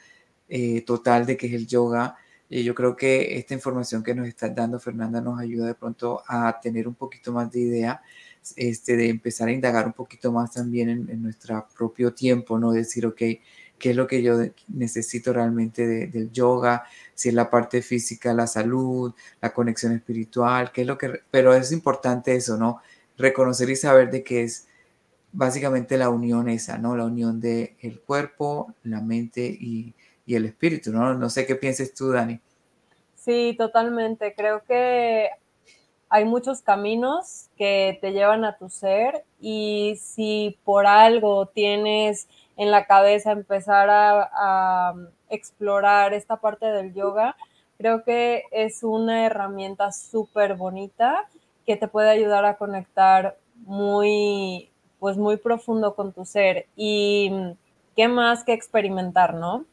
eh, 0.50 0.82
total 0.82 1.26
de 1.26 1.38
qué 1.38 1.48
es 1.48 1.54
el 1.54 1.68
yoga, 1.68 2.18
y 2.50 2.64
yo 2.64 2.76
creo 2.76 2.98
que 2.98 3.38
esta 3.38 3.54
información 3.54 4.04
que 4.04 4.14
nos 4.14 4.28
está 4.28 4.50
dando 4.50 4.78
Fernanda 4.78 5.22
nos 5.22 5.40
ayuda 5.40 5.68
de 5.68 5.76
pronto 5.76 6.22
a 6.28 6.60
tener 6.60 6.86
un 6.88 6.96
poquito 6.96 7.32
más 7.32 7.50
de 7.50 7.62
idea, 7.62 8.02
este, 8.58 8.98
de 8.98 9.08
empezar 9.08 9.48
a 9.48 9.54
indagar 9.54 9.86
un 9.86 9.94
poquito 9.94 10.32
más 10.34 10.52
también 10.52 10.90
en, 10.90 11.22
nuestro 11.24 11.66
propio 11.78 12.14
tiempo, 12.14 12.60
¿no? 12.60 12.72
Decir, 12.74 13.06
ok, 13.06 13.22
¿qué 13.80 13.92
es 13.92 13.96
lo 13.96 14.08
que 14.08 14.22
yo 14.22 14.36
necesito 14.68 15.34
realmente 15.34 15.88
del 16.08 16.32
yoga? 16.32 16.86
Si 17.16 17.30
es 17.30 17.36
la 17.36 17.50
parte 17.50 17.82
física, 17.82 18.34
la 18.34 18.48
salud, 18.48 19.14
la 19.42 19.54
conexión 19.54 19.94
espiritual, 19.94 20.72
qué 20.72 20.82
es 20.82 20.88
lo 20.88 20.98
que... 20.98 21.22
Pero 21.32 21.54
es 21.54 21.72
importante 21.72 22.36
eso, 22.36 22.58
¿no? 22.58 22.82
Reconocer 23.18 23.70
y 23.70 23.76
saber 23.76 24.12
de 24.12 24.24
qué 24.24 24.44
es 24.44 24.68
básicamente 25.32 25.98
la 25.98 26.10
unión 26.10 26.50
esa, 26.50 26.78
¿no? 26.78 26.96
La 26.96 27.06
unión 27.06 27.40
del 27.40 27.72
el 27.82 28.00
cuerpo, 28.02 28.74
la 28.84 29.02
mente 29.02 29.42
y 29.46 29.94
y 30.30 30.36
el 30.36 30.46
espíritu, 30.46 30.92
¿no? 30.92 31.16
No 31.16 31.28
sé 31.28 31.48
qué 31.48 31.56
pienses 31.56 31.92
tú, 31.96 32.12
Dani. 32.12 32.40
Sí, 33.16 33.56
totalmente. 33.58 34.36
Creo 34.36 34.64
que 34.64 35.28
hay 36.08 36.24
muchos 36.24 36.62
caminos 36.62 37.48
que 37.58 37.98
te 38.00 38.12
llevan 38.12 38.46
a 38.46 38.56
tu 38.56 38.70
ser 38.70 39.24
y 39.42 39.98
si 40.00 40.60
por 40.64 40.86
algo 40.86 41.48
tienes 41.48 42.28
en 42.60 42.72
la 42.72 42.86
cabeza 42.86 43.32
empezar 43.32 43.88
a, 43.90 44.94
explorar 45.30 46.14
esta 46.14 46.38
parte 46.38 46.66
del 46.66 46.94
yoga, 46.94 47.38
creo 47.78 48.04
que 48.04 48.44
es 48.52 48.84
una 48.84 49.28
herramienta 49.28 49.92
súper 49.92 50.56
bonita 50.56 51.30
que 51.68 51.78
te 51.78 51.88
puede 51.88 52.10
ayudar 52.10 52.46
a 52.46 52.58
conectar 52.58 53.38
muy, 53.56 54.72
pues 55.00 55.18
muy 55.18 55.38
profundo 55.38 55.96
con 55.96 56.12
tu 56.12 56.26
ser. 56.26 56.66
Y 56.76 57.32
qué 57.96 58.08
más 58.08 58.44
que 58.44 58.54
experimentar, 58.54 59.36
¿no? 59.36 59.66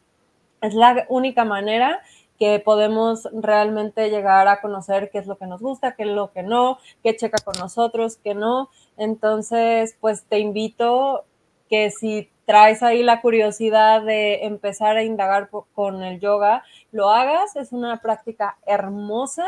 Es 0.61 0.75
la 0.75 1.07
única 1.09 1.45
manera 1.45 2.03
que 2.39 2.61
podemos 2.61 3.27
realmente 3.33 4.11
llegar 4.11 4.47
a 4.47 4.61
conocer 4.61 5.11
qué 5.11 5.19
es 5.19 5.27
lo 5.27 5.39
que 5.39 5.47
nos 5.47 5.61
gusta, 5.61 5.97
qué 5.97 6.05
es 6.05 6.11
lo 6.11 6.31
que 6.31 6.43
no, 6.43 6.79
qué 7.03 7.17
checa 7.17 7.39
con 7.43 7.59
nosotros, 7.59 8.19
qué 8.23 8.35
no. 8.35 8.69
Entonces, 8.97 9.97
pues 10.01 10.25
te 10.25 10.39
invito 10.39 11.25
que 11.69 11.91
si 11.91 12.31
traes 12.47 12.83
ahí 12.83 13.03
la 13.03 13.21
curiosidad 13.21 14.03
de 14.03 14.47
empezar 14.47 14.97
a 14.97 15.03
indagar 15.03 15.51
con 15.51 16.03
el 16.03 16.21
yoga, 16.21 16.63
lo 16.93 17.11
hagas. 17.11 17.57
Es 17.57 17.73
una 17.73 18.01
práctica 18.01 18.57
hermosa 18.65 19.45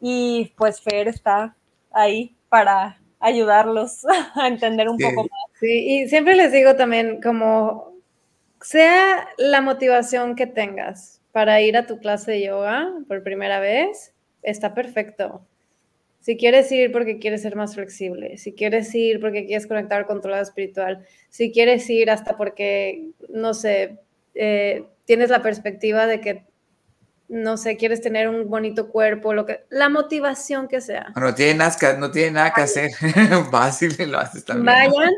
y 0.00 0.52
pues 0.56 0.82
Fer 0.82 1.08
está 1.08 1.56
ahí 1.92 2.36
para 2.48 3.00
ayudarlos 3.20 4.04
a 4.34 4.48
entender 4.48 4.88
un 4.88 4.98
poco 4.98 5.22
más. 5.22 5.58
Sí, 5.60 6.02
y 6.02 6.08
siempre 6.08 6.34
les 6.34 6.52
digo 6.52 6.76
también 6.76 7.22
como 7.22 7.94
sea 8.60 9.28
la 9.38 9.60
motivación 9.60 10.34
que 10.34 10.46
tengas 10.46 11.20
para 11.32 11.60
ir 11.60 11.76
a 11.76 11.86
tu 11.86 11.98
clase 11.98 12.32
de 12.32 12.46
yoga 12.46 12.92
por 13.06 13.22
primera 13.22 13.60
vez, 13.60 14.12
está 14.42 14.74
perfecto. 14.74 15.42
Si 16.28 16.36
quieres 16.36 16.70
ir 16.72 16.92
porque 16.92 17.18
quieres 17.18 17.40
ser 17.40 17.56
más 17.56 17.74
flexible, 17.74 18.36
si 18.36 18.52
quieres 18.52 18.94
ir 18.94 19.18
porque 19.18 19.46
quieres 19.46 19.66
conectar 19.66 20.04
con 20.04 20.20
tu 20.20 20.28
lado 20.28 20.42
espiritual, 20.42 21.06
si 21.30 21.50
quieres 21.50 21.88
ir 21.88 22.10
hasta 22.10 22.36
porque, 22.36 23.12
no 23.30 23.54
sé, 23.54 23.96
eh, 24.34 24.84
tienes 25.06 25.30
la 25.30 25.40
perspectiva 25.40 26.06
de 26.06 26.20
que, 26.20 26.44
no 27.30 27.56
sé, 27.56 27.78
quieres 27.78 28.02
tener 28.02 28.28
un 28.28 28.50
bonito 28.50 28.90
cuerpo, 28.90 29.32
lo 29.32 29.46
que, 29.46 29.64
la 29.70 29.88
motivación 29.88 30.68
que 30.68 30.82
sea. 30.82 31.14
No 31.16 31.34
tiene 31.34 31.54
nada, 31.54 31.96
no 31.96 32.10
tiene 32.10 32.32
nada 32.32 32.52
que 32.52 32.60
hacer, 32.60 32.90
fácil 33.50 33.96
lo 34.10 34.18
haces 34.18 34.44
también. 34.44 34.66
Vayan 34.66 35.14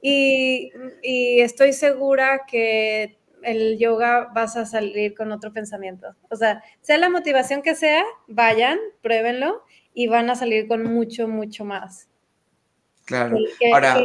y, 0.00 0.72
y 1.02 1.40
estoy 1.42 1.74
segura 1.74 2.46
que 2.50 3.18
el 3.42 3.76
yoga 3.78 4.30
vas 4.34 4.56
a 4.56 4.64
salir 4.64 5.14
con 5.14 5.30
otro 5.30 5.52
pensamiento. 5.52 6.16
O 6.30 6.36
sea, 6.36 6.62
sea 6.80 6.96
la 6.96 7.10
motivación 7.10 7.60
que 7.60 7.74
sea, 7.74 8.02
vayan, 8.28 8.78
pruébenlo 9.02 9.62
y 9.94 10.08
van 10.08 10.28
a 10.28 10.34
salir 10.34 10.66
con 10.68 10.82
mucho, 10.82 11.28
mucho 11.28 11.64
más. 11.64 12.08
Claro. 13.04 13.38
Ahora, 13.72 14.04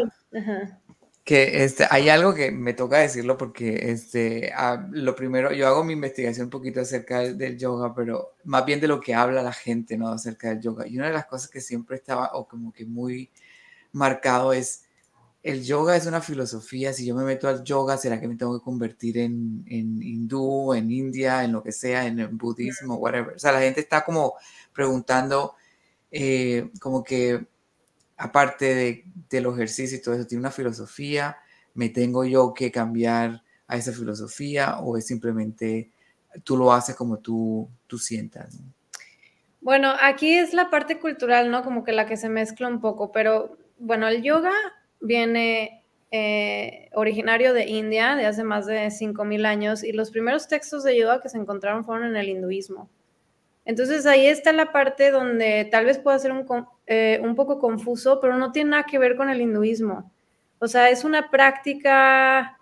que 1.24 1.64
este, 1.64 1.86
hay 1.90 2.10
algo 2.10 2.34
que 2.34 2.52
me 2.52 2.74
toca 2.74 2.98
decirlo 2.98 3.38
porque 3.38 3.92
este, 3.92 4.52
ah, 4.56 4.88
lo 4.92 5.16
primero, 5.16 5.52
yo 5.52 5.68
hago 5.68 5.84
mi 5.84 5.94
investigación 5.94 6.46
un 6.46 6.50
poquito 6.50 6.82
acerca 6.82 7.20
del, 7.20 7.58
yoga, 7.58 7.94
pero 7.94 8.34
más 8.46 8.66
bien 8.66 8.80
de 8.80 8.88
lo 8.88 9.00
que 9.00 9.14
habla 9.14 9.44
la 9.44 9.54
gente, 9.54 9.98
¿no? 9.98 10.10
Acerca 10.10 10.50
del 10.50 10.62
yoga. 10.62 10.88
Y 10.88 10.98
una 10.98 11.08
de 11.08 11.14
las 11.14 11.26
cosas 11.26 11.50
que 11.50 11.62
siempre 11.62 11.98
estaba, 11.98 12.32
o 12.34 12.48
como 12.48 12.72
que 12.74 12.86
muy 12.86 13.30
marcado 13.92 14.54
es, 14.54 14.86
el 15.44 15.64
yoga 15.64 15.96
es 15.96 16.06
una 16.06 16.22
filosofía, 16.22 16.94
si 16.94 17.06
yo 17.06 17.16
me 17.16 17.24
meto 17.24 17.48
al 17.48 17.64
yoga, 17.64 17.98
¿será 17.98 18.20
que 18.20 18.28
me 18.28 18.36
tengo 18.36 18.58
que 18.58 18.64
convertir 18.64 19.20
en, 19.20 19.64
en 19.68 20.02
hindú, 20.02 20.74
en 20.74 20.92
india, 20.92 21.44
en 21.44 21.54
lo 21.54 21.64
que 21.64 21.72
sea, 21.72 22.08
en, 22.08 22.20
en 22.20 22.38
budismo, 22.38 22.96
whatever? 22.96 23.36
O 23.36 23.40
sea, 23.40 23.52
la 23.52 23.62
gente 23.62 23.82
está 23.82 24.04
como 24.04 24.34
preguntando 24.74 25.56
eh, 26.12 26.70
como 26.80 27.04
que 27.04 27.46
aparte 28.18 28.76
de, 28.76 29.06
de 29.30 29.42
los 29.42 29.56
ejercicios 29.56 30.00
y 30.00 30.04
todo 30.04 30.16
eso, 30.16 30.28
tiene 30.28 30.42
una 30.42 30.52
filosofía, 30.52 31.38
me 31.74 31.90
tengo 31.90 32.26
yo 32.26 32.54
que 32.54 32.72
cambiar 32.72 33.44
a 33.68 33.78
esa 33.78 33.92
filosofía 33.92 34.80
o 34.80 34.98
es 34.98 35.06
simplemente 35.06 35.92
tú 36.44 36.58
lo 36.58 36.72
haces 36.74 36.96
como 36.96 37.18
tú, 37.18 37.70
tú 37.88 37.98
sientas. 37.98 38.60
Bueno, 39.62 39.94
aquí 40.02 40.34
es 40.34 40.54
la 40.54 40.70
parte 40.70 41.00
cultural, 41.00 41.52
¿no? 41.52 41.64
Como 41.64 41.84
que 41.84 41.92
la 41.92 42.06
que 42.06 42.18
se 42.18 42.30
mezcla 42.30 42.68
un 42.68 42.82
poco, 42.82 43.12
pero 43.12 43.58
bueno, 43.78 44.08
el 44.08 44.24
yoga 44.24 44.54
viene 45.02 45.84
eh, 46.12 46.90
originario 46.94 47.54
de 47.54 47.66
India, 47.68 48.16
de 48.16 48.26
hace 48.26 48.44
más 48.44 48.66
de 48.66 48.88
5.000 48.88 49.46
años, 49.46 49.84
y 49.84 49.92
los 49.92 50.12
primeros 50.12 50.48
textos 50.48 50.84
de 50.84 50.98
yoga 50.98 51.22
que 51.22 51.30
se 51.30 51.38
encontraron 51.38 51.84
fueron 51.84 52.08
en 52.08 52.16
el 52.16 52.30
hinduismo. 52.30 52.90
Entonces 53.70 54.08
ahí 54.08 54.26
está 54.26 54.52
la 54.52 54.72
parte 54.72 55.12
donde 55.12 55.64
tal 55.70 55.86
vez 55.86 56.00
pueda 56.00 56.18
ser 56.18 56.32
un, 56.32 56.44
eh, 56.88 57.20
un 57.22 57.36
poco 57.36 57.60
confuso, 57.60 58.20
pero 58.20 58.36
no 58.36 58.52
tiene 58.52 58.72
nada 58.72 58.88
que 58.90 58.98
ver 58.98 59.16
con 59.16 59.30
el 59.30 59.42
hinduismo. 59.42 60.12
O 60.58 60.68
sea, 60.68 60.90
es 60.90 61.04
una 61.04 61.30
práctica, 61.30 62.58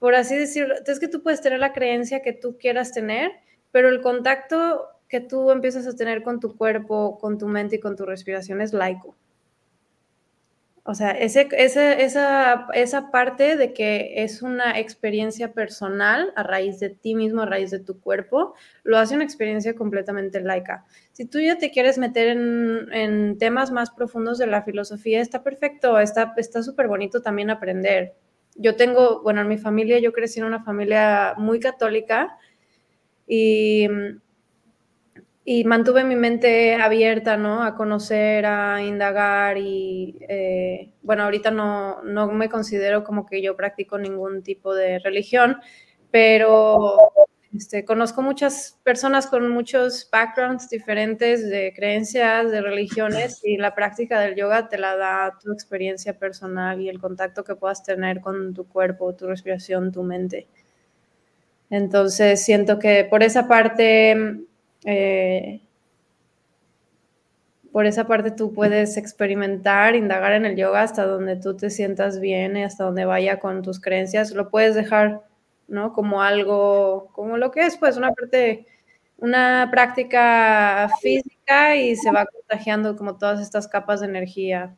por 0.00 0.16
así 0.16 0.36
decirlo, 0.36 0.74
es 0.84 0.98
que 0.98 1.06
tú 1.06 1.22
puedes 1.22 1.42
tener 1.42 1.60
la 1.60 1.72
creencia 1.72 2.22
que 2.22 2.32
tú 2.32 2.58
quieras 2.58 2.90
tener, 2.90 3.30
pero 3.70 3.88
el 3.88 4.00
contacto 4.00 4.88
que 5.06 5.20
tú 5.20 5.52
empiezas 5.52 5.86
a 5.86 5.94
tener 5.94 6.24
con 6.24 6.40
tu 6.40 6.56
cuerpo, 6.56 7.18
con 7.20 7.38
tu 7.38 7.46
mente 7.46 7.76
y 7.76 7.80
con 7.80 7.94
tu 7.94 8.04
respiración 8.04 8.60
es 8.60 8.72
laico. 8.72 9.14
O 10.84 10.94
sea, 10.94 11.12
ese, 11.12 11.48
esa, 11.52 12.66
esa 12.74 13.10
parte 13.12 13.56
de 13.56 13.72
que 13.72 14.24
es 14.24 14.42
una 14.42 14.80
experiencia 14.80 15.52
personal 15.52 16.32
a 16.34 16.42
raíz 16.42 16.80
de 16.80 16.90
ti 16.90 17.14
mismo, 17.14 17.42
a 17.42 17.46
raíz 17.46 17.70
de 17.70 17.78
tu 17.78 18.00
cuerpo, 18.00 18.54
lo 18.82 18.98
hace 18.98 19.14
una 19.14 19.22
experiencia 19.22 19.76
completamente 19.76 20.40
laica. 20.40 20.84
Si 21.12 21.24
tú 21.24 21.38
ya 21.38 21.56
te 21.56 21.70
quieres 21.70 21.98
meter 21.98 22.36
en, 22.36 23.38
temas 23.38 23.70
más 23.70 23.92
profundos 23.92 24.38
de 24.38 24.48
la 24.48 24.62
filosofía, 24.62 25.20
está 25.20 25.44
perfecto, 25.44 26.00
está 26.00 26.62
súper 26.64 26.88
bonito 26.88 27.22
también 27.22 27.50
aprender. 27.50 28.14
Yo 28.56 28.74
tengo, 28.74 29.22
bueno, 29.22 29.40
en 29.40 29.48
mi 29.48 29.58
familia, 29.58 30.00
yo 30.00 30.12
crecí 30.12 30.40
en 30.40 30.46
una 30.46 30.64
familia 30.64 31.34
muy 31.38 31.60
católica 31.60 32.36
y 33.26 33.86
y 35.44 35.64
mantuve 35.64 36.04
mi 36.04 36.14
mente 36.14 36.74
abierta, 36.76 37.36
¿no? 37.36 37.64
A 37.64 37.74
conocer, 37.74 38.46
a 38.46 38.82
indagar 38.82 39.58
y, 39.58 40.16
eh, 40.28 40.92
bueno, 41.02 41.24
ahorita 41.24 41.50
no, 41.50 42.02
no 42.02 42.28
me 42.28 42.48
considero 42.48 43.02
como 43.02 43.26
que 43.26 43.42
yo 43.42 43.56
practico 43.56 43.98
ningún 43.98 44.42
tipo 44.42 44.72
de 44.74 45.00
religión, 45.00 45.56
pero 46.12 46.96
este, 47.52 47.84
conozco 47.84 48.22
muchas 48.22 48.78
personas 48.84 49.26
con 49.26 49.50
muchos 49.50 50.08
backgrounds 50.12 50.70
diferentes 50.70 51.48
de 51.50 51.72
creencias, 51.74 52.50
de 52.50 52.60
religiones, 52.62 53.40
y 53.42 53.56
la 53.56 53.74
práctica 53.74 54.20
del 54.20 54.36
yoga 54.36 54.68
te 54.68 54.78
la 54.78 54.96
da 54.96 55.38
tu 55.42 55.52
experiencia 55.52 56.18
personal 56.18 56.80
y 56.80 56.88
el 56.88 57.00
contacto 57.00 57.42
que 57.42 57.56
puedas 57.56 57.82
tener 57.82 58.20
con 58.20 58.54
tu 58.54 58.68
cuerpo, 58.68 59.14
tu 59.14 59.26
respiración, 59.26 59.90
tu 59.92 60.04
mente. 60.04 60.46
Entonces, 61.70 62.44
siento 62.44 62.78
que 62.78 63.04
por 63.04 63.22
esa 63.22 63.48
parte 63.48 64.44
eh, 64.84 65.62
por 67.72 67.86
esa 67.86 68.06
parte 68.06 68.30
tú 68.30 68.52
puedes 68.52 68.96
experimentar, 68.98 69.96
indagar 69.96 70.32
en 70.32 70.44
el 70.44 70.56
yoga 70.56 70.82
hasta 70.82 71.06
donde 71.06 71.36
tú 71.36 71.56
te 71.56 71.70
sientas 71.70 72.20
bien 72.20 72.56
y 72.56 72.64
hasta 72.64 72.84
donde 72.84 73.06
vaya 73.06 73.40
con 73.40 73.62
tus 73.62 73.80
creencias. 73.80 74.32
Lo 74.32 74.50
puedes 74.50 74.74
dejar, 74.74 75.22
¿no? 75.68 75.92
Como 75.94 76.22
algo, 76.22 77.08
como 77.12 77.38
lo 77.38 77.50
que 77.50 77.62
es, 77.66 77.78
pues, 77.78 77.96
una 77.96 78.12
parte, 78.12 78.66
una 79.16 79.68
práctica 79.70 80.90
física 81.00 81.76
y 81.76 81.96
se 81.96 82.10
va 82.10 82.26
contagiando 82.26 82.94
como 82.96 83.16
todas 83.16 83.40
estas 83.40 83.66
capas 83.68 84.00
de 84.00 84.06
energía. 84.06 84.76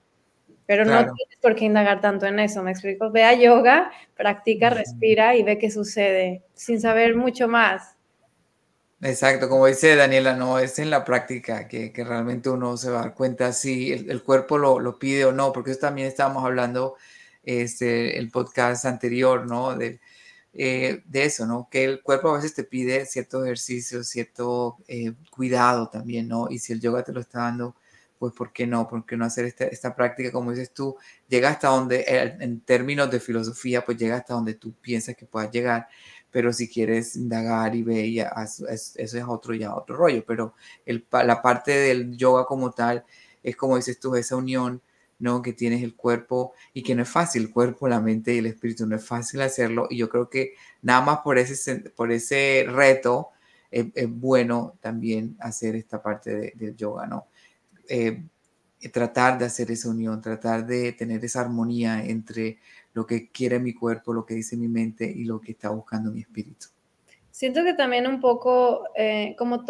Pero 0.66 0.84
no 0.84 0.92
tienes 0.98 1.36
por 1.42 1.54
qué 1.56 1.66
indagar 1.66 2.00
tanto 2.00 2.26
en 2.26 2.38
eso, 2.38 2.62
¿me 2.62 2.70
explico? 2.70 3.10
Ve 3.10 3.24
a 3.24 3.34
yoga, 3.34 3.90
practica, 4.16 4.70
respira 4.70 5.36
y 5.36 5.42
ve 5.42 5.58
qué 5.58 5.70
sucede, 5.70 6.42
sin 6.54 6.80
saber 6.80 7.16
mucho 7.16 7.48
más. 7.48 7.93
Exacto, 9.04 9.50
como 9.50 9.66
dice 9.66 9.96
Daniela, 9.96 10.34
no 10.34 10.58
es 10.58 10.78
en 10.78 10.88
la 10.88 11.04
práctica 11.04 11.68
que, 11.68 11.92
realmente 11.94 12.48
uno 12.48 12.78
se 12.78 12.88
va 12.90 13.00
a 13.00 13.02
dar 13.02 13.14
cuenta 13.14 13.52
si 13.52 13.92
el, 13.92 14.22
cuerpo 14.22 14.56
lo, 14.56 14.98
pide 14.98 15.26
o 15.26 15.32
no, 15.32 15.52
porque 15.52 15.72
eso 15.72 15.80
también 15.80 16.08
estábamos 16.08 16.42
hablando 16.42 16.96
este, 17.42 18.18
el 18.18 18.30
podcast 18.30 18.86
anterior, 18.86 19.46
¿no? 19.46 19.74
De, 19.76 20.00
eh, 20.54 21.02
de 21.04 21.24
eso, 21.24 21.46
¿no? 21.46 21.68
Que 21.70 21.84
el 21.84 22.02
cuerpo 22.02 22.30
a 22.30 22.36
veces 22.36 22.54
te 22.54 22.64
pide 22.64 23.04
cierto 23.04 23.44
ejercicio, 23.44 24.02
cierto 24.04 24.78
eh, 24.88 25.12
cuidado 25.30 25.90
también, 25.90 26.26
¿no? 26.26 26.48
Y 26.50 26.58
si 26.58 26.72
el 26.72 26.80
yoga 26.80 27.02
te 27.04 27.12
lo 27.12 27.20
está 27.20 27.40
dando, 27.40 27.76
pues 28.18 28.32
¿por 28.32 28.54
qué 28.54 28.66
no? 28.66 28.88
¿Por 28.88 29.04
qué 29.04 29.18
no 29.18 29.26
hacer 29.26 29.44
esta, 29.44 29.66
esta 29.66 29.94
práctica? 29.94 30.32
Como 30.32 30.52
dices 30.52 30.72
tú, 30.72 30.96
llega 31.28 31.50
hasta 31.50 31.68
donde, 31.68 32.04
en 32.40 32.60
términos 32.62 33.10
de 33.10 33.20
filosofía, 33.20 33.84
pues 33.84 33.98
llega 33.98 34.16
hasta 34.16 34.32
donde 34.32 34.54
tú 34.54 34.72
piensas 34.80 35.14
que 35.14 35.26
puedas 35.26 35.50
llegar 35.50 35.88
pero 36.34 36.52
si 36.52 36.68
quieres 36.68 37.14
indagar 37.14 37.76
y 37.76 37.84
ver, 37.84 38.26
eso 38.42 38.66
es 38.68 39.14
otro 39.24 39.54
ya 39.54 39.72
otro 39.72 39.94
rollo, 39.94 40.24
pero 40.26 40.56
el, 40.84 41.06
la 41.12 41.40
parte 41.40 41.70
del 41.70 42.16
yoga 42.16 42.44
como 42.44 42.72
tal 42.72 43.04
es 43.40 43.54
como 43.54 43.76
dices 43.76 44.00
tú, 44.00 44.16
esa 44.16 44.34
unión, 44.34 44.82
¿no? 45.20 45.42
Que 45.42 45.52
tienes 45.52 45.84
el 45.84 45.94
cuerpo 45.94 46.52
y 46.72 46.82
que 46.82 46.96
no 46.96 47.04
es 47.04 47.08
fácil, 47.08 47.42
el 47.42 47.52
cuerpo, 47.52 47.86
la 47.86 48.00
mente 48.00 48.34
y 48.34 48.38
el 48.38 48.46
espíritu, 48.46 48.84
no 48.84 48.96
es 48.96 49.06
fácil 49.06 49.42
hacerlo 49.42 49.86
y 49.88 49.98
yo 49.98 50.08
creo 50.08 50.28
que 50.28 50.54
nada 50.82 51.02
más 51.02 51.20
por 51.20 51.38
ese, 51.38 51.76
por 51.90 52.10
ese 52.10 52.66
reto 52.68 53.28
es, 53.70 53.86
bueno 54.08 54.76
también 54.80 55.36
hacer 55.38 55.76
esta 55.76 56.02
parte 56.02 56.52
del 56.56 56.74
yoga, 56.74 57.06
¿no? 57.06 57.28
Eh, 57.88 58.24
tratar 58.92 59.38
de 59.38 59.44
hacer 59.44 59.70
esa 59.70 59.88
unión, 59.88 60.20
tratar 60.20 60.66
de 60.66 60.90
tener 60.94 61.24
esa 61.24 61.42
armonía 61.42 62.04
entre 62.04 62.58
lo 62.94 63.06
que 63.06 63.30
quiere 63.30 63.58
mi 63.58 63.74
cuerpo, 63.74 64.12
lo 64.12 64.24
que 64.24 64.34
dice 64.34 64.56
mi 64.56 64.68
mente 64.68 65.04
y 65.04 65.24
lo 65.24 65.40
que 65.40 65.52
está 65.52 65.68
buscando 65.68 66.10
mi 66.10 66.20
espíritu. 66.20 66.68
Siento 67.30 67.64
que 67.64 67.74
también 67.74 68.06
un 68.06 68.20
poco, 68.20 68.84
eh, 68.94 69.34
como 69.36 69.64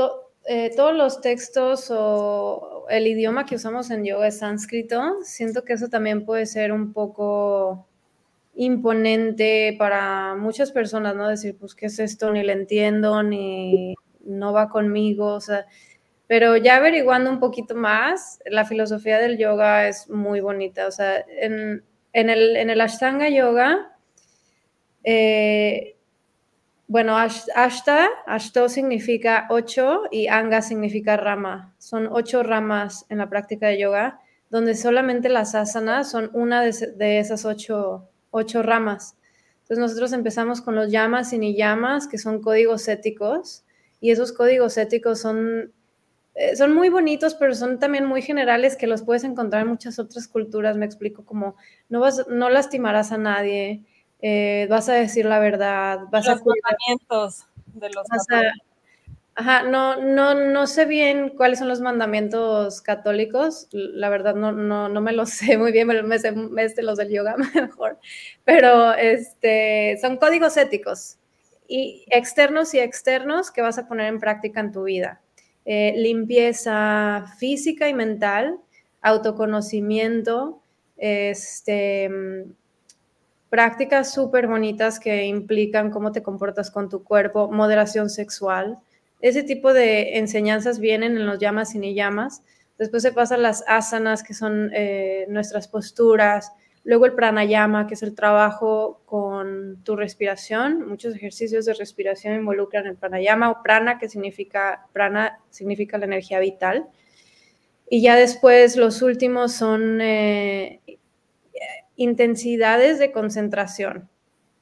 eh, 0.45 0.71
todos 0.77 0.95
los 0.95 1.23
textos 1.23 1.91
o 1.91 2.85
el 2.91 3.07
idioma 3.07 3.47
que 3.47 3.57
usamos 3.57 3.91
en 3.91 4.05
yoga 4.05 4.29
es 4.29 4.39
sánscrito, 4.39 5.23
siento 5.23 5.65
que 5.65 5.73
eso 5.73 5.89
también 5.89 6.27
puede 6.27 6.45
ser 6.45 6.73
un 6.73 6.93
poco 6.93 7.87
imponente 8.55 9.75
para 9.79 10.35
muchas 10.35 10.71
personas, 10.71 11.17
¿no? 11.17 11.27
Decir, 11.27 11.57
pues, 11.59 11.75
¿qué 11.75 11.87
es 11.87 11.99
esto? 11.99 12.31
Ni 12.31 12.43
le 12.43 12.53
entiendo, 12.53 13.23
ni 13.23 13.95
no 14.21 14.53
va 14.53 14.69
conmigo, 14.69 15.33
o 15.33 15.41
sea, 15.41 15.67
pero 16.27 16.57
ya 16.57 16.77
averiguando 16.77 17.31
un 17.31 17.41
poquito 17.41 17.75
más, 17.75 18.41
la 18.47 18.65
filosofía 18.65 19.19
del 19.19 19.39
yoga 19.39 19.89
es 19.89 20.09
muy 20.09 20.41
bonita, 20.41 20.87
o 20.87 20.91
sea, 20.91 21.25
en, 21.29 21.83
en 22.15 22.31
el, 22.31 22.57
en 22.57 22.71
el 22.71 22.81
Ashtanga 22.81 23.29
Yoga, 23.29 23.99
eh, 25.03 25.95
bueno, 26.87 27.17
Ashta, 27.17 28.09
Ashto 28.27 28.69
significa 28.69 29.47
ocho 29.51 30.03
y 30.11 30.29
Anga 30.29 30.63
significa 30.63 31.17
rama. 31.17 31.75
Son 31.79 32.09
ocho 32.11 32.43
ramas 32.43 33.07
en 33.09 33.19
la 33.19 33.29
práctica 33.29 33.69
de 33.69 33.79
yoga, 33.79 34.21
donde 34.51 34.75
solamente 34.75 35.29
las 35.29 35.55
asanas 35.55 36.11
son 36.11 36.31
una 36.35 36.63
de, 36.63 37.19
esas 37.19 37.45
ocho, 37.45 38.09
ocho, 38.31 38.63
ramas. 38.63 39.17
Entonces 39.63 39.79
nosotros 39.79 40.13
empezamos 40.13 40.61
con 40.61 40.75
los 40.75 40.91
yamas 40.91 41.33
y 41.33 41.39
niyamas, 41.39 42.07
que 42.07 42.19
son 42.19 42.43
códigos 42.43 42.87
éticos, 42.87 43.65
y 44.01 44.11
esos 44.11 44.33
códigos 44.33 44.77
éticos 44.77 45.21
son, 45.21 45.73
eh, 46.35 46.57
son 46.57 46.75
muy 46.75 46.89
bonitos, 46.89 47.35
pero 47.35 47.55
son 47.55 47.79
también 47.79 48.07
muy 48.07 48.23
generales 48.23 48.77
que 48.77 48.87
los 48.87 49.03
puedes 49.03 49.25
encontrar 49.25 49.63
en 49.63 49.69
muchas 49.69 49.99
otras 49.99 50.29
culturas. 50.29 50.77
Me 50.77 50.87
explico 50.87 51.25
como 51.25 51.57
no, 51.89 52.01
vas, 52.01 52.27
no 52.29 52.51
lastimarás 52.51 53.13
a 53.13 53.19
nadie, 53.19 53.83
eh, 54.21 54.67
vas 54.69 54.89
a 54.89 54.95
decir 54.95 55.27
la 55.27 55.39
verdad, 55.39 56.01
vas 56.11 56.27
los 56.27 56.41
a... 56.41 56.45
mandamientos 56.45 57.47
de 57.75 57.91
los 57.91 58.07
Ajá, 59.37 59.65
no, 59.65 59.97
no, 59.97 60.35
no 60.35 60.67
sé 60.69 60.85
bien 60.85 61.31
cuáles 61.31 61.59
son 61.59 61.67
los 61.67 61.81
mandamientos 61.81 62.81
católicos, 62.81 63.67
la 63.73 64.09
verdad 64.09 64.37
no, 64.37 64.53
no, 64.53 64.89
no 64.89 65.01
me 65.01 65.13
los 65.13 65.31
sé 65.31 65.59
muy 65.59 65.73
bien, 65.73 65.89
me, 65.89 66.19
sé 66.21 66.33
este, 66.59 66.83
los 66.83 66.99
del 66.99 67.11
yoga 67.11 67.37
mejor, 67.55 67.99
pero 68.45 68.93
este, 68.95 69.99
son 70.01 70.19
códigos 70.19 70.57
éticos 70.57 71.19
y 71.67 72.05
externos 72.11 72.75
y 72.75 72.79
externos 72.79 73.51
que 73.51 73.63
vas 73.63 73.77
a 73.79 73.89
poner 73.89 74.07
en 74.07 74.21
práctica 74.21 74.61
en 74.61 74.71
tu 74.71 74.85
vida. 74.85 75.21
Eh, 75.67 75.95
limpieza 75.97 77.25
física 77.39 77.89
y 77.89 77.95
mental, 77.95 78.59
autoconocimiento, 79.01 80.61
este, 80.99 82.11
prácticas 83.49 84.13
súper 84.13 84.47
bonitas 84.47 85.01
que 85.01 85.25
implican 85.25 85.91
cómo 85.91 86.13
te 86.13 86.23
comportas 86.23 86.71
con 86.71 86.89
tu 86.89 87.03
cuerpo, 87.03 87.51
moderación 87.51 88.11
sexual. 88.11 88.79
Ese 89.21 89.43
tipo 89.43 89.73
de 89.73 90.19
enseñanzas 90.19 90.81
vienen 90.81 91.17
en 91.17 91.27
los 91.27 91.39
llamas 91.39 91.75
y 91.75 91.79
ni 91.79 91.95
llamas. 91.95 92.43
Después 92.79 93.03
se 93.03 93.13
pasan 93.13 93.43
las 93.43 93.65
asanas, 93.67 94.23
que 94.23 94.35
son 94.35 94.71
eh, 94.75 95.27
nuestras 95.29 95.69
posturas. 95.69 96.53
Luego 96.85 97.07
el 97.07 97.15
pranayama, 97.15 97.87
que 97.87 97.95
es 97.95 98.03
el 98.03 98.15
trabajo 98.15 99.01
con 99.07 99.83
tu 99.85 99.97
respiración. 99.97 100.87
Muchos 100.87 101.15
ejercicios 101.17 101.65
de 101.65 101.75
respiración 101.75 102.35
involucran 102.35 102.87
el 102.87 102.97
pranayama 102.97 103.51
o 103.51 103.63
prana, 103.63 103.99
que 103.99 104.09
significa, 104.09 104.87
prana 104.93 105.41
significa 105.51 105.97
la 105.97 106.05
energía 106.05 106.39
vital. 106.41 106.87
Y 107.89 108.03
ya 108.03 108.17
después 108.17 108.77
los 108.77 109.03
últimos 109.03 109.53
son 109.53 110.01
eh, 110.01 110.81
intensidades 111.97 112.99
de 112.99 113.13
concentración, 113.13 114.09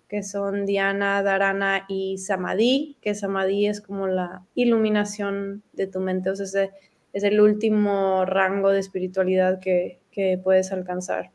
que 0.08 0.22
son 0.22 0.66
Diana, 0.66 1.22
Dharana 1.22 1.84
y 1.88 2.18
Samadhi, 2.18 2.98
que 3.00 3.14
Samadhi 3.14 3.66
es 3.66 3.80
como 3.80 4.06
la 4.06 4.44
iluminación 4.54 5.62
de 5.72 5.86
tu 5.86 6.00
mente, 6.00 6.30
o 6.30 6.36
sea, 6.36 6.70
es, 7.12 7.24
el 7.24 7.40
último 7.40 8.24
rango 8.24 8.70
de 8.70 8.80
espiritualidad 8.80 9.60
que, 9.60 10.00
puedes 10.44 10.72
alcanzar. 10.72 11.30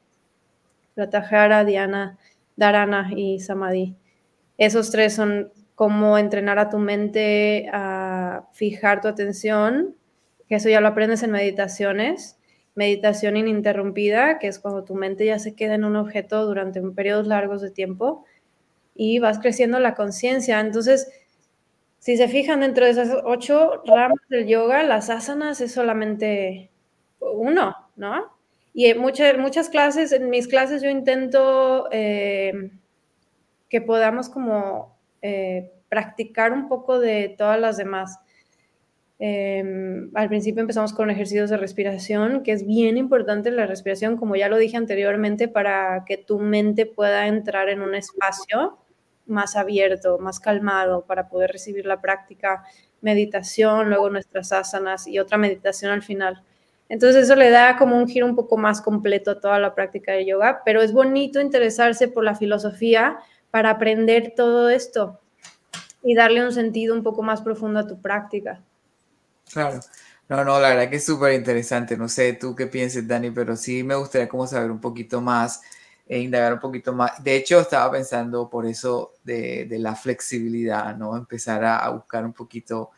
Pratyahara, 0.97 1.63
Diana, 1.63 2.17
Dharana 2.55 3.11
y 3.15 3.39
Samadhi. 3.39 3.95
Esos 4.57 4.89
tres 4.89 5.13
son 5.13 5.51
como 5.75 6.17
entrenar 6.17 6.57
a 6.57 6.69
tu 6.69 6.79
mente 6.79 7.69
a 7.71 8.47
fijar 8.51 8.99
tu 8.99 9.07
atención, 9.07 9.95
que 10.49 10.55
eso 10.55 10.69
ya 10.69 10.81
lo 10.81 10.87
aprendes 10.87 11.21
en 11.21 11.29
meditaciones, 11.29 12.39
meditación 12.73 13.37
ininterrumpida, 13.37 14.39
que 14.39 14.47
es 14.47 14.57
cuando 14.57 14.83
tu 14.83 14.95
mente 14.95 15.25
ya 15.25 15.37
se 15.37 15.53
queda 15.53 15.75
en 15.75 15.85
un 15.85 15.95
objeto 15.95 16.47
durante 16.47 16.81
periodos 16.81 17.27
largos 17.27 17.61
de 17.61 17.69
tiempo 17.69 18.25
y 18.95 19.19
vas 19.19 19.37
creciendo 19.37 19.79
la 19.79 19.93
conciencia. 19.93 20.59
Entonces, 20.59 21.11
si 21.99 22.17
se 22.17 22.27
fijan 22.27 22.61
dentro 22.61 22.85
de 22.85 22.91
esas 22.91 23.09
ocho 23.23 23.83
ramas 23.85 24.17
del 24.29 24.47
yoga, 24.47 24.81
las 24.81 25.11
asanas 25.11 25.61
es 25.61 25.73
solamente 25.73 26.71
uno, 27.19 27.75
¿no? 27.95 28.36
Y 28.77 28.85
en 28.85 28.99
muchas, 28.99 29.35
muchas 29.39 29.69
clases, 29.69 30.11
en 30.11 30.29
mis 30.29 30.47
clases 30.47 30.83
yo 30.83 30.89
intento 30.91 31.89
eh, 31.91 32.69
que 33.69 33.81
podamos 33.81 34.29
como 34.29 34.95
eh, 35.23 35.71
practicar 35.89 36.53
un 36.53 36.67
poco 36.67 36.99
de 36.99 37.33
todas 37.35 37.59
las 37.59 37.77
demás. 37.77 38.19
Em, 39.17 40.11
al 40.13 40.29
principio 40.29 40.61
empezamos 40.61 40.93
con 40.93 41.09
ejercicios 41.09 41.49
de 41.49 41.57
respiración, 41.57 42.43
que 42.43 42.51
es 42.51 42.67
bien 42.67 42.97
importante 42.97 43.49
la 43.49 43.65
respiración, 43.65 44.15
como 44.15 44.35
ya 44.35 44.47
lo 44.47 44.57
dije 44.57 44.77
anteriormente, 44.77 45.47
para 45.47 46.03
que 46.05 46.17
tu 46.17 46.37
mente 46.37 46.85
pueda 46.85 47.25
entrar 47.25 47.69
en 47.69 47.81
un 47.81 47.95
espacio 47.95 48.77
más 49.25 49.55
abierto, 49.55 50.19
más 50.19 50.39
calmado, 50.39 51.03
para 51.07 51.29
poder 51.29 51.51
recibir 51.51 51.87
la 51.87 51.99
práctica, 51.99 52.63
meditación, 53.01 53.89
luego 53.89 54.11
nuestras 54.11 54.51
asanas 54.51 55.07
y 55.07 55.17
otra 55.17 55.39
meditación 55.39 55.91
al 55.91 56.03
final. 56.03 56.43
Entonces 56.89 57.23
eso 57.23 57.35
le 57.35 57.49
da 57.49 57.77
como 57.77 57.97
un 57.97 58.07
giro 58.07 58.25
un 58.25 58.35
poco 58.35 58.57
más 58.57 58.81
completo 58.81 59.31
a 59.31 59.39
toda 59.39 59.59
la 59.59 59.75
práctica 59.75 60.13
de 60.13 60.25
yoga, 60.25 60.61
pero 60.63 60.81
es 60.81 60.93
bonito 60.93 61.41
interesarse 61.41 62.07
por 62.07 62.23
la 62.23 62.35
filosofía 62.35 63.17
para 63.51 63.71
aprender 63.71 64.33
todo 64.35 64.69
esto 64.69 65.19
y 66.01 66.15
darle 66.15 66.45
un 66.45 66.53
sentido 66.53 66.93
un 66.95 67.03
poco 67.03 67.23
más 67.23 67.41
profundo 67.41 67.79
a 67.79 67.87
tu 67.87 68.01
práctica. 68.01 68.61
Claro. 69.51 69.79
No, 70.29 70.43
no, 70.43 70.59
la 70.59 70.69
verdad 70.69 70.89
que 70.89 70.97
es 70.97 71.05
súper 71.05 71.33
interesante. 71.33 71.95
No 71.95 72.09
sé 72.09 72.33
tú 72.33 72.53
qué 72.55 72.67
pienses, 72.67 73.07
Dani, 73.07 73.31
pero 73.31 73.55
sí 73.55 73.83
me 73.83 73.95
gustaría 73.95 74.27
como 74.27 74.45
saber 74.45 74.71
un 74.71 74.81
poquito 74.81 75.21
más 75.21 75.61
e 76.05 76.19
indagar 76.19 76.53
un 76.53 76.59
poquito 76.59 76.93
más. 76.93 77.23
De 77.23 77.35
hecho, 77.35 77.59
estaba 77.59 77.91
pensando 77.91 78.49
por 78.49 78.65
eso 78.65 79.13
de, 79.23 79.67
la 79.79 79.95
flexibilidad, 79.95 80.95
¿no? 80.97 81.15
Empezar 81.15 81.63
a, 81.63 81.89
buscar 81.89 82.25
un 82.25 82.33
poquito, 82.33 82.91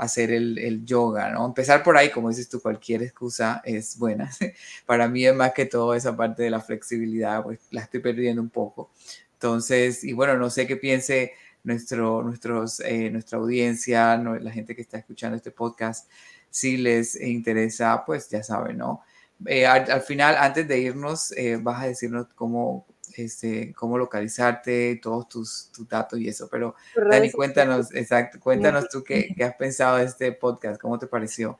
hacer 0.00 0.32
el, 0.32 0.84
yoga, 0.84 1.30
¿no? 1.30 1.46
Empezar 1.46 1.82
por 1.82 1.96
ahí, 1.96 2.10
como 2.10 2.30
dices 2.30 2.48
tú, 2.48 2.60
cualquier 2.60 3.02
excusa 3.02 3.60
es 3.64 3.98
buena. 3.98 4.30
Para 4.86 5.08
mí 5.08 5.26
es 5.26 5.34
más 5.34 5.52
que 5.52 5.66
todo 5.66 5.94
esa 5.94 6.16
parte 6.16 6.42
de 6.42 6.50
la 6.50 6.60
flexibilidad, 6.60 7.42
pues 7.42 7.60
la 7.70 7.82
estoy 7.82 8.00
perdiendo 8.00 8.40
un 8.40 8.48
poco. 8.48 8.90
Entonces, 9.34 10.02
y 10.04 10.12
bueno, 10.14 10.36
no 10.36 10.48
sé 10.48 10.66
qué 10.66 10.76
piense 10.76 11.32
nuestro, 11.64 12.22
nuestros, 12.22 12.80
eh, 12.80 13.10
nuestra 13.10 13.38
audiencia, 13.38 14.16
la 14.16 14.50
gente 14.50 14.74
que 14.74 14.82
está 14.82 14.98
escuchando 14.98 15.36
este 15.36 15.50
podcast, 15.50 16.08
si 16.48 16.78
les 16.78 17.20
interesa, 17.20 18.02
pues 18.06 18.28
ya 18.30 18.42
saben, 18.42 18.78
¿no? 18.78 19.02
Eh, 19.46 19.66
al, 19.66 20.00
final, 20.02 20.36
antes 20.38 20.66
de 20.66 20.78
irnos, 20.78 21.32
eh, 21.32 21.58
vas 21.60 21.82
a 21.82 21.86
decirnos 21.86 22.26
cómo, 22.34 22.86
este, 23.16 23.72
cómo 23.74 23.98
localizarte, 23.98 25.00
todos 25.02 25.28
tus, 25.28 25.70
tus 25.72 25.88
datos 25.88 26.18
y 26.18 26.28
eso, 26.28 26.48
pero 26.50 26.74
Dani, 26.94 27.30
cuéntanos, 27.30 27.94
exacto, 27.94 28.38
cuéntanos 28.40 28.88
tú 28.88 29.02
qué, 29.02 29.28
qué 29.36 29.44
has 29.44 29.54
pensado 29.54 29.98
de 29.98 30.04
este 30.04 30.32
podcast, 30.32 30.80
cómo 30.80 30.98
te 30.98 31.06
pareció. 31.06 31.58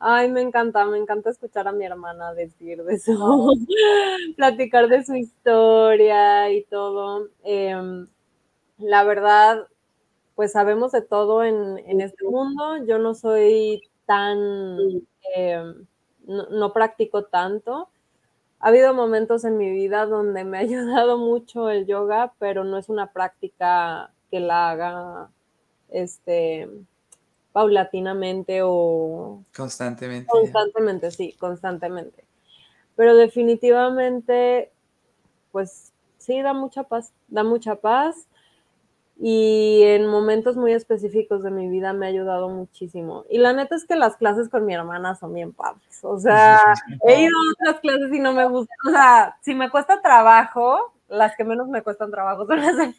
Ay, 0.00 0.30
me 0.30 0.42
encanta, 0.42 0.84
me 0.86 0.96
encanta 0.96 1.30
escuchar 1.30 1.66
a 1.66 1.72
mi 1.72 1.84
hermana 1.84 2.32
decir 2.32 2.84
de 2.84 2.94
eso, 2.94 3.50
platicar 4.36 4.88
de 4.88 5.04
su 5.04 5.16
historia 5.16 6.52
y 6.52 6.62
todo. 6.64 7.28
Em, 7.42 8.06
la 8.78 9.02
verdad, 9.02 9.66
pues 10.36 10.52
sabemos 10.52 10.92
de 10.92 11.02
todo 11.02 11.42
en, 11.42 12.00
este 12.00 12.24
mundo. 12.24 12.84
Yo 12.86 12.98
no 12.98 13.14
soy 13.14 13.82
tan, 14.06 14.38
em, 15.34 15.86
no, 16.26 16.72
practico 16.72 17.24
tanto. 17.24 17.88
Ha 18.60 18.68
habido 18.68 18.92
momentos 18.92 19.44
en 19.44 19.56
mi 19.56 19.70
vida 19.70 20.06
donde 20.06 20.44
me 20.44 20.58
ha 20.58 20.60
ayudado 20.62 21.18
mucho 21.18 21.70
el 21.70 21.86
yoga, 21.86 22.32
pero 22.38 22.64
no 22.64 22.78
es 22.78 22.88
una 22.88 23.12
práctica 23.12 24.12
que 24.30 24.40
la 24.40 24.70
haga 24.70 25.30
este, 25.90 26.68
paulatinamente 27.52 28.60
o... 28.62 29.42
Constantemente. 29.56 30.28
Constantemente, 30.28 31.10
sí, 31.10 31.34
constantemente. 31.38 32.24
Pero 32.96 33.16
definitivamente, 33.16 34.72
pues 35.52 35.92
sí, 36.18 36.42
da 36.42 36.52
mucha 36.52 36.82
paz, 36.82 37.12
da 37.28 37.44
mucha 37.44 37.76
paz 37.76 38.26
y 39.20 39.82
en 39.82 40.06
momentos 40.06 40.56
muy 40.56 40.72
específicos 40.72 41.42
de 41.42 41.50
mi 41.50 41.68
vida 41.68 41.92
me 41.92 42.06
ha 42.06 42.08
ayudado 42.08 42.48
muchísimo. 42.48 43.24
Y 43.28 43.38
la 43.38 43.52
neta 43.52 43.74
es 43.74 43.84
que 43.84 43.96
las 43.96 44.16
clases 44.16 44.48
con 44.48 44.64
mi 44.64 44.74
hermana 44.74 45.16
son 45.16 45.34
bien 45.34 45.52
padres. 45.52 45.98
O 46.02 46.18
sea, 46.18 46.60
he 47.04 47.22
ido 47.22 47.32
a 47.36 47.52
otras 47.70 47.80
clases 47.80 48.12
y 48.12 48.20
no 48.20 48.32
me 48.32 48.46
gusta. 48.48 48.72
O 48.86 48.90
sea, 48.90 49.36
si 49.42 49.54
me 49.54 49.70
cuesta 49.70 50.00
trabajo, 50.00 50.92
las 51.08 51.34
que 51.36 51.44
menos 51.44 51.68
me 51.68 51.82
cuestan 51.82 52.10
trabajo 52.10 52.46
son 52.46 52.60
las 52.60 52.76
de 52.76 52.94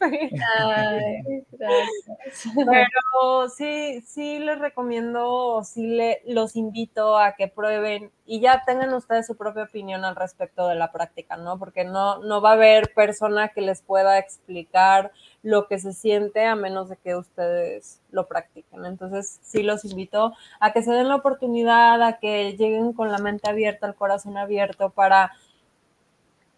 Pero 2.65 3.49
sí, 3.49 4.01
sí 4.01 4.39
les 4.39 4.57
recomiendo, 4.57 5.63
sí 5.63 5.85
le, 5.85 6.21
los 6.25 6.55
invito 6.55 7.17
a 7.17 7.33
que 7.33 7.47
prueben 7.47 8.11
y 8.25 8.39
ya 8.39 8.63
tengan 8.65 8.93
ustedes 8.93 9.27
su 9.27 9.37
propia 9.37 9.63
opinión 9.63 10.05
al 10.05 10.15
respecto 10.15 10.67
de 10.67 10.75
la 10.75 10.91
práctica, 10.91 11.37
¿no? 11.37 11.59
Porque 11.59 11.83
no, 11.83 12.19
no 12.19 12.41
va 12.41 12.51
a 12.51 12.53
haber 12.53 12.93
persona 12.93 13.49
que 13.49 13.61
les 13.61 13.81
pueda 13.81 14.17
explicar 14.17 15.11
lo 15.41 15.67
que 15.67 15.79
se 15.79 15.93
siente 15.93 16.45
a 16.45 16.55
menos 16.55 16.89
de 16.89 16.97
que 16.97 17.15
ustedes 17.15 18.01
lo 18.11 18.27
practiquen. 18.27 18.85
Entonces, 18.85 19.39
sí 19.43 19.63
los 19.63 19.85
invito 19.85 20.33
a 20.59 20.73
que 20.73 20.81
se 20.81 20.91
den 20.91 21.07
la 21.09 21.15
oportunidad, 21.15 22.01
a 22.01 22.19
que 22.19 22.55
lleguen 22.57 22.93
con 22.93 23.11
la 23.11 23.19
mente 23.19 23.49
abierta, 23.49 23.87
el 23.87 23.95
corazón 23.95 24.37
abierto 24.37 24.89
para 24.89 25.31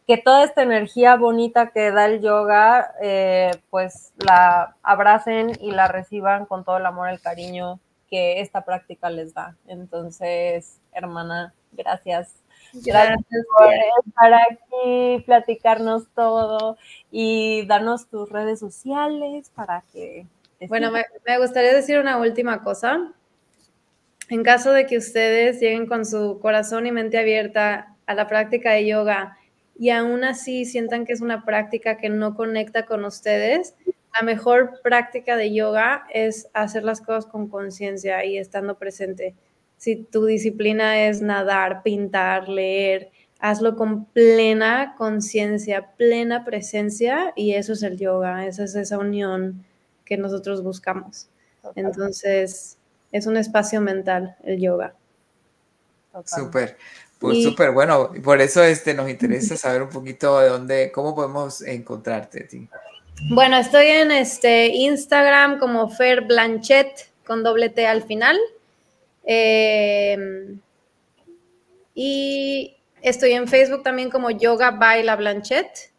que 0.08 0.18
toda 0.18 0.44
esta 0.44 0.64
energía 0.64 1.16
bonita 1.16 1.72
que 1.72 1.92
da 1.92 2.06
el 2.06 2.22
yoga, 2.22 2.94
eh, 3.02 3.52
pues 3.70 4.14
la 4.18 4.76
abracen 4.84 5.52
y 5.62 5.72
la 5.72 5.88
reciban 5.88 6.46
con 6.46 6.64
todo 6.64 6.78
el 6.78 6.86
amor, 6.86 7.10
el 7.10 7.22
cariño 7.22 7.80
que 8.10 8.42
esta 8.42 8.66
práctica 8.66 9.10
les 9.10 9.34
da. 9.34 9.56
Entonces, 9.68 10.80
hermana, 10.92 11.54
gracias. 11.72 12.36
Gracias 12.74 13.46
por 13.58 13.74
estar 14.06 14.34
aquí, 14.34 15.24
platicarnos 15.26 16.08
todo 16.16 16.78
y 17.12 17.66
darnos 17.66 18.08
tus 18.08 18.30
redes 18.30 18.60
sociales 18.60 19.52
para 19.54 19.84
que... 19.92 20.26
Bueno, 20.68 20.92
me, 20.92 21.06
me 21.26 21.38
gustaría 21.40 21.74
decir 21.74 22.00
una 22.00 22.18
última 22.18 22.64
cosa. 22.64 23.12
En 24.30 24.44
caso 24.44 24.72
de 24.72 24.86
que 24.86 24.98
ustedes 24.98 25.60
lleguen 25.60 25.86
con 25.88 26.06
su 26.06 26.40
corazón 26.40 26.88
y 26.88 26.92
mente 26.92 27.18
abierta 27.18 27.96
a 28.06 28.14
la 28.14 28.28
práctica 28.28 28.72
de 28.72 28.86
yoga 28.86 29.38
y 29.82 29.90
aún 29.90 30.24
así 30.24 30.66
sientan 30.66 31.06
que 31.06 31.14
es 31.14 31.22
una 31.22 31.44
práctica 31.44 31.98
que 31.98 32.08
no 32.08 32.36
conecta 32.36 32.86
con 32.86 33.04
ustedes, 33.04 33.74
la 34.14 34.22
mejor 34.22 34.80
práctica 34.84 35.36
de 35.36 35.56
yoga 35.56 36.06
es 36.14 36.50
hacer 36.54 36.84
las 36.84 37.02
cosas 37.02 37.26
con 37.26 37.48
conciencia 37.48 38.24
y 38.24 38.38
estando 38.38 38.78
presente. 38.78 39.34
Si 39.78 39.96
tu 39.96 40.26
disciplina 40.26 41.08
es 41.08 41.24
nadar, 41.24 41.82
pintar, 41.82 42.48
leer, 42.48 43.10
hazlo 43.40 43.76
con 43.76 44.06
plena 44.06 44.94
conciencia, 45.00 45.94
plena 45.98 46.46
presencia 46.46 47.34
y 47.36 47.54
eso 47.56 47.74
es 47.74 47.82
el 47.82 47.98
yoga, 47.98 48.46
esa 48.46 48.66
es 48.66 48.76
esa 48.76 49.00
unión 49.00 49.66
que 50.06 50.16
nosotros 50.16 50.62
buscamos. 50.62 51.28
Entonces, 51.74 52.78
es 53.12 53.26
un 53.26 53.36
espacio 53.36 53.82
mental 53.82 54.36
el 54.44 54.62
yoga. 54.62 54.94
Súper. 56.24 56.78
Pues 57.22 57.44
súper 57.44 57.70
bueno, 57.70 58.12
por 58.24 58.42
eso 58.42 58.64
este, 58.64 58.96
nos 58.96 59.08
interesa 59.08 59.56
saber 59.56 59.84
un 59.84 59.90
poquito 59.90 60.40
de 60.40 60.50
dónde, 60.50 60.92
cómo 60.92 61.14
podemos 61.14 61.62
encontrarte. 61.62 62.46
Ti. 62.46 62.68
Bueno, 63.30 63.58
estoy 63.58 63.86
en 63.86 64.10
este 64.10 64.70
Instagram 64.70 65.60
como 65.60 65.88
Fer 65.88 66.22
Blanchet 66.22 67.12
con 67.24 67.44
doble 67.44 67.70
T 67.70 67.86
al 67.86 68.02
final. 68.02 68.40
Em, 69.24 70.60
y 71.94 72.76
estoy 73.04 73.34
en 73.34 73.48
Facebook 73.48 73.84
también 73.84 74.10
como 74.10 74.32
Yoga 74.32 74.72
Baila 74.72 75.16
Blanchet. 75.16 75.91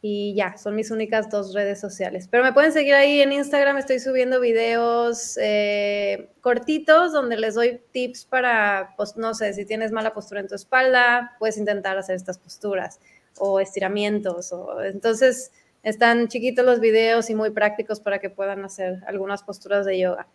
Y 0.00 0.34
ya, 0.34 0.56
son 0.56 0.76
mis 0.76 0.92
únicas 0.92 1.28
dos 1.28 1.52
redes 1.54 1.80
sociales. 1.80 2.28
Pero 2.30 2.44
me 2.44 2.52
pueden 2.52 2.72
seguir 2.72 2.94
ahí 2.94 3.20
en 3.20 3.32
Instagram, 3.32 3.78
estoy 3.78 3.98
subiendo 3.98 4.40
videos 4.40 5.36
eh, 5.42 6.30
cortitos 6.40 7.12
donde 7.12 7.36
les 7.36 7.54
doy 7.54 7.80
tips 7.90 8.24
para, 8.26 8.94
pues 8.96 9.16
no 9.16 9.34
sé, 9.34 9.52
si 9.54 9.64
tienes 9.64 9.90
mala 9.90 10.14
postura 10.14 10.40
en 10.40 10.46
tu 10.46 10.54
espalda, 10.54 11.34
puedes 11.40 11.58
intentar 11.58 11.98
hacer 11.98 12.14
estas 12.14 12.38
posturas 12.38 13.00
o 13.38 13.58
estiramientos. 13.58 14.52
O, 14.52 14.82
entonces, 14.82 15.50
están 15.82 16.28
chiquitos 16.28 16.64
los 16.64 16.80
videos 16.80 17.30
y 17.30 17.34
muy 17.34 17.50
prácticos 17.50 18.00
para 18.00 18.18
que 18.18 18.30
puedan 18.30 18.64
hacer 18.64 19.02
algunas 19.06 19.42
posturas 19.42 19.84
de 19.84 19.98
yoga. 19.98 20.28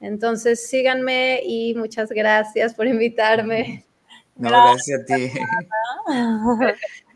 Entonces, 0.00 0.68
síganme 0.68 1.40
y 1.44 1.74
muchas 1.74 2.10
gracias 2.10 2.74
por 2.74 2.86
invitarme. 2.86 3.84
No, 4.36 4.48
gracias 4.48 5.00
a 5.00 5.04
ti. 5.04 5.32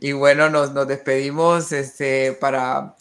y 0.01 0.12
bueno, 0.12 0.49
nos, 0.51 0.73
nos 0.73 0.87
despedimos 0.87 1.73
este, 1.73 2.33
para 2.33 2.95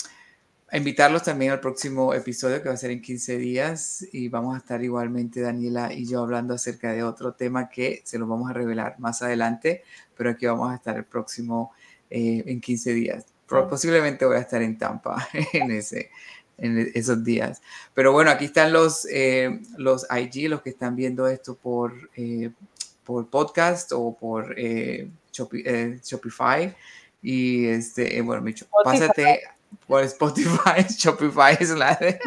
invitarlos 0.71 1.23
también 1.23 1.51
al 1.51 1.59
próximo 1.59 2.13
episodio 2.13 2.61
que 2.61 2.67
va 2.67 2.75
a 2.75 2.77
ser 2.77 2.91
en 2.91 3.01
15 3.01 3.37
días 3.37 4.05
y 4.11 4.27
vamos 4.27 4.55
a 4.55 4.57
estar 4.57 4.83
igualmente 4.83 5.39
Daniela 5.39 5.93
y 5.93 6.05
yo 6.05 6.21
hablando 6.21 6.53
acerca 6.53 6.91
de 6.91 7.03
otro 7.03 7.33
tema 7.33 7.69
que 7.69 8.01
se 8.03 8.17
lo 8.17 8.27
vamos 8.27 8.49
a 8.49 8.53
revelar 8.53 8.95
más 8.99 9.21
adelante, 9.21 9.83
pero 10.15 10.31
aquí 10.31 10.45
vamos 10.45 10.71
a 10.71 10.75
estar 10.75 10.97
el 10.97 11.05
próximo 11.05 11.71
eh, 12.09 12.43
en 12.45 12.59
15 12.59 12.93
días. 12.93 13.25
Posiblemente 13.47 14.25
voy 14.25 14.35
a 14.35 14.39
estar 14.39 14.61
en 14.61 14.77
Tampa 14.77 15.25
en, 15.53 15.71
ese, 15.71 16.09
en 16.57 16.91
esos 16.93 17.23
días. 17.23 17.61
Pero 17.93 18.11
bueno, 18.11 18.29
aquí 18.29 18.45
están 18.45 18.73
los, 18.73 19.07
eh, 19.09 19.61
los 19.77 20.05
IG, 20.11 20.49
los 20.49 20.61
que 20.61 20.71
están 20.71 20.97
viendo 20.97 21.27
esto 21.27 21.55
por, 21.55 22.09
eh, 22.17 22.51
por 23.07 23.29
podcast 23.29 23.93
o 23.93 24.17
por 24.17 24.53
eh, 24.59 25.09
eh, 25.53 25.99
Shopify. 26.03 26.75
Y 27.21 27.67
este, 27.67 28.17
eh, 28.17 28.21
bueno, 28.21 28.41
me 28.41 28.53
pásate 28.83 29.43
por 29.87 30.03
Spotify. 30.03 30.83
Shopify 30.89 31.55
es 31.57 31.69
la, 31.69 31.93
es 31.93 32.19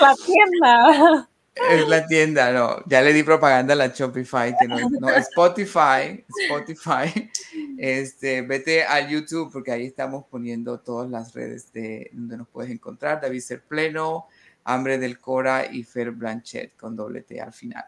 la 0.00 0.14
tienda. 0.26 1.28
Es 1.70 1.88
la 1.88 2.06
tienda, 2.06 2.52
no. 2.52 2.82
Ya 2.86 3.00
le 3.00 3.12
di 3.12 3.22
propaganda 3.22 3.74
a 3.74 3.76
la 3.76 3.86
Shopify, 3.88 4.56
que 4.58 4.66
no, 4.66 4.76
no 4.90 5.08
Spotify, 5.10 6.24
Spotify. 6.48 7.30
Este, 7.78 8.42
vete 8.42 8.82
a 8.82 9.08
YouTube 9.08 9.52
porque 9.52 9.70
ahí 9.70 9.86
estamos 9.86 10.24
poniendo 10.28 10.80
todas 10.80 11.08
las 11.08 11.32
redes 11.32 11.72
de 11.72 12.10
donde 12.12 12.38
nos 12.38 12.48
puedes 12.48 12.72
encontrar. 12.72 13.20
David 13.20 13.40
Ser 13.40 13.62
Pleno, 13.62 14.26
Hambre 14.64 14.98
del 14.98 15.20
Cora 15.20 15.66
y 15.72 15.84
Fer 15.84 16.10
Blanchet 16.10 16.76
con 16.76 16.96
doble 16.96 17.22
T 17.22 17.40
al 17.40 17.52
final. 17.52 17.84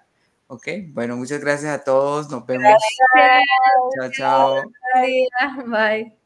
Ok, 0.52 0.68
bueno, 0.88 1.16
muchas 1.16 1.40
gracias 1.40 1.80
a 1.80 1.82
todos. 1.82 2.30
Nos 2.30 2.44
vemos. 2.44 2.74
Chao, 3.96 4.10
chao. 4.10 4.62
Bye. 5.66 6.21